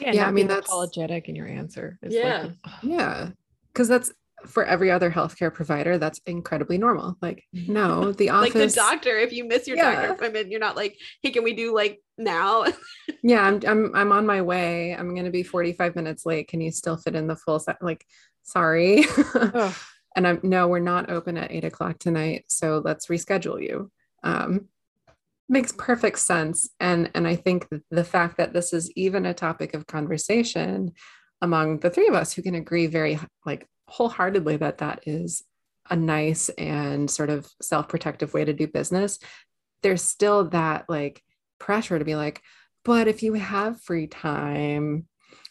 Yeah, 0.00 0.12
Yeah, 0.12 0.26
I 0.28 0.30
mean, 0.30 0.46
that's- 0.46 0.66
apologetic 0.66 1.28
in 1.28 1.34
your 1.36 1.46
answer. 1.48 1.98
is 2.02 2.14
Yeah. 2.14 2.42
Like, 2.64 2.72
Yeah. 2.82 3.30
Because 3.72 3.88
that's 3.88 4.12
for 4.46 4.64
every 4.64 4.90
other 4.90 5.10
healthcare 5.10 5.52
provider, 5.54 5.98
that's 5.98 6.20
incredibly 6.26 6.76
normal. 6.76 7.16
Like, 7.22 7.44
no, 7.52 8.12
the 8.12 8.26
Like 8.32 8.50
office. 8.54 8.74
the 8.74 8.80
doctor, 8.80 9.16
if 9.18 9.32
you 9.32 9.44
miss 9.44 9.66
your 9.68 9.76
Yeah. 9.76 9.92
doctor 9.94 10.12
appointment, 10.14 10.50
you're 10.50 10.60
not 10.60 10.76
like, 10.76 10.98
hey, 11.22 11.30
can 11.30 11.44
we 11.44 11.54
do 11.54 11.72
like 11.74 12.02
now? 12.18 12.64
yeah, 13.22 13.42
I'm, 13.42 13.60
I'm, 13.66 13.94
I'm 13.94 14.12
on 14.12 14.26
my 14.26 14.42
way. 14.42 14.94
I'm 14.96 15.14
going 15.14 15.26
to 15.26 15.30
be 15.30 15.42
45 15.44 15.94
minutes 15.96 16.26
late. 16.26 16.48
Can 16.48 16.60
you 16.60 16.72
still 16.72 16.96
fit 16.96 17.14
in 17.14 17.26
the 17.28 17.36
full 17.36 17.60
set? 17.60 17.76
Like, 17.80 18.04
sorry. 18.42 19.04
Ugh. 19.34 19.74
and 20.16 20.26
I'm, 20.26 20.40
no, 20.42 20.66
we're 20.68 20.80
not 20.80 21.08
open 21.10 21.36
at 21.38 21.52
eight 21.52 21.64
o'clock 21.64 21.98
tonight. 21.98 22.44
So 22.48 22.82
let's 22.84 23.06
reschedule 23.06 23.62
you. 23.62 23.90
Um, 24.24 24.68
makes 25.48 25.72
perfect 25.72 26.18
sense. 26.18 26.70
And, 26.80 27.10
and 27.14 27.26
I 27.26 27.36
think 27.36 27.68
the 27.90 28.04
fact 28.04 28.36
that 28.38 28.52
this 28.52 28.72
is 28.72 28.90
even 28.96 29.26
a 29.26 29.34
topic 29.34 29.74
of 29.74 29.86
conversation 29.86 30.92
among 31.40 31.80
the 31.80 31.90
three 31.90 32.08
of 32.08 32.14
us 32.14 32.32
who 32.32 32.42
can 32.42 32.54
agree 32.54 32.86
very 32.86 33.18
like 33.44 33.66
wholeheartedly 33.88 34.56
that 34.56 34.78
that 34.78 35.00
is 35.06 35.42
a 35.90 35.96
nice 35.96 36.48
and 36.50 37.10
sort 37.10 37.28
of 37.28 37.50
self-protective 37.60 38.32
way 38.32 38.44
to 38.44 38.52
do 38.52 38.66
business 38.68 39.18
there's 39.82 40.02
still 40.02 40.44
that 40.48 40.84
like 40.88 41.20
pressure 41.58 41.98
to 41.98 42.04
be 42.04 42.14
like 42.14 42.40
but 42.84 43.08
if 43.08 43.24
you 43.24 43.34
have 43.34 43.80
free 43.80 44.06
time 44.06 45.06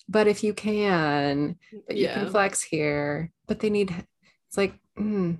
but 0.07 0.27
if 0.27 0.43
you 0.43 0.53
can 0.53 1.57
but 1.87 1.97
you 1.97 2.07
can 2.07 2.29
flex 2.29 2.63
here 2.63 3.29
but 3.45 3.59
they 3.59 3.69
need 3.69 3.93
it's 4.47 4.57
like 4.57 4.73
mm, 4.97 5.37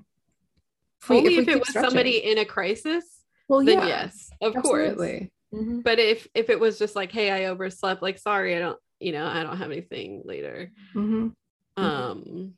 if 1.01 1.09
Only 1.09 1.37
we 1.37 1.39
if, 1.39 1.47
it 1.47 1.59
was 1.59 1.69
stretching- 1.69 1.89
somebody 1.89 2.17
in 2.17 2.37
a 2.37 2.45
crisis, 2.45 3.10
well 3.51 3.65
then 3.65 3.79
yeah 3.79 3.87
yes, 3.87 4.29
of 4.41 4.53
course. 4.53 4.65
absolutely 4.89 5.31
Mhm. 5.53 5.83
But 5.83 5.99
if 5.99 6.27
if 6.33 6.49
it 6.49 6.59
was 6.61 6.79
just 6.79 6.95
like, 6.95 7.11
hey, 7.11 7.29
I 7.29 7.45
overslept, 7.51 8.01
like, 8.01 8.17
sorry, 8.17 8.55
I 8.55 8.59
don't, 8.59 8.79
you 9.01 9.11
know, 9.11 9.25
I 9.27 9.43
don't 9.43 9.57
have 9.57 9.69
anything 9.69 10.21
later. 10.23 10.71
Mhm. 10.95 11.33
Mhm. 11.77 11.83
Um, 11.83 12.53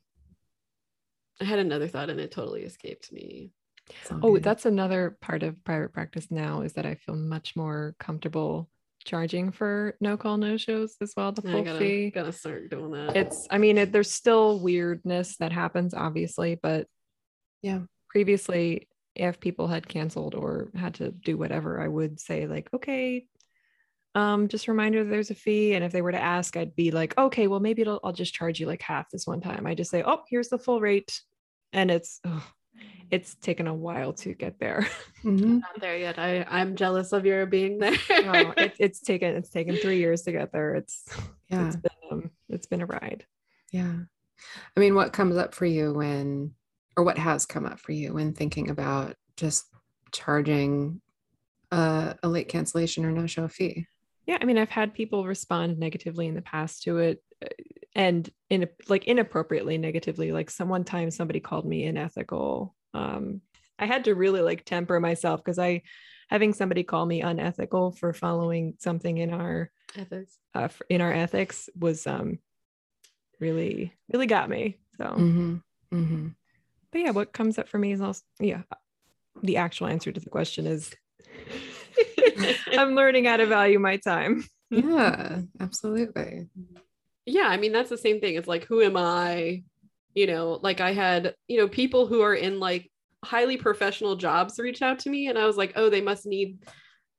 I 1.40 1.44
had 1.44 1.58
another 1.58 1.88
thought 1.88 2.08
and 2.10 2.20
it 2.20 2.30
totally 2.30 2.62
escaped 2.62 3.10
me. 3.12 3.50
Oh, 4.22 4.34
good. 4.34 4.44
that's 4.44 4.64
another 4.64 5.18
part 5.20 5.42
of 5.42 5.62
private 5.64 5.92
practice 5.92 6.30
now 6.30 6.60
is 6.62 6.74
that 6.74 6.86
I 6.86 6.94
feel 6.94 7.16
much 7.16 7.56
more 7.56 7.96
comfortable 7.98 8.70
charging 9.04 9.50
for 9.50 9.96
no 10.00 10.16
call, 10.16 10.36
no 10.36 10.56
shows 10.56 10.94
as 11.00 11.12
well, 11.16 11.32
the 11.32 11.42
I 11.48 11.50
full 11.50 11.62
gotta 11.64 11.78
fee. 11.80 12.10
gotta 12.10 12.32
start 12.32 12.70
doing 12.70 12.92
that. 12.92 13.16
it's 13.16 13.46
i 13.50 13.58
mean 13.58 13.76
it, 13.76 13.90
there's 13.92 14.10
still 14.10 14.60
weirdness 14.60 15.36
that 15.38 15.50
happens 15.52 15.92
obviously 15.94 16.54
but 16.62 16.86
Yeah. 17.60 17.80
previously 18.08 18.88
if 19.16 19.40
people 19.40 19.68
had 19.68 19.88
canceled 19.88 20.34
or 20.34 20.70
had 20.74 20.94
to 20.94 21.10
do 21.10 21.36
whatever 21.36 21.80
i 21.80 21.88
would 21.88 22.18
say 22.20 22.46
like 22.46 22.68
okay 22.74 23.26
um 24.14 24.48
just 24.48 24.66
a 24.68 24.70
reminder 24.72 25.02
that 25.04 25.10
there's 25.10 25.30
a 25.30 25.34
fee 25.34 25.74
and 25.74 25.84
if 25.84 25.92
they 25.92 26.02
were 26.02 26.12
to 26.12 26.20
ask 26.22 26.56
i'd 26.56 26.76
be 26.76 26.90
like 26.90 27.16
okay 27.18 27.46
well 27.46 27.60
maybe 27.60 27.82
it'll, 27.82 28.00
i'll 28.04 28.12
just 28.12 28.34
charge 28.34 28.60
you 28.60 28.66
like 28.66 28.82
half 28.82 29.10
this 29.10 29.26
one 29.26 29.40
time 29.40 29.66
i 29.66 29.74
just 29.74 29.90
say 29.90 30.02
oh 30.04 30.22
here's 30.28 30.48
the 30.48 30.58
full 30.58 30.80
rate 30.80 31.20
and 31.72 31.90
it's 31.90 32.20
ugh, 32.24 32.42
it's 33.10 33.34
taken 33.36 33.66
a 33.66 33.74
while 33.74 34.12
to 34.12 34.34
get 34.34 34.58
there 34.58 34.86
Mhm. 35.24 35.60
not 35.60 35.80
there 35.80 35.96
yet. 35.96 36.18
I 36.18 36.44
I'm 36.50 36.76
jealous 36.76 37.12
of 37.12 37.24
your 37.24 37.46
being 37.46 37.78
there. 37.78 37.96
oh, 38.24 38.52
it, 38.58 38.74
it's 38.78 39.00
taken 39.00 39.34
it's 39.36 39.48
taken 39.48 39.76
three 39.78 39.98
years 39.98 40.20
to 40.22 40.32
get 40.32 40.52
there 40.52 40.74
it's 40.74 41.08
yeah 41.48 41.66
it's 41.66 41.76
been 41.76 41.90
um, 42.10 42.30
it's 42.50 42.66
been 42.66 42.82
a 42.82 42.86
ride 42.86 43.24
Yeah. 43.72 43.94
I 44.76 44.80
mean, 44.80 44.94
what 44.94 45.12
comes 45.14 45.36
up 45.38 45.54
for 45.54 45.64
you 45.64 45.94
when, 45.94 46.52
or 46.96 47.04
what 47.04 47.18
has 47.18 47.46
come 47.46 47.66
up 47.66 47.80
for 47.80 47.92
you 47.92 48.14
when 48.14 48.32
thinking 48.32 48.70
about 48.70 49.14
just 49.36 49.64
charging 50.12 51.00
a, 51.70 52.14
a 52.22 52.28
late 52.28 52.48
cancellation 52.48 53.04
or 53.04 53.10
no 53.12 53.26
show 53.26 53.48
fee? 53.48 53.86
Yeah, 54.26 54.38
I 54.40 54.44
mean, 54.44 54.58
I've 54.58 54.70
had 54.70 54.94
people 54.94 55.26
respond 55.26 55.78
negatively 55.78 56.26
in 56.26 56.34
the 56.34 56.42
past 56.42 56.82
to 56.84 56.98
it, 56.98 57.22
uh, 57.42 57.48
and 57.94 58.28
in 58.48 58.66
like 58.88 59.04
inappropriately 59.04 59.76
negatively. 59.76 60.32
Like 60.32 60.50
some 60.50 60.68
one 60.68 60.84
time, 60.84 61.10
somebody 61.10 61.40
called 61.40 61.66
me 61.66 61.84
unethical. 61.84 62.74
Um, 62.94 63.42
I 63.78 63.86
had 63.86 64.04
to 64.04 64.14
really 64.14 64.40
like 64.40 64.64
temper 64.64 64.98
myself 65.00 65.44
because 65.44 65.58
I, 65.58 65.82
having 66.30 66.54
somebody 66.54 66.84
call 66.84 67.04
me 67.04 67.20
unethical 67.20 67.92
for 67.92 68.12
following 68.14 68.74
something 68.78 69.18
in 69.18 69.32
our 69.34 69.70
Ethics. 69.96 70.38
uh, 70.54 70.68
in 70.88 71.00
our 71.02 71.12
ethics 71.12 71.68
was 71.78 72.06
um, 72.06 72.38
really 73.40 73.92
really 74.12 74.26
got 74.26 74.48
me. 74.48 74.78
So, 74.96 75.04
Mm-hmm. 75.04 75.56
Mm-hmm. 75.92 76.28
But 76.94 77.02
yeah, 77.02 77.10
what 77.10 77.32
comes 77.32 77.58
up 77.58 77.68
for 77.68 77.76
me 77.76 77.90
is 77.90 78.00
also 78.00 78.22
yeah, 78.38 78.62
the 79.42 79.56
actual 79.56 79.88
answer 79.88 80.12
to 80.12 80.20
the 80.20 80.30
question 80.30 80.64
is. 80.64 80.94
I'm 82.78 82.94
learning 82.94 83.24
how 83.24 83.36
to 83.36 83.46
value 83.46 83.80
my 83.80 83.96
time. 83.96 84.44
Yeah, 84.70 85.40
absolutely. 85.60 86.48
yeah 87.26 87.46
i 87.48 87.56
mean 87.56 87.72
that's 87.72 87.90
the 87.90 87.98
same 87.98 88.20
thing 88.20 88.34
it's 88.34 88.48
like 88.48 88.64
who 88.64 88.80
am 88.82 88.96
i 88.96 89.62
you 90.14 90.26
know 90.26 90.58
like 90.62 90.80
i 90.80 90.92
had 90.92 91.34
you 91.48 91.58
know 91.58 91.68
people 91.68 92.06
who 92.06 92.20
are 92.22 92.34
in 92.34 92.60
like 92.60 92.90
highly 93.24 93.56
professional 93.56 94.16
jobs 94.16 94.58
reach 94.58 94.82
out 94.82 94.98
to 95.00 95.10
me 95.10 95.28
and 95.28 95.38
i 95.38 95.46
was 95.46 95.56
like 95.56 95.72
oh 95.76 95.88
they 95.90 96.00
must 96.00 96.26
need 96.26 96.58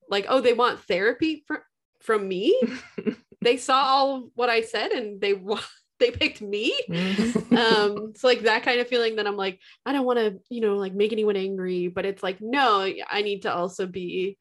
like 0.09 0.26
oh 0.30 0.41
they 0.41 0.53
want 0.53 0.80
therapy 0.82 1.43
fr- 1.47 1.67
from 2.01 2.28
me 2.28 2.59
they 3.41 3.57
saw 3.57 3.82
all 3.84 4.30
what 4.36 4.49
i 4.49 4.61
said 4.61 4.91
and 4.91 5.19
they 5.21 5.34
wa- 5.34 5.59
they 6.00 6.12
picked 6.12 6.41
me 6.41 6.74
Mhm. 6.89 7.58
um 7.58 8.14
so 8.16 8.28
like 8.28 8.41
that 8.41 8.64
kind 8.64 8.80
of 8.80 8.88
feeling 8.88 9.16
that 9.16 9.28
i'm 9.28 9.38
like 9.38 9.60
i 9.86 9.91
don't 9.93 10.06
want 10.06 10.20
to 10.20 10.39
you 10.50 10.62
know 10.62 10.76
like 10.76 10.93
make 10.93 11.14
anyone 11.14 11.36
angry 11.36 11.88
but 11.88 12.06
it's 12.06 12.22
like 12.24 12.41
no 12.41 12.88
i 13.10 13.22
need 13.22 13.43
to 13.43 13.54
also 13.54 13.88
be 13.88 14.38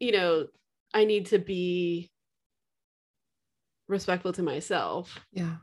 you 0.00 0.12
know 0.12 0.46
i 0.94 1.04
need 1.04 1.26
to 1.26 1.38
be 1.38 2.10
respectful 3.88 4.32
to 4.32 4.42
myself 4.42 5.20
yeah. 5.32 5.56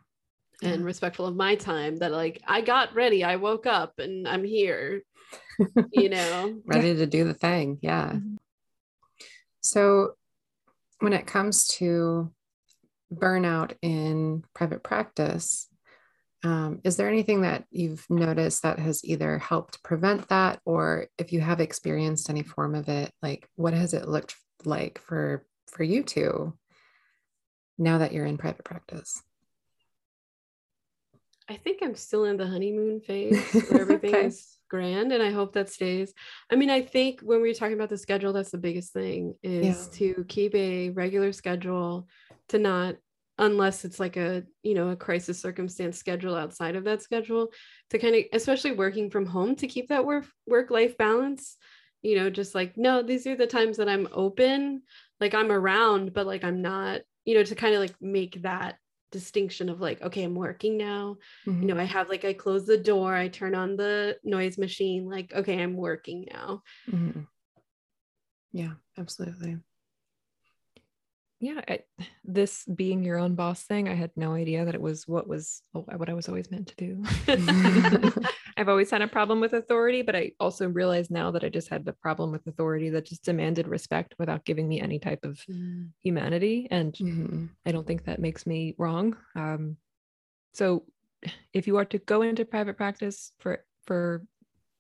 and 0.62 0.82
Yeah. 0.82 0.86
respectful 0.86 1.26
of 1.26 1.36
my 1.36 1.56
time 1.56 1.98
that 1.98 2.12
like 2.12 2.42
I 2.48 2.62
got 2.62 2.96
ready, 2.96 3.24
I 3.24 3.36
woke 3.36 3.66
up 3.66 4.00
and 4.00 4.26
I'm 4.28 4.46
here, 4.46 5.02
you 5.92 6.08
know. 6.10 6.62
Ready 6.66 6.96
to 6.96 7.06
do 7.06 7.26
the 7.26 7.34
thing. 7.34 7.80
Yeah. 7.82 8.14
Mhm. 8.14 8.38
So 9.62 10.14
when 11.00 11.12
it 11.14 11.28
comes 11.28 11.68
to 11.80 12.32
burnout 13.16 13.76
in 13.82 14.44
private 14.54 14.84
practice, 14.84 15.68
um, 16.44 16.82
is 16.84 16.98
there 16.98 17.08
anything 17.08 17.42
that 17.42 17.64
you've 17.72 18.06
noticed 18.10 18.64
that 18.64 18.80
has 18.80 19.04
either 19.06 19.38
helped 19.38 19.82
prevent 19.82 20.28
that, 20.28 20.60
or 20.66 21.08
if 21.18 21.32
you 21.32 21.40
have 21.40 21.62
experienced 21.62 22.30
any 22.30 22.44
form 22.44 22.76
of 22.76 22.90
it, 22.90 23.12
like 23.22 23.48
what 23.56 23.74
has 23.74 23.94
it 23.94 24.08
looked 24.08 24.36
like 24.66 25.00
for 25.00 25.46
for 25.68 25.84
you 25.84 26.04
two 26.04 26.54
now 27.78 27.98
that 27.98 28.12
you're 28.12 28.26
in 28.26 28.38
private 28.38 28.66
practice? 28.66 29.24
I 31.50 31.56
think 31.56 31.80
I'm 31.82 31.96
still 31.96 32.26
in 32.26 32.38
the 32.38 32.48
honeymoon 32.48 33.00
phase 33.02 33.42
where 33.70 33.82
everything 33.82 34.16
okay. 34.16 34.32
Grand 34.74 35.12
and 35.12 35.22
I 35.22 35.30
hope 35.30 35.54
that 35.54 35.70
stays. 35.70 36.14
I 36.52 36.56
mean, 36.56 36.72
I 36.72 36.82
think 36.82 37.22
when 37.22 37.44
we 37.44 37.52
are 37.52 37.54
talking 37.54 37.76
about 37.76 37.90
the 37.90 37.98
schedule, 37.98 38.34
that's 38.34 38.50
the 38.50 38.58
biggest 38.58 38.92
thing 38.92 39.36
is 39.44 39.88
yeah. 39.92 39.98
to 40.00 40.26
keep 40.28 40.56
a 40.56 40.90
regular 40.90 41.32
schedule, 41.32 42.08
to 42.50 42.58
not 42.58 42.96
unless 43.38 43.86
it's 43.86 44.00
like 44.00 44.18
a 44.18 44.44
you 44.64 44.74
know 44.74 44.90
a 44.90 44.96
crisis 44.96 45.40
circumstance 45.40 45.98
schedule 45.98 46.36
outside 46.36 46.76
of 46.76 46.84
that 46.84 47.02
schedule 47.02 47.52
to 47.90 47.98
kind 47.98 48.16
of 48.16 48.24
especially 48.32 48.72
working 48.72 49.10
from 49.10 49.26
home 49.26 49.56
to 49.56 49.68
keep 49.68 49.88
that 49.90 50.06
work 50.06 50.26
work 50.46 50.70
life 50.70 50.96
balance 50.98 51.58
you 52.04 52.16
know 52.16 52.30
just 52.30 52.54
like 52.54 52.78
no 52.78 53.02
these 53.02 53.26
are 53.26 53.36
the 53.36 53.48
times 53.48 53.78
that 53.78 53.90
i'm 53.90 54.08
open 54.12 54.84
like 55.20 55.34
i'm 55.34 55.52
around 55.52 56.14
but 56.14 56.28
like 56.28 56.44
i'm 56.44 56.62
not 56.62 57.02
you 57.26 57.34
know 57.34 57.44
to 57.44 57.56
kind 57.56 57.74
of 57.74 57.82
like 57.82 57.96
make 58.00 58.40
that 58.44 58.76
distinction 59.14 59.70
of 59.70 59.80
like 59.80 60.02
okay 60.02 60.24
i'm 60.24 60.34
working 60.34 60.76
now 60.76 61.16
mm-hmm. 61.46 61.62
you 61.62 61.68
know 61.68 61.80
i 61.80 61.84
have 61.84 62.10
like 62.10 62.26
i 62.26 62.34
close 62.34 62.66
the 62.66 62.78
door 62.78 63.14
i 63.14 63.28
turn 63.28 63.54
on 63.54 63.78
the 63.78 64.18
noise 64.24 64.58
machine 64.58 65.08
like 65.08 65.32
okay 65.34 65.62
i'm 65.62 65.78
working 65.78 66.26
now 66.34 66.64
mm-hmm. 66.92 67.22
yeah 68.52 68.72
absolutely 68.98 69.56
yeah 71.44 71.62
I, 71.68 71.80
this 72.24 72.64
being 72.74 73.04
your 73.04 73.20
own 73.20 73.36
boss 73.36 73.64
thing 73.64 73.90
i 73.90 73.94
had 73.94 74.12
no 74.16 74.34
idea 74.34 74.64
that 74.64 74.76
it 74.76 74.82
was 74.82 75.06
what 75.08 75.28
was 75.28 75.62
what 75.74 76.10
i 76.10 76.14
was 76.14 76.30
always 76.30 76.50
meant 76.50 76.68
to 76.68 76.76
do 76.76 77.04
i've 78.58 78.70
always 78.70 78.90
had 78.90 79.02
a 79.02 79.08
problem 79.08 79.42
with 79.42 79.52
authority 79.52 80.02
but 80.02 80.16
i 80.16 80.32
also 80.40 80.70
realize 80.70 81.12
now 81.12 81.32
that 81.32 81.44
i 81.44 81.50
just 81.50 81.68
had 81.68 81.84
the 81.84 81.92
problem 81.92 82.32
with 82.32 82.48
authority 82.48 82.90
that 82.90 83.06
just 83.06 83.26
demanded 83.26 83.68
respect 83.68 84.16
without 84.18 84.46
giving 84.46 84.70
me 84.70 84.80
any 84.80 85.00
type 85.00 85.26
of 85.26 85.38
mm. 85.52 85.90
humanity 86.02 86.68
and 86.72 86.94
mm-hmm. 86.94 87.46
i 87.66 87.72
don't 87.72 87.86
think 87.86 88.06
that 88.06 88.22
makes 88.22 88.48
me 88.48 88.74
wrong 88.78 89.16
um, 89.36 89.76
so 90.54 90.86
if 91.54 91.68
you 91.68 91.76
are 91.76 91.86
to 91.86 91.98
go 91.98 92.22
into 92.22 92.46
private 92.46 92.78
practice 92.78 93.34
for 93.40 93.66
for 93.86 94.24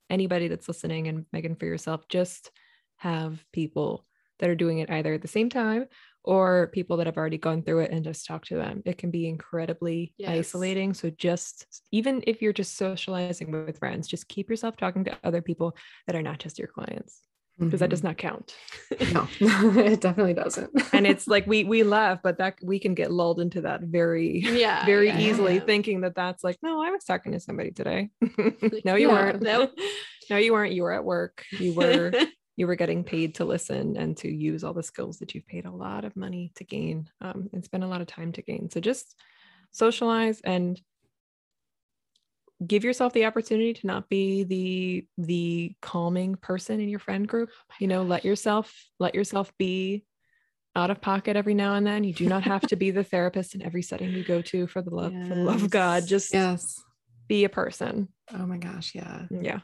anybody 0.09 0.47
that's 0.47 0.69
listening 0.69 1.07
and 1.07 1.25
megan 1.33 1.55
for 1.55 1.65
yourself 1.65 2.07
just 2.07 2.51
have 2.97 3.43
people 3.51 4.05
that 4.39 4.49
are 4.49 4.55
doing 4.55 4.79
it 4.79 4.89
either 4.89 5.13
at 5.13 5.21
the 5.21 5.27
same 5.27 5.49
time 5.49 5.85
or 6.23 6.67
people 6.67 6.97
that 6.97 7.07
have 7.07 7.17
already 7.17 7.37
gone 7.37 7.61
through 7.61 7.79
it 7.79 7.91
and 7.91 8.03
just 8.03 8.25
talk 8.25 8.45
to 8.45 8.55
them. 8.55 8.81
It 8.85 8.97
can 8.97 9.11
be 9.11 9.27
incredibly 9.27 10.13
yes. 10.17 10.29
isolating. 10.29 10.93
So 10.93 11.09
just 11.09 11.81
even 11.91 12.23
if 12.25 12.41
you're 12.41 12.53
just 12.53 12.77
socializing 12.77 13.51
with 13.51 13.79
friends, 13.79 14.07
just 14.07 14.27
keep 14.27 14.49
yourself 14.49 14.77
talking 14.77 15.03
to 15.05 15.17
other 15.23 15.41
people 15.41 15.75
that 16.07 16.15
are 16.15 16.21
not 16.21 16.39
just 16.39 16.59
your 16.59 16.69
clients. 16.69 17.21
Because 17.59 17.73
mm-hmm. 17.73 17.77
that 17.77 17.89
does 17.89 17.99
mm-hmm. 17.99 18.07
not 18.07 18.17
count. 18.17 18.55
no, 19.13 19.27
it 19.79 20.01
definitely 20.01 20.33
doesn't. 20.33 20.71
and 20.91 21.05
it's 21.05 21.27
like 21.27 21.45
we 21.45 21.63
we 21.65 21.83
laugh, 21.83 22.19
but 22.23 22.39
that 22.39 22.57
we 22.63 22.79
can 22.79 22.95
get 22.95 23.11
lulled 23.11 23.39
into 23.39 23.61
that 23.61 23.81
very, 23.81 24.39
yeah, 24.39 24.83
very 24.87 25.07
yeah, 25.07 25.19
easily, 25.19 25.55
yeah. 25.55 25.59
thinking 25.59 26.01
that 26.01 26.15
that's 26.15 26.43
like, 26.43 26.57
no, 26.63 26.81
I 26.81 26.89
was 26.89 27.03
talking 27.03 27.31
to 27.33 27.39
somebody 27.39 27.69
today. 27.69 28.09
no, 28.83 28.95
you 28.95 29.09
weren't. 29.09 29.43
No, 29.43 29.69
no, 30.31 30.37
you 30.37 30.51
weren't. 30.51 30.73
You 30.73 30.81
were 30.81 30.93
at 30.93 31.03
work. 31.03 31.43
You 31.51 31.75
were 31.75 32.11
you 32.55 32.67
were 32.67 32.75
getting 32.75 33.03
paid 33.03 33.35
to 33.35 33.45
listen 33.45 33.97
and 33.97 34.15
to 34.17 34.29
use 34.29 34.63
all 34.63 34.73
the 34.73 34.83
skills 34.83 35.19
that 35.19 35.33
you've 35.33 35.47
paid 35.47 35.65
a 35.65 35.71
lot 35.71 36.05
of 36.05 36.15
money 36.15 36.51
to 36.55 36.63
gain 36.63 37.09
um, 37.21 37.49
and 37.53 37.65
spend 37.65 37.83
a 37.83 37.87
lot 37.87 38.01
of 38.01 38.07
time 38.07 38.31
to 38.33 38.41
gain. 38.41 38.69
So 38.69 38.79
just 38.79 39.15
socialize 39.71 40.39
and 40.41 40.79
give 42.65 42.83
yourself 42.83 43.13
the 43.13 43.25
opportunity 43.25 43.73
to 43.73 43.87
not 43.87 44.07
be 44.07 44.43
the 44.43 45.07
the 45.17 45.75
calming 45.81 46.35
person 46.35 46.79
in 46.79 46.89
your 46.89 46.99
friend 46.99 47.27
group. 47.27 47.49
You 47.79 47.87
know, 47.87 48.03
let 48.03 48.23
yourself 48.23 48.73
let 48.99 49.15
yourself 49.15 49.51
be 49.57 50.05
out 50.75 50.91
of 50.91 51.01
pocket 51.01 51.35
every 51.35 51.53
now 51.53 51.75
and 51.75 51.85
then. 51.85 52.03
You 52.03 52.13
do 52.13 52.27
not 52.27 52.43
have 52.43 52.61
to 52.67 52.75
be 52.75 52.91
the 52.91 53.03
therapist 53.13 53.55
in 53.55 53.63
every 53.63 53.81
setting 53.81 54.11
you 54.11 54.23
go 54.23 54.41
to 54.43 54.67
for 54.67 54.81
the 54.81 54.93
love 54.93 55.13
yes. 55.13 55.27
for 55.27 55.35
the 55.35 55.43
love 55.43 55.63
of 55.63 55.69
God. 55.69 56.07
Just 56.07 56.33
yes. 56.33 56.81
be 57.27 57.43
a 57.43 57.49
person. 57.49 58.09
Oh 58.31 58.45
my 58.45 58.57
gosh, 58.57 58.93
yeah. 58.95 59.23
Yeah. 59.29 59.59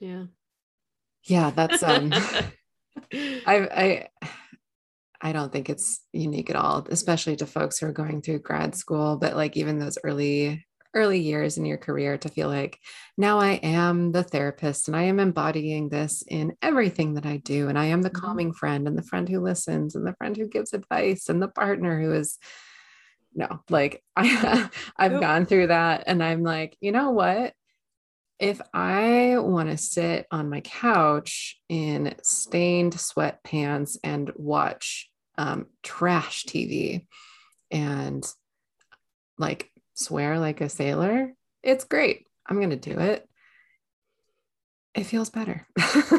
Yeah. 0.00 0.24
Yeah, 1.28 1.50
that's 1.50 1.82
um 1.82 2.12
I 3.12 3.46
I 3.46 4.08
I 5.20 5.32
don't 5.32 5.52
think 5.52 5.68
it's 5.68 6.00
unique 6.12 6.50
at 6.50 6.56
all, 6.56 6.86
especially 6.90 7.36
to 7.36 7.46
folks 7.46 7.78
who 7.78 7.86
are 7.86 7.92
going 7.92 8.22
through 8.22 8.40
grad 8.40 8.74
school, 8.74 9.16
but 9.16 9.36
like 9.36 9.56
even 9.56 9.78
those 9.78 9.98
early 10.04 10.64
early 10.94 11.20
years 11.20 11.58
in 11.58 11.66
your 11.66 11.76
career 11.76 12.16
to 12.16 12.30
feel 12.30 12.48
like 12.48 12.78
now 13.18 13.38
I 13.38 13.60
am 13.62 14.10
the 14.10 14.22
therapist 14.22 14.88
and 14.88 14.96
I 14.96 15.02
am 15.02 15.20
embodying 15.20 15.90
this 15.90 16.24
in 16.26 16.56
everything 16.62 17.14
that 17.14 17.26
I 17.26 17.36
do 17.36 17.68
and 17.68 17.78
I 17.78 17.86
am 17.86 18.00
the 18.00 18.08
mm-hmm. 18.08 18.24
calming 18.24 18.52
friend 18.54 18.88
and 18.88 18.96
the 18.96 19.02
friend 19.02 19.28
who 19.28 19.40
listens 19.40 19.94
and 19.94 20.06
the 20.06 20.14
friend 20.14 20.34
who 20.34 20.48
gives 20.48 20.72
advice 20.72 21.28
and 21.28 21.42
the 21.42 21.48
partner 21.48 22.00
who 22.00 22.14
is 22.14 22.38
no, 23.34 23.60
like 23.68 24.02
I 24.16 24.68
I've 24.96 25.12
nope. 25.12 25.20
gone 25.20 25.46
through 25.46 25.68
that 25.68 26.04
and 26.06 26.22
I'm 26.24 26.42
like, 26.42 26.76
you 26.80 26.90
know 26.90 27.10
what? 27.10 27.52
If 28.38 28.60
I 28.72 29.36
want 29.38 29.68
to 29.70 29.76
sit 29.76 30.26
on 30.30 30.48
my 30.48 30.60
couch 30.60 31.58
in 31.68 32.14
stained 32.22 32.94
sweatpants 32.94 33.96
and 34.04 34.30
watch 34.36 35.10
um, 35.36 35.66
trash 35.82 36.44
TV 36.44 37.06
and 37.70 38.24
like 39.38 39.70
swear 39.94 40.38
like 40.38 40.60
a 40.60 40.68
sailor, 40.68 41.32
it's 41.62 41.84
great. 41.84 42.26
I'm 42.46 42.58
going 42.58 42.70
to 42.70 42.76
do 42.76 42.98
it. 42.98 43.28
It 44.94 45.04
feels 45.04 45.30
better. 45.30 45.66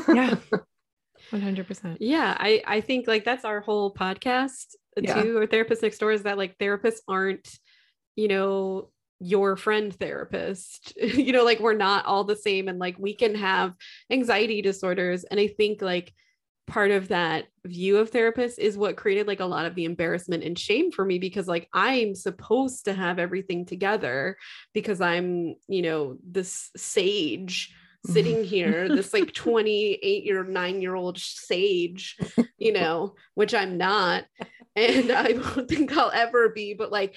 yeah. 0.07 0.35
100%. 1.31 1.97
Yeah. 1.99 2.35
I, 2.37 2.61
I 2.65 2.81
think 2.81 3.07
like 3.07 3.23
that's 3.23 3.45
our 3.45 3.61
whole 3.61 3.93
podcast 3.93 4.75
yeah. 4.97 5.21
too, 5.21 5.37
or 5.37 5.45
Therapist 5.45 5.81
Next 5.81 5.99
Door 5.99 6.13
is 6.13 6.23
that 6.23 6.37
like 6.37 6.57
therapists 6.57 6.99
aren't, 7.07 7.47
you 8.15 8.27
know, 8.27 8.89
your 9.19 9.55
friend 9.57 9.93
therapist 9.95 10.93
you 11.01 11.33
know 11.33 11.43
like 11.43 11.59
we're 11.59 11.73
not 11.73 12.05
all 12.05 12.23
the 12.23 12.35
same 12.35 12.67
and 12.67 12.79
like 12.79 12.97
we 12.97 13.13
can 13.13 13.35
have 13.35 13.73
anxiety 14.09 14.61
disorders 14.61 15.23
and 15.25 15.39
i 15.39 15.47
think 15.47 15.81
like 15.81 16.13
part 16.69 16.91
of 16.91 17.07
that 17.09 17.45
view 17.65 17.97
of 17.97 18.11
therapists 18.11 18.59
is 18.59 18.77
what 18.77 18.95
created 18.95 19.27
like 19.27 19.39
a 19.39 19.45
lot 19.45 19.65
of 19.65 19.75
the 19.75 19.85
embarrassment 19.85 20.43
and 20.43 20.57
shame 20.57 20.91
for 20.91 21.03
me 21.03 21.19
because 21.19 21.47
like 21.47 21.67
I'm 21.73 22.15
supposed 22.15 22.85
to 22.85 22.93
have 22.93 23.19
everything 23.19 23.65
together 23.65 24.37
because 24.73 25.01
I'm, 25.01 25.55
you 25.67 25.81
know, 25.81 26.17
this 26.23 26.69
sage 26.77 27.73
sitting 28.05 28.43
here, 28.43 28.87
this 28.87 29.13
like 29.13 29.33
28 29.33 30.23
year, 30.23 30.43
nine 30.43 30.81
year 30.81 30.95
old 30.95 31.17
sage, 31.17 32.15
you 32.57 32.71
know, 32.73 33.15
which 33.33 33.53
I'm 33.53 33.77
not. 33.77 34.25
And 34.75 35.11
I 35.11 35.33
don't 35.33 35.67
think 35.67 35.97
I'll 35.97 36.11
ever 36.13 36.49
be, 36.49 36.73
but 36.73 36.91
like 36.91 37.15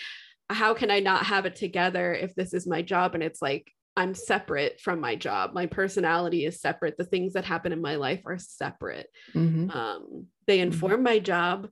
how 0.53 0.75
can 0.75 0.91
I 0.91 1.01
not 1.01 1.27
have 1.27 1.47
it 1.47 1.57
together 1.57 2.15
if 2.15 2.35
this 2.35 2.55
is 2.55 2.67
my 2.67 2.83
job? 2.83 3.15
And 3.15 3.23
it's 3.23 3.43
like, 3.43 3.73
I'm 3.97 4.15
separate 4.15 4.81
from 4.81 5.01
my 5.01 5.17
job. 5.17 5.53
My 5.53 5.67
personality 5.67 6.47
is 6.47 6.61
separate. 6.61 6.97
The 6.97 7.05
things 7.05 7.35
that 7.35 7.45
happen 7.45 7.73
in 7.73 7.83
my 7.83 7.97
life 7.97 8.23
are 8.25 8.39
separate. 8.39 9.09
Mm-hmm. 9.35 9.71
Um, 9.71 10.27
they 10.47 10.59
mm-hmm. 10.59 10.73
inform 10.73 10.93
mm-hmm. 10.93 11.03
my 11.03 11.19
job. 11.19 11.69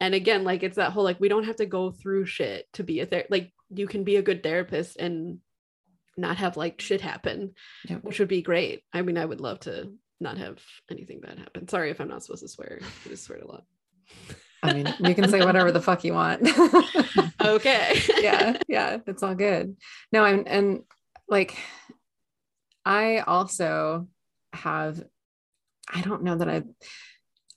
And 0.00 0.14
again, 0.14 0.44
like 0.44 0.62
it's 0.62 0.76
that 0.76 0.92
whole 0.92 1.04
like 1.04 1.20
we 1.20 1.28
don't 1.28 1.44
have 1.44 1.56
to 1.56 1.66
go 1.66 1.92
through 1.92 2.26
shit 2.26 2.66
to 2.74 2.82
be 2.82 3.00
a 3.00 3.06
ther- 3.06 3.26
like 3.30 3.52
you 3.68 3.86
can 3.86 4.02
be 4.02 4.16
a 4.16 4.22
good 4.22 4.42
therapist 4.42 4.96
and 4.96 5.38
not 6.16 6.38
have 6.38 6.56
like 6.56 6.80
shit 6.80 7.00
happen, 7.00 7.54
yep. 7.88 8.02
which 8.02 8.18
would 8.18 8.28
be 8.28 8.42
great. 8.42 8.82
I 8.92 9.02
mean, 9.02 9.18
I 9.18 9.24
would 9.24 9.40
love 9.40 9.60
to 9.60 9.92
not 10.18 10.38
have 10.38 10.58
anything 10.90 11.20
bad 11.20 11.38
happen. 11.38 11.68
Sorry 11.68 11.90
if 11.90 12.00
I'm 12.00 12.08
not 12.08 12.22
supposed 12.22 12.42
to 12.42 12.48
swear. 12.48 12.80
I 12.82 13.08
just 13.08 13.24
swear 13.24 13.38
a 13.38 13.46
lot. 13.46 13.64
I 14.62 14.72
mean, 14.72 14.94
you 15.00 15.14
can 15.14 15.28
say 15.28 15.44
whatever 15.44 15.72
the 15.72 15.80
fuck 15.82 16.04
you 16.04 16.14
want. 16.14 16.48
okay. 17.40 18.00
yeah, 18.20 18.56
yeah, 18.68 18.98
it's 19.06 19.22
all 19.22 19.34
good. 19.34 19.76
No, 20.12 20.24
I'm 20.24 20.44
and 20.46 20.82
like 21.28 21.56
I 22.84 23.18
also 23.18 24.08
have 24.52 25.02
I 25.92 26.02
don't 26.02 26.22
know 26.22 26.36
that 26.36 26.48
I've 26.48 26.68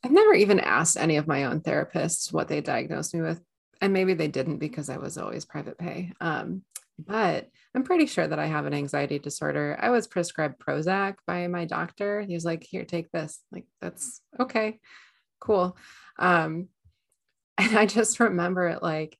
I've 0.03 0.11
never 0.11 0.33
even 0.33 0.59
asked 0.59 0.97
any 0.97 1.17
of 1.17 1.27
my 1.27 1.45
own 1.45 1.61
therapists 1.61 2.33
what 2.33 2.47
they 2.47 2.61
diagnosed 2.61 3.13
me 3.13 3.21
with. 3.21 3.41
And 3.81 3.93
maybe 3.93 4.13
they 4.13 4.27
didn't 4.27 4.57
because 4.57 4.89
I 4.89 4.97
was 4.97 5.17
always 5.17 5.45
private 5.45 5.77
pay. 5.77 6.11
Um, 6.21 6.63
but 6.99 7.49
I'm 7.75 7.83
pretty 7.83 8.05
sure 8.05 8.27
that 8.27 8.39
I 8.39 8.45
have 8.45 8.65
an 8.65 8.73
anxiety 8.73 9.17
disorder. 9.17 9.77
I 9.81 9.89
was 9.89 10.07
prescribed 10.07 10.59
Prozac 10.59 11.15
by 11.25 11.47
my 11.47 11.65
doctor. 11.65 12.21
He 12.21 12.33
was 12.33 12.45
like, 12.45 12.63
here, 12.63 12.85
take 12.85 13.11
this. 13.11 13.41
Like, 13.51 13.65
that's 13.81 14.21
okay, 14.39 14.79
cool. 15.39 15.75
Um, 16.19 16.67
and 17.57 17.77
I 17.77 17.85
just 17.85 18.19
remember 18.19 18.67
it 18.67 18.81
like 18.83 19.17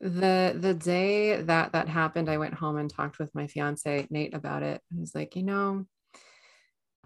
the 0.00 0.56
the 0.58 0.74
day 0.74 1.40
that 1.40 1.72
that 1.72 1.88
happened, 1.88 2.28
I 2.28 2.38
went 2.38 2.54
home 2.54 2.76
and 2.76 2.90
talked 2.90 3.18
with 3.18 3.34
my 3.34 3.46
fiance 3.46 4.06
Nate 4.10 4.34
about 4.34 4.62
it. 4.62 4.80
I 4.92 5.00
was 5.00 5.14
like, 5.14 5.36
you 5.36 5.44
know, 5.44 5.86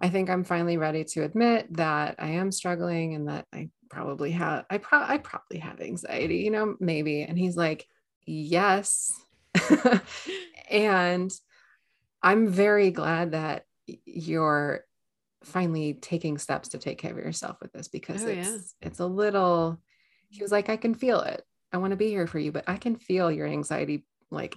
I 0.01 0.09
think 0.09 0.31
I'm 0.31 0.45
finally 0.45 0.79
ready 0.79 1.05
to 1.05 1.23
admit 1.25 1.75
that 1.77 2.17
I 2.19 2.29
am 2.31 2.51
struggling 2.51 3.15
and 3.15 3.29
that 3.29 3.47
I 3.53 3.69
probably 3.91 4.33
have 4.33 4.65
I 4.71 4.79
pro 4.79 4.99
I 5.01 5.19
probably 5.19 5.59
have 5.59 5.81
anxiety, 5.81 6.39
you 6.39 6.51
know, 6.51 6.75
maybe. 6.81 7.23
And 7.23 7.39
he's 7.39 7.57
like, 7.57 7.87
yes. 8.27 9.13
and 10.71 11.31
I'm 12.23 12.49
very 12.49 12.91
glad 12.91 13.33
that 13.33 13.65
you're 14.05 14.85
finally 15.45 15.95
taking 15.95 16.39
steps 16.39 16.71
to 16.71 16.79
take 16.79 16.99
care 16.99 17.13
of 17.13 17.19
yourself 17.19 17.59
with 17.61 17.73
this 17.73 17.89
because 17.89 18.25
Oh, 18.25 18.29
it's 18.29 18.49
yeah. 18.49 18.89
it's 18.89 19.01
a 19.01 19.07
little 19.07 19.81
he 20.29 20.43
was 20.43 20.53
like, 20.53 20.69
I 20.69 20.77
can 20.77 20.95
feel 20.95 21.21
it. 21.21 21.43
I 21.73 21.79
want 21.79 21.91
to 21.93 21.97
be 21.97 22.09
here 22.09 22.27
for 22.27 22.39
you, 22.39 22.53
but 22.53 22.65
I 22.67 22.77
can 22.77 22.97
feel 22.97 23.31
your 23.31 23.47
anxiety 23.47 24.05
like 24.31 24.57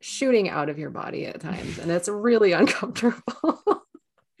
shooting 0.00 0.48
out 0.48 0.68
of 0.68 0.78
your 0.78 0.90
body 0.90 1.26
at 1.26 1.40
times. 1.40 1.78
And 1.78 1.90
it's 1.90 2.08
really 2.08 2.52
uncomfortable. 2.60 3.22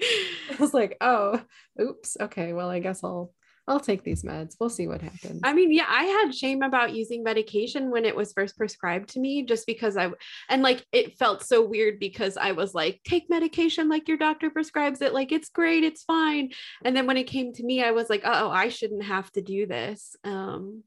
I 0.00 0.56
was 0.58 0.74
like, 0.74 0.96
oh, 1.00 1.40
oops. 1.80 2.16
Okay. 2.20 2.52
Well, 2.52 2.70
I 2.70 2.80
guess 2.80 3.02
I'll 3.04 3.32
I'll 3.68 3.80
take 3.80 4.02
these 4.02 4.22
meds. 4.22 4.56
We'll 4.58 4.70
see 4.70 4.88
what 4.88 5.00
happens. 5.00 5.40
I 5.44 5.52
mean, 5.52 5.72
yeah, 5.72 5.86
I 5.88 6.04
had 6.04 6.34
shame 6.34 6.62
about 6.62 6.94
using 6.94 7.22
medication 7.22 7.90
when 7.90 8.04
it 8.04 8.16
was 8.16 8.32
first 8.32 8.56
prescribed 8.56 9.10
to 9.10 9.20
me, 9.20 9.44
just 9.44 9.66
because 9.66 9.96
I, 9.96 10.10
and 10.48 10.62
like 10.62 10.84
it 10.92 11.18
felt 11.18 11.44
so 11.44 11.64
weird 11.64 12.00
because 12.00 12.36
I 12.36 12.52
was 12.52 12.74
like, 12.74 13.00
take 13.04 13.30
medication 13.30 13.88
like 13.88 14.08
your 14.08 14.16
doctor 14.16 14.50
prescribes 14.50 15.02
it, 15.02 15.14
like 15.14 15.30
it's 15.30 15.50
great, 15.50 15.84
it's 15.84 16.02
fine. 16.02 16.50
And 16.84 16.96
then 16.96 17.06
when 17.06 17.16
it 17.16 17.24
came 17.24 17.52
to 17.52 17.62
me, 17.62 17.82
I 17.82 17.92
was 17.92 18.10
like, 18.10 18.22
oh, 18.24 18.50
I 18.50 18.68
shouldn't 18.68 19.04
have 19.04 19.30
to 19.32 19.42
do 19.42 19.66
this. 19.66 20.16
Um, 20.24 20.82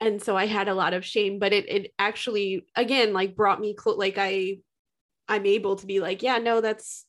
and 0.00 0.22
so 0.22 0.36
I 0.36 0.46
had 0.46 0.68
a 0.68 0.74
lot 0.74 0.94
of 0.94 1.04
shame, 1.04 1.38
but 1.38 1.52
it 1.52 1.68
it 1.68 1.92
actually 1.98 2.66
again 2.76 3.12
like 3.12 3.36
brought 3.36 3.60
me 3.60 3.74
close. 3.74 3.96
Like 3.96 4.18
I, 4.18 4.58
I'm 5.28 5.46
able 5.46 5.76
to 5.76 5.86
be 5.86 6.00
like, 6.00 6.22
yeah, 6.22 6.38
no, 6.38 6.60
that's 6.60 7.06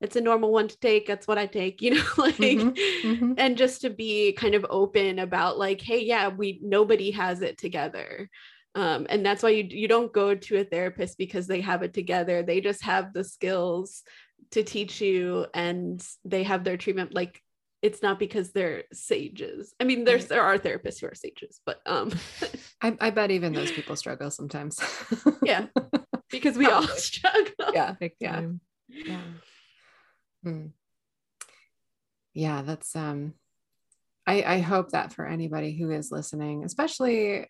it's 0.00 0.16
a 0.16 0.20
normal 0.20 0.52
one 0.52 0.68
to 0.68 0.78
take. 0.78 1.06
That's 1.06 1.26
what 1.26 1.38
I 1.38 1.46
take, 1.46 1.80
you 1.82 1.90
know, 1.94 2.04
like 2.18 2.36
Mhm, 2.36 2.76
mhm. 3.04 3.34
and 3.38 3.56
just 3.56 3.80
to 3.82 3.90
be 3.90 4.32
kind 4.32 4.54
of 4.54 4.66
open 4.70 5.18
about 5.18 5.58
like 5.58 5.80
hey 5.80 6.02
yeah 6.04 6.28
we 6.28 6.58
nobody 6.62 7.10
has 7.10 7.42
it 7.42 7.58
together 7.58 8.28
um, 8.74 9.06
and 9.08 9.24
that's 9.24 9.42
why 9.42 9.50
you 9.50 9.64
you 9.68 9.88
don't 9.88 10.12
go 10.12 10.34
to 10.34 10.58
a 10.58 10.64
therapist 10.64 11.16
because 11.18 11.46
they 11.46 11.60
have 11.60 11.82
it 11.82 11.94
together 11.94 12.42
they 12.42 12.60
just 12.60 12.82
have 12.82 13.12
the 13.12 13.24
skills 13.24 14.02
to 14.50 14.62
teach 14.62 15.00
you 15.00 15.46
and 15.54 16.06
they 16.24 16.42
have 16.42 16.64
their 16.64 16.76
treatment 16.76 17.14
like 17.14 17.42
it's 17.82 18.02
not 18.02 18.18
because 18.18 18.52
they're 18.52 18.84
sages 18.92 19.74
i 19.80 19.84
mean 19.84 20.04
there's 20.04 20.26
there 20.26 20.42
are 20.42 20.58
therapists 20.58 21.00
who 21.00 21.06
are 21.06 21.14
sages 21.14 21.60
but 21.66 21.80
um 21.86 22.10
I, 22.82 22.96
I 23.00 23.10
bet 23.10 23.30
even 23.30 23.54
those 23.54 23.72
people 23.72 23.96
struggle 23.96 24.30
sometimes. 24.30 24.78
yeah 25.44 25.66
because 26.30 26.56
we 26.58 26.66
all 26.66 26.86
struggle 26.88 27.52
yeah. 27.72 27.94
Yeah. 28.20 28.42
Yeah. 29.06 29.20
Hmm. 30.42 30.66
Yeah, 32.34 32.62
that's 32.62 32.94
um 32.94 33.34
I 34.26 34.42
I 34.42 34.58
hope 34.60 34.90
that 34.90 35.12
for 35.12 35.26
anybody 35.26 35.76
who 35.76 35.90
is 35.90 36.10
listening, 36.10 36.64
especially 36.64 37.46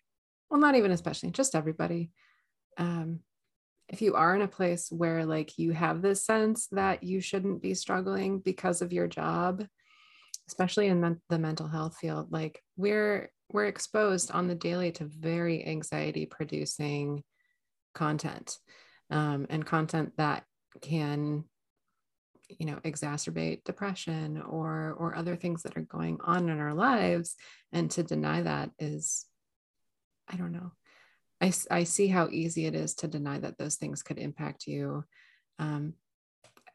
well 0.49 0.59
not 0.59 0.75
even 0.75 0.91
especially, 0.91 1.31
just 1.31 1.55
everybody. 1.55 2.11
Um 2.77 3.19
if 3.89 4.01
you 4.01 4.15
are 4.15 4.35
in 4.35 4.41
a 4.41 4.47
place 4.47 4.89
where 4.91 5.25
like 5.25 5.57
you 5.57 5.71
have 5.71 6.01
this 6.01 6.25
sense 6.25 6.67
that 6.71 7.03
you 7.03 7.21
shouldn't 7.21 7.61
be 7.61 7.73
struggling 7.73 8.39
because 8.39 8.81
of 8.81 8.91
your 8.91 9.07
job, 9.07 9.65
especially 10.47 10.87
in 10.87 10.99
men- 11.01 11.21
the 11.29 11.39
mental 11.39 11.67
health 11.67 11.97
field, 11.97 12.31
like 12.31 12.61
we're 12.75 13.31
we're 13.51 13.65
exposed 13.65 14.31
on 14.31 14.47
the 14.47 14.55
daily 14.55 14.91
to 14.91 15.05
very 15.05 15.65
anxiety 15.65 16.25
producing 16.25 17.23
content 17.95 18.57
um, 19.09 19.47
and 19.49 19.65
content 19.65 20.11
that 20.17 20.43
can 20.81 21.45
you 22.49 22.65
know 22.65 22.79
exacerbate 22.85 23.63
depression 23.63 24.41
or 24.41 24.95
or 24.97 25.15
other 25.15 25.35
things 25.35 25.63
that 25.63 25.77
are 25.77 25.81
going 25.81 26.17
on 26.23 26.49
in 26.49 26.59
our 26.59 26.73
lives 26.73 27.35
and 27.71 27.91
to 27.91 28.03
deny 28.03 28.41
that 28.41 28.71
is 28.79 29.25
i 30.29 30.35
don't 30.35 30.51
know. 30.51 30.71
I, 31.39 31.53
I 31.69 31.83
see 31.83 32.07
how 32.07 32.29
easy 32.31 32.65
it 32.65 32.73
is 32.73 32.95
to 32.95 33.07
deny 33.07 33.37
that 33.37 33.59
those 33.59 33.75
things 33.75 34.01
could 34.01 34.17
impact 34.17 34.65
you 34.65 35.03
um, 35.59 35.93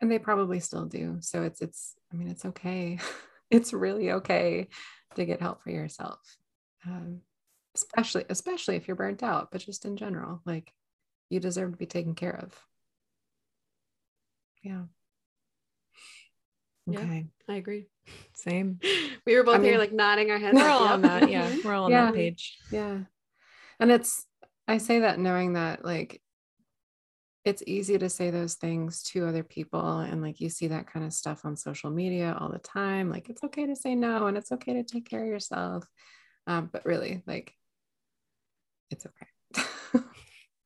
and 0.00 0.10
they 0.10 0.20
probably 0.20 0.60
still 0.60 0.84
do. 0.84 1.16
So 1.20 1.42
it's 1.42 1.60
it's 1.60 1.94
i 2.12 2.16
mean 2.16 2.28
it's 2.28 2.44
okay. 2.44 2.98
It's 3.50 3.74
really 3.74 4.12
okay 4.12 4.68
to 5.14 5.26
get 5.26 5.42
help 5.42 5.62
for 5.62 5.68
yourself 5.68 6.20
um, 6.86 7.20
especially 7.74 8.24
especially 8.30 8.76
if 8.76 8.88
you're 8.88 8.96
burnt 8.96 9.22
out 9.22 9.50
but 9.52 9.60
just 9.60 9.84
in 9.84 9.98
general 9.98 10.40
like 10.46 10.72
you 11.28 11.38
deserve 11.38 11.72
to 11.72 11.76
be 11.76 11.84
taken 11.84 12.14
care 12.14 12.34
of. 12.34 12.58
Yeah 14.62 14.84
Yeah. 16.86 16.98
okay 17.00 17.26
i 17.48 17.54
agree 17.54 17.86
Same. 18.34 18.80
we 19.26 19.36
were 19.36 19.44
both 19.44 19.60
I 19.60 19.62
here 19.62 19.70
mean, 19.72 19.78
like 19.80 19.92
nodding 19.92 20.30
our 20.30 20.38
heads 20.38 20.56
We're 20.56 20.68
all 20.68 20.82
on 20.82 21.02
that. 21.02 21.30
Yeah. 21.30 21.54
We're 21.64 21.74
all 21.74 21.84
on 21.84 21.90
Yeah. 21.92 22.06
that 22.06 22.14
page. 22.14 22.58
Yeah. 22.72 22.98
And 23.78 23.90
it's, 23.92 24.26
I 24.66 24.78
say 24.78 25.00
that 25.00 25.18
knowing 25.20 25.52
that 25.52 25.84
like 25.84 26.20
it's 27.44 27.62
easy 27.66 27.98
to 27.98 28.08
say 28.08 28.30
those 28.30 28.54
things 28.54 29.02
to 29.04 29.26
other 29.26 29.42
people. 29.44 29.98
And 30.00 30.20
like 30.22 30.40
you 30.40 30.48
see 30.48 30.68
that 30.68 30.86
kind 30.92 31.04
of 31.04 31.12
stuff 31.12 31.44
on 31.44 31.56
social 31.56 31.90
media 31.90 32.36
all 32.38 32.48
the 32.50 32.58
time. 32.58 33.10
Like 33.10 33.28
it's 33.28 33.44
okay 33.44 33.66
to 33.66 33.76
say 33.76 33.94
no 33.94 34.26
and 34.26 34.36
it's 34.36 34.50
okay 34.52 34.74
to 34.74 34.82
take 34.82 35.08
care 35.08 35.22
of 35.22 35.28
yourself. 35.28 35.84
Um, 36.48 36.68
but 36.72 36.84
really, 36.84 37.22
like, 37.26 37.54
it's 38.90 39.06
okay. 39.06 39.66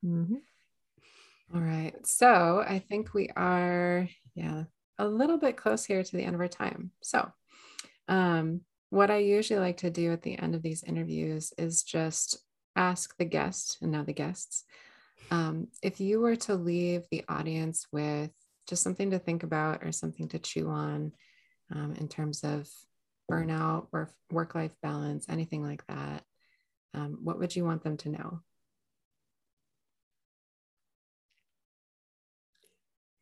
Mhm. 0.05 0.37
all 1.53 1.61
right. 1.61 1.93
So 2.05 2.63
I 2.67 2.79
think 2.79 3.13
we 3.13 3.29
are, 3.35 4.07
yeah, 4.35 4.63
a 4.99 5.07
little 5.07 5.37
bit 5.37 5.57
close 5.57 5.85
here 5.85 6.03
to 6.03 6.17
the 6.17 6.23
end 6.23 6.35
of 6.35 6.41
our 6.41 6.47
time. 6.47 6.91
So, 7.01 7.31
um, 8.07 8.61
what 8.89 9.11
I 9.11 9.17
usually 9.17 9.59
like 9.59 9.77
to 9.77 9.89
do 9.89 10.13
at 10.13 10.21
the 10.21 10.39
end 10.39 10.55
of 10.55 10.61
these 10.61 10.83
interviews 10.83 11.53
is 11.57 11.83
just 11.83 12.37
ask 12.75 13.17
the 13.17 13.25
guest 13.25 13.79
and 13.81 13.91
now 13.91 14.03
the 14.03 14.13
guests 14.13 14.63
um, 15.31 15.67
if 15.81 15.99
you 15.99 16.19
were 16.19 16.35
to 16.35 16.55
leave 16.55 17.03
the 17.11 17.23
audience 17.27 17.87
with 17.91 18.31
just 18.67 18.83
something 18.83 19.11
to 19.11 19.19
think 19.19 19.43
about 19.43 19.83
or 19.83 19.91
something 19.91 20.27
to 20.29 20.39
chew 20.39 20.69
on 20.69 21.11
um, 21.73 21.95
in 21.99 22.07
terms 22.07 22.43
of 22.43 22.67
burnout 23.29 23.87
or 23.91 24.09
work 24.31 24.55
life 24.55 24.75
balance, 24.81 25.25
anything 25.29 25.63
like 25.63 25.85
that, 25.87 26.23
um, 26.93 27.19
what 27.23 27.39
would 27.39 27.55
you 27.55 27.65
want 27.65 27.83
them 27.83 27.97
to 27.97 28.09
know? 28.09 28.41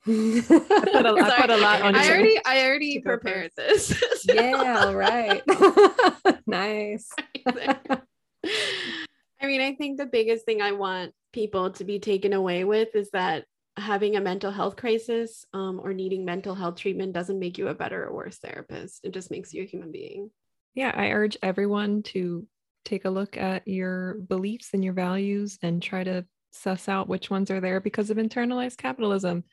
Put 0.05 1.05
a- 1.05 1.15
I 1.19 1.41
put 1.41 1.49
a 1.49 1.57
lot 1.57 1.81
on 1.81 1.95
I 1.95 2.05
you 2.05 2.11
already 2.11 2.39
I 2.45 2.65
already 2.65 2.99
prepared 2.99 3.51
this. 3.57 3.87
So- 3.87 4.05
yeah, 4.33 4.91
right. 4.91 5.41
nice. 6.47 7.09
I 7.47 9.47
mean, 9.47 9.61
I 9.61 9.75
think 9.75 9.97
the 9.97 10.05
biggest 10.05 10.45
thing 10.45 10.61
I 10.61 10.71
want 10.71 11.13
people 11.33 11.71
to 11.71 11.83
be 11.83 11.99
taken 11.99 12.33
away 12.33 12.63
with 12.63 12.95
is 12.95 13.09
that 13.11 13.45
having 13.77 14.15
a 14.15 14.21
mental 14.21 14.51
health 14.51 14.77
crisis 14.77 15.45
um, 15.53 15.81
or 15.83 15.93
needing 15.93 16.23
mental 16.23 16.55
health 16.55 16.77
treatment 16.77 17.13
doesn't 17.13 17.39
make 17.39 17.57
you 17.57 17.67
a 17.67 17.73
better 17.73 18.05
or 18.05 18.13
worse 18.13 18.37
therapist. 18.37 19.01
It 19.03 19.13
just 19.13 19.31
makes 19.31 19.53
you 19.53 19.63
a 19.63 19.67
human 19.67 19.91
being. 19.91 20.31
Yeah. 20.75 20.91
I 20.95 21.09
urge 21.09 21.37
everyone 21.43 22.03
to 22.03 22.47
take 22.85 23.05
a 23.05 23.09
look 23.09 23.37
at 23.37 23.67
your 23.67 24.15
beliefs 24.15 24.69
and 24.73 24.83
your 24.83 24.93
values 24.93 25.57
and 25.61 25.81
try 25.81 26.03
to 26.03 26.25
suss 26.51 26.87
out 26.87 27.09
which 27.09 27.29
ones 27.29 27.51
are 27.51 27.59
there 27.59 27.81
because 27.81 28.09
of 28.09 28.17
internalized 28.17 28.77
capitalism. 28.77 29.43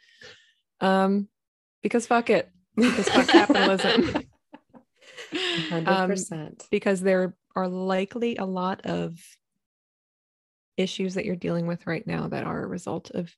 Um, 0.83 1.28
because 1.83 2.07
fuck 2.07 2.28
it. 2.28 2.51
Because 2.76 3.09
fuck 3.09 3.26
capitalism. 3.28 4.26
100%. 5.70 6.68
because 6.70 7.01
there 7.01 7.35
are 7.57 7.68
likely 7.68 8.37
a 8.37 8.45
lot 8.45 8.85
of 8.85 9.18
issues 10.76 11.14
that 11.14 11.24
you're 11.24 11.37
dealing 11.37 11.66
with 11.66 11.87
right 11.87 12.07
now 12.07 12.28
that 12.28 12.45
are 12.45 12.62
a 12.62 12.66
result 12.66 13.11
of 13.12 13.35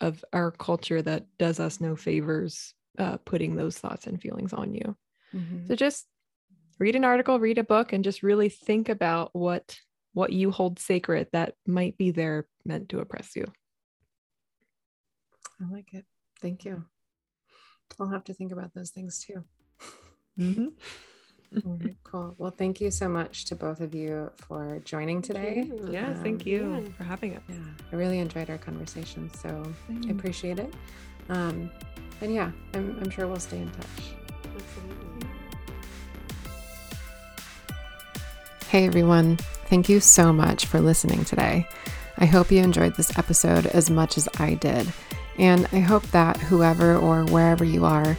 of 0.00 0.24
our 0.32 0.50
culture 0.50 1.00
that 1.02 1.26
does 1.38 1.58
us 1.58 1.80
no 1.80 1.96
favors 1.96 2.74
uh, 2.98 3.16
putting 3.24 3.56
those 3.56 3.78
thoughts 3.78 4.06
and 4.06 4.20
feelings 4.20 4.52
on 4.52 4.72
you 4.74 4.96
Mhm. 5.34 5.66
so 5.66 5.74
just 5.74 6.06
read 6.78 6.94
an 6.96 7.04
article 7.04 7.40
read 7.40 7.58
a 7.58 7.64
book 7.64 7.92
and 7.92 8.04
just 8.04 8.22
really 8.22 8.48
think 8.48 8.88
about 8.88 9.34
what 9.34 9.76
what 10.12 10.32
you 10.32 10.50
hold 10.52 10.78
sacred 10.78 11.28
that 11.32 11.54
might 11.66 11.96
be 11.98 12.10
there 12.12 12.46
meant 12.64 12.88
to 12.90 13.00
oppress 13.00 13.34
you 13.36 13.46
I 15.60 15.72
like 15.72 15.92
it. 15.92 16.04
Thank 16.46 16.64
you. 16.64 16.84
I'll 17.98 18.06
have 18.10 18.22
to 18.24 18.32
think 18.34 18.52
about 18.52 18.72
those 18.72 18.90
things 18.90 19.18
too. 19.18 19.42
Right, 20.38 21.96
cool. 22.04 22.36
Well, 22.38 22.52
thank 22.56 22.80
you 22.80 22.92
so 22.92 23.08
much 23.08 23.46
to 23.46 23.56
both 23.56 23.80
of 23.80 23.96
you 23.96 24.30
for 24.36 24.80
joining 24.84 25.22
today. 25.22 25.68
yeah 25.90 26.14
thank 26.22 26.42
Um, 26.42 26.48
you 26.48 26.60
yeah. 26.84 26.88
for 26.96 27.02
having 27.02 27.34
us 27.34 27.42
Yeah, 27.48 27.56
I 27.90 27.96
really 27.96 28.20
enjoyed 28.20 28.48
our 28.48 28.58
conversation, 28.58 29.28
so 29.34 29.48
I 29.90 30.10
appreciate 30.10 30.60
it. 30.60 30.72
Um, 31.30 31.68
and 32.20 32.32
yeah, 32.32 32.52
I'm, 32.74 32.96
I'm 33.00 33.10
sure 33.10 33.26
we'll 33.26 33.40
stay 33.40 33.58
in 33.58 33.70
touch. 33.72 34.02
Absolutely. 34.54 35.28
Hey 38.68 38.86
everyone, 38.86 39.36
thank 39.68 39.88
you 39.88 39.98
so 39.98 40.32
much 40.32 40.66
for 40.66 40.80
listening 40.80 41.24
today. 41.24 41.66
I 42.18 42.26
hope 42.26 42.52
you 42.52 42.62
enjoyed 42.62 42.94
this 42.94 43.18
episode 43.18 43.66
as 43.66 43.90
much 43.90 44.16
as 44.16 44.28
I 44.38 44.54
did. 44.54 44.86
And 45.38 45.68
I 45.72 45.80
hope 45.80 46.04
that 46.08 46.36
whoever 46.36 46.96
or 46.96 47.24
wherever 47.24 47.64
you 47.64 47.84
are, 47.84 48.16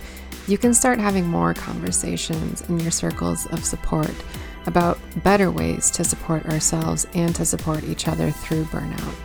you 0.48 0.58
can 0.58 0.74
start 0.74 1.00
having 1.00 1.26
more 1.28 1.54
conversations 1.54 2.62
in 2.70 2.80
your 2.80 2.92
circles 2.92 3.48
of 3.48 3.66
support 3.66 4.14
about 4.66 5.00
better 5.24 5.50
ways 5.50 5.90
to 5.92 6.04
support 6.04 6.46
ourselves 6.46 7.08
and 7.14 7.34
to 7.36 7.46
support 7.46 7.84
each 7.84 8.08
other 8.08 8.32
through 8.32 8.66
burnout. 8.66 9.16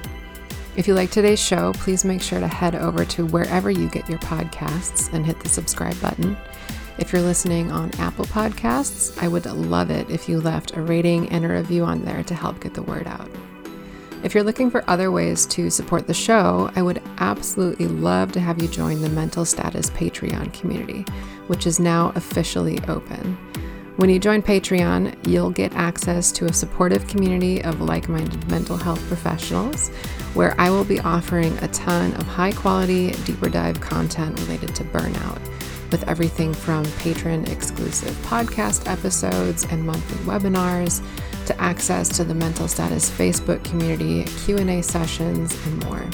If 0.75 0.89
you 0.89 0.95
like 0.95 1.11
today's 1.11 1.43
show, 1.43 1.73
please 1.75 2.05
make 2.05 2.23
sure 2.23 2.41
to 2.41 2.49
head 2.49 2.75
over 2.75 3.05
to 3.05 3.27
wherever 3.27 3.71
you 3.71 3.89
get 3.89 4.09
your 4.09 4.21
podcasts 4.21 5.13
and 5.13 5.27
hit 5.27 5.39
the 5.41 5.49
subscribe 5.49 6.01
button. 6.01 6.37
If 6.99 7.13
you're 7.13 7.23
listening 7.23 7.71
on 7.71 7.91
Apple 7.99 8.25
Podcasts, 8.25 9.21
I 9.23 9.29
would 9.29 9.45
love 9.47 9.91
it 9.91 10.09
if 10.11 10.29
you 10.29 10.41
left 10.41 10.77
a 10.77 10.81
rating 10.81 11.29
and 11.31 11.45
a 11.45 11.49
review 11.49 11.85
on 11.85 12.03
there 12.05 12.23
to 12.23 12.35
help 12.35 12.61
get 12.61 12.75
the 12.75 12.83
word 12.83 13.07
out. 13.07 13.29
If 14.23 14.35
you're 14.35 14.45
looking 14.45 14.71
for 14.71 14.85
other 14.87 15.11
ways 15.11 15.47
to 15.47 15.69
support 15.69 16.07
the 16.07 16.15
show, 16.15 16.71
I 16.77 16.83
would 16.83 17.03
absolutely 17.19 17.89
love 17.89 18.31
to 18.33 18.41
have 18.41 18.63
you 18.63 18.69
join 18.69 19.03
the 19.03 19.09
Mental 19.09 19.45
Status 19.45 19.91
Patreon 19.91 20.53
community, 20.53 21.05
which 21.49 21.67
is 21.67 21.81
now 21.81 22.13
officially 22.15 22.79
open. 22.87 23.37
When 23.97 24.09
you 24.09 24.21
join 24.21 24.41
Patreon, 24.41 25.27
you'll 25.27 25.51
get 25.51 25.75
access 25.75 26.31
to 26.33 26.47
a 26.47 26.53
supportive 26.53 27.07
community 27.09 27.65
of 27.65 27.81
like 27.81 28.09
minded 28.09 28.49
mental 28.49 28.77
health 28.77 29.05
professionals 29.09 29.89
where 30.35 30.55
I 30.59 30.71
will 30.71 30.85
be 30.85 31.01
offering 31.01 31.59
a 31.59 31.69
ton 31.69 32.15
of 32.15 32.27
high 32.27 32.53
quality, 32.53 33.11
deeper 33.25 33.49
dive 33.49 33.81
content 33.81 34.39
related 34.41 34.75
to 34.77 34.85
burnout, 34.85 35.43
with 35.91 36.09
everything 36.09 36.55
from 36.55 36.85
patron 37.01 37.45
exclusive 37.49 38.15
podcast 38.25 38.89
episodes 38.89 39.65
and 39.65 39.85
monthly 39.85 40.19
webinars 40.19 41.03
to 41.47 41.61
access 41.61 42.09
to 42.17 42.25
the 42.25 42.35
mental 42.35 42.69
status 42.69 43.11
Facebook 43.11 43.63
community, 43.65 44.25
Q&A 44.45 44.83
sessions, 44.83 45.55
and 45.67 45.85
more. 45.85 46.05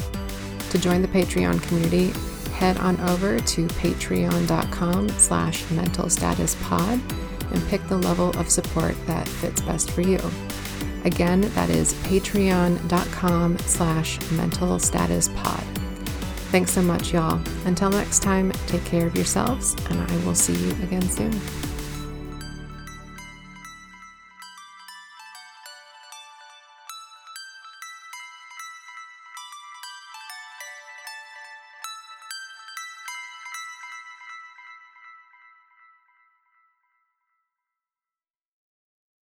To 0.71 0.79
join 0.79 1.03
the 1.03 1.09
Patreon 1.09 1.63
community, 1.63 2.13
head 2.51 2.77
on 2.79 2.99
over 3.01 3.39
to 3.39 3.67
patreon.com 3.69 5.09
slash 5.11 5.71
mental 5.71 6.11
status 6.11 6.57
pod 6.63 7.01
and 7.53 7.69
pick 7.69 7.87
the 7.89 7.97
level 7.97 8.31
of 8.39 8.51
support 8.51 8.95
that 9.07 9.27
fits 9.29 9.61
best 9.63 9.91
for 9.91 10.03
you. 10.03 10.19
Again, 11.05 11.41
that 11.41 11.71
is 11.71 11.95
patreon.com 11.95 13.59
slash 13.59 14.19
mental 14.33 14.79
status 14.79 15.29
pod. 15.29 15.63
Thanks 16.51 16.73
so 16.73 16.83
much, 16.83 17.13
y'all. 17.13 17.41
Until 17.67 17.91
next 17.91 18.23
time, 18.23 18.53
take 18.67 18.85
care 18.85 19.07
of 19.07 19.15
yourselves, 19.15 19.75
and 19.91 20.01
I 20.01 20.25
will 20.25 20.35
see 20.35 20.55
you 20.55 20.71
again 20.83 21.03
soon. 21.03 21.68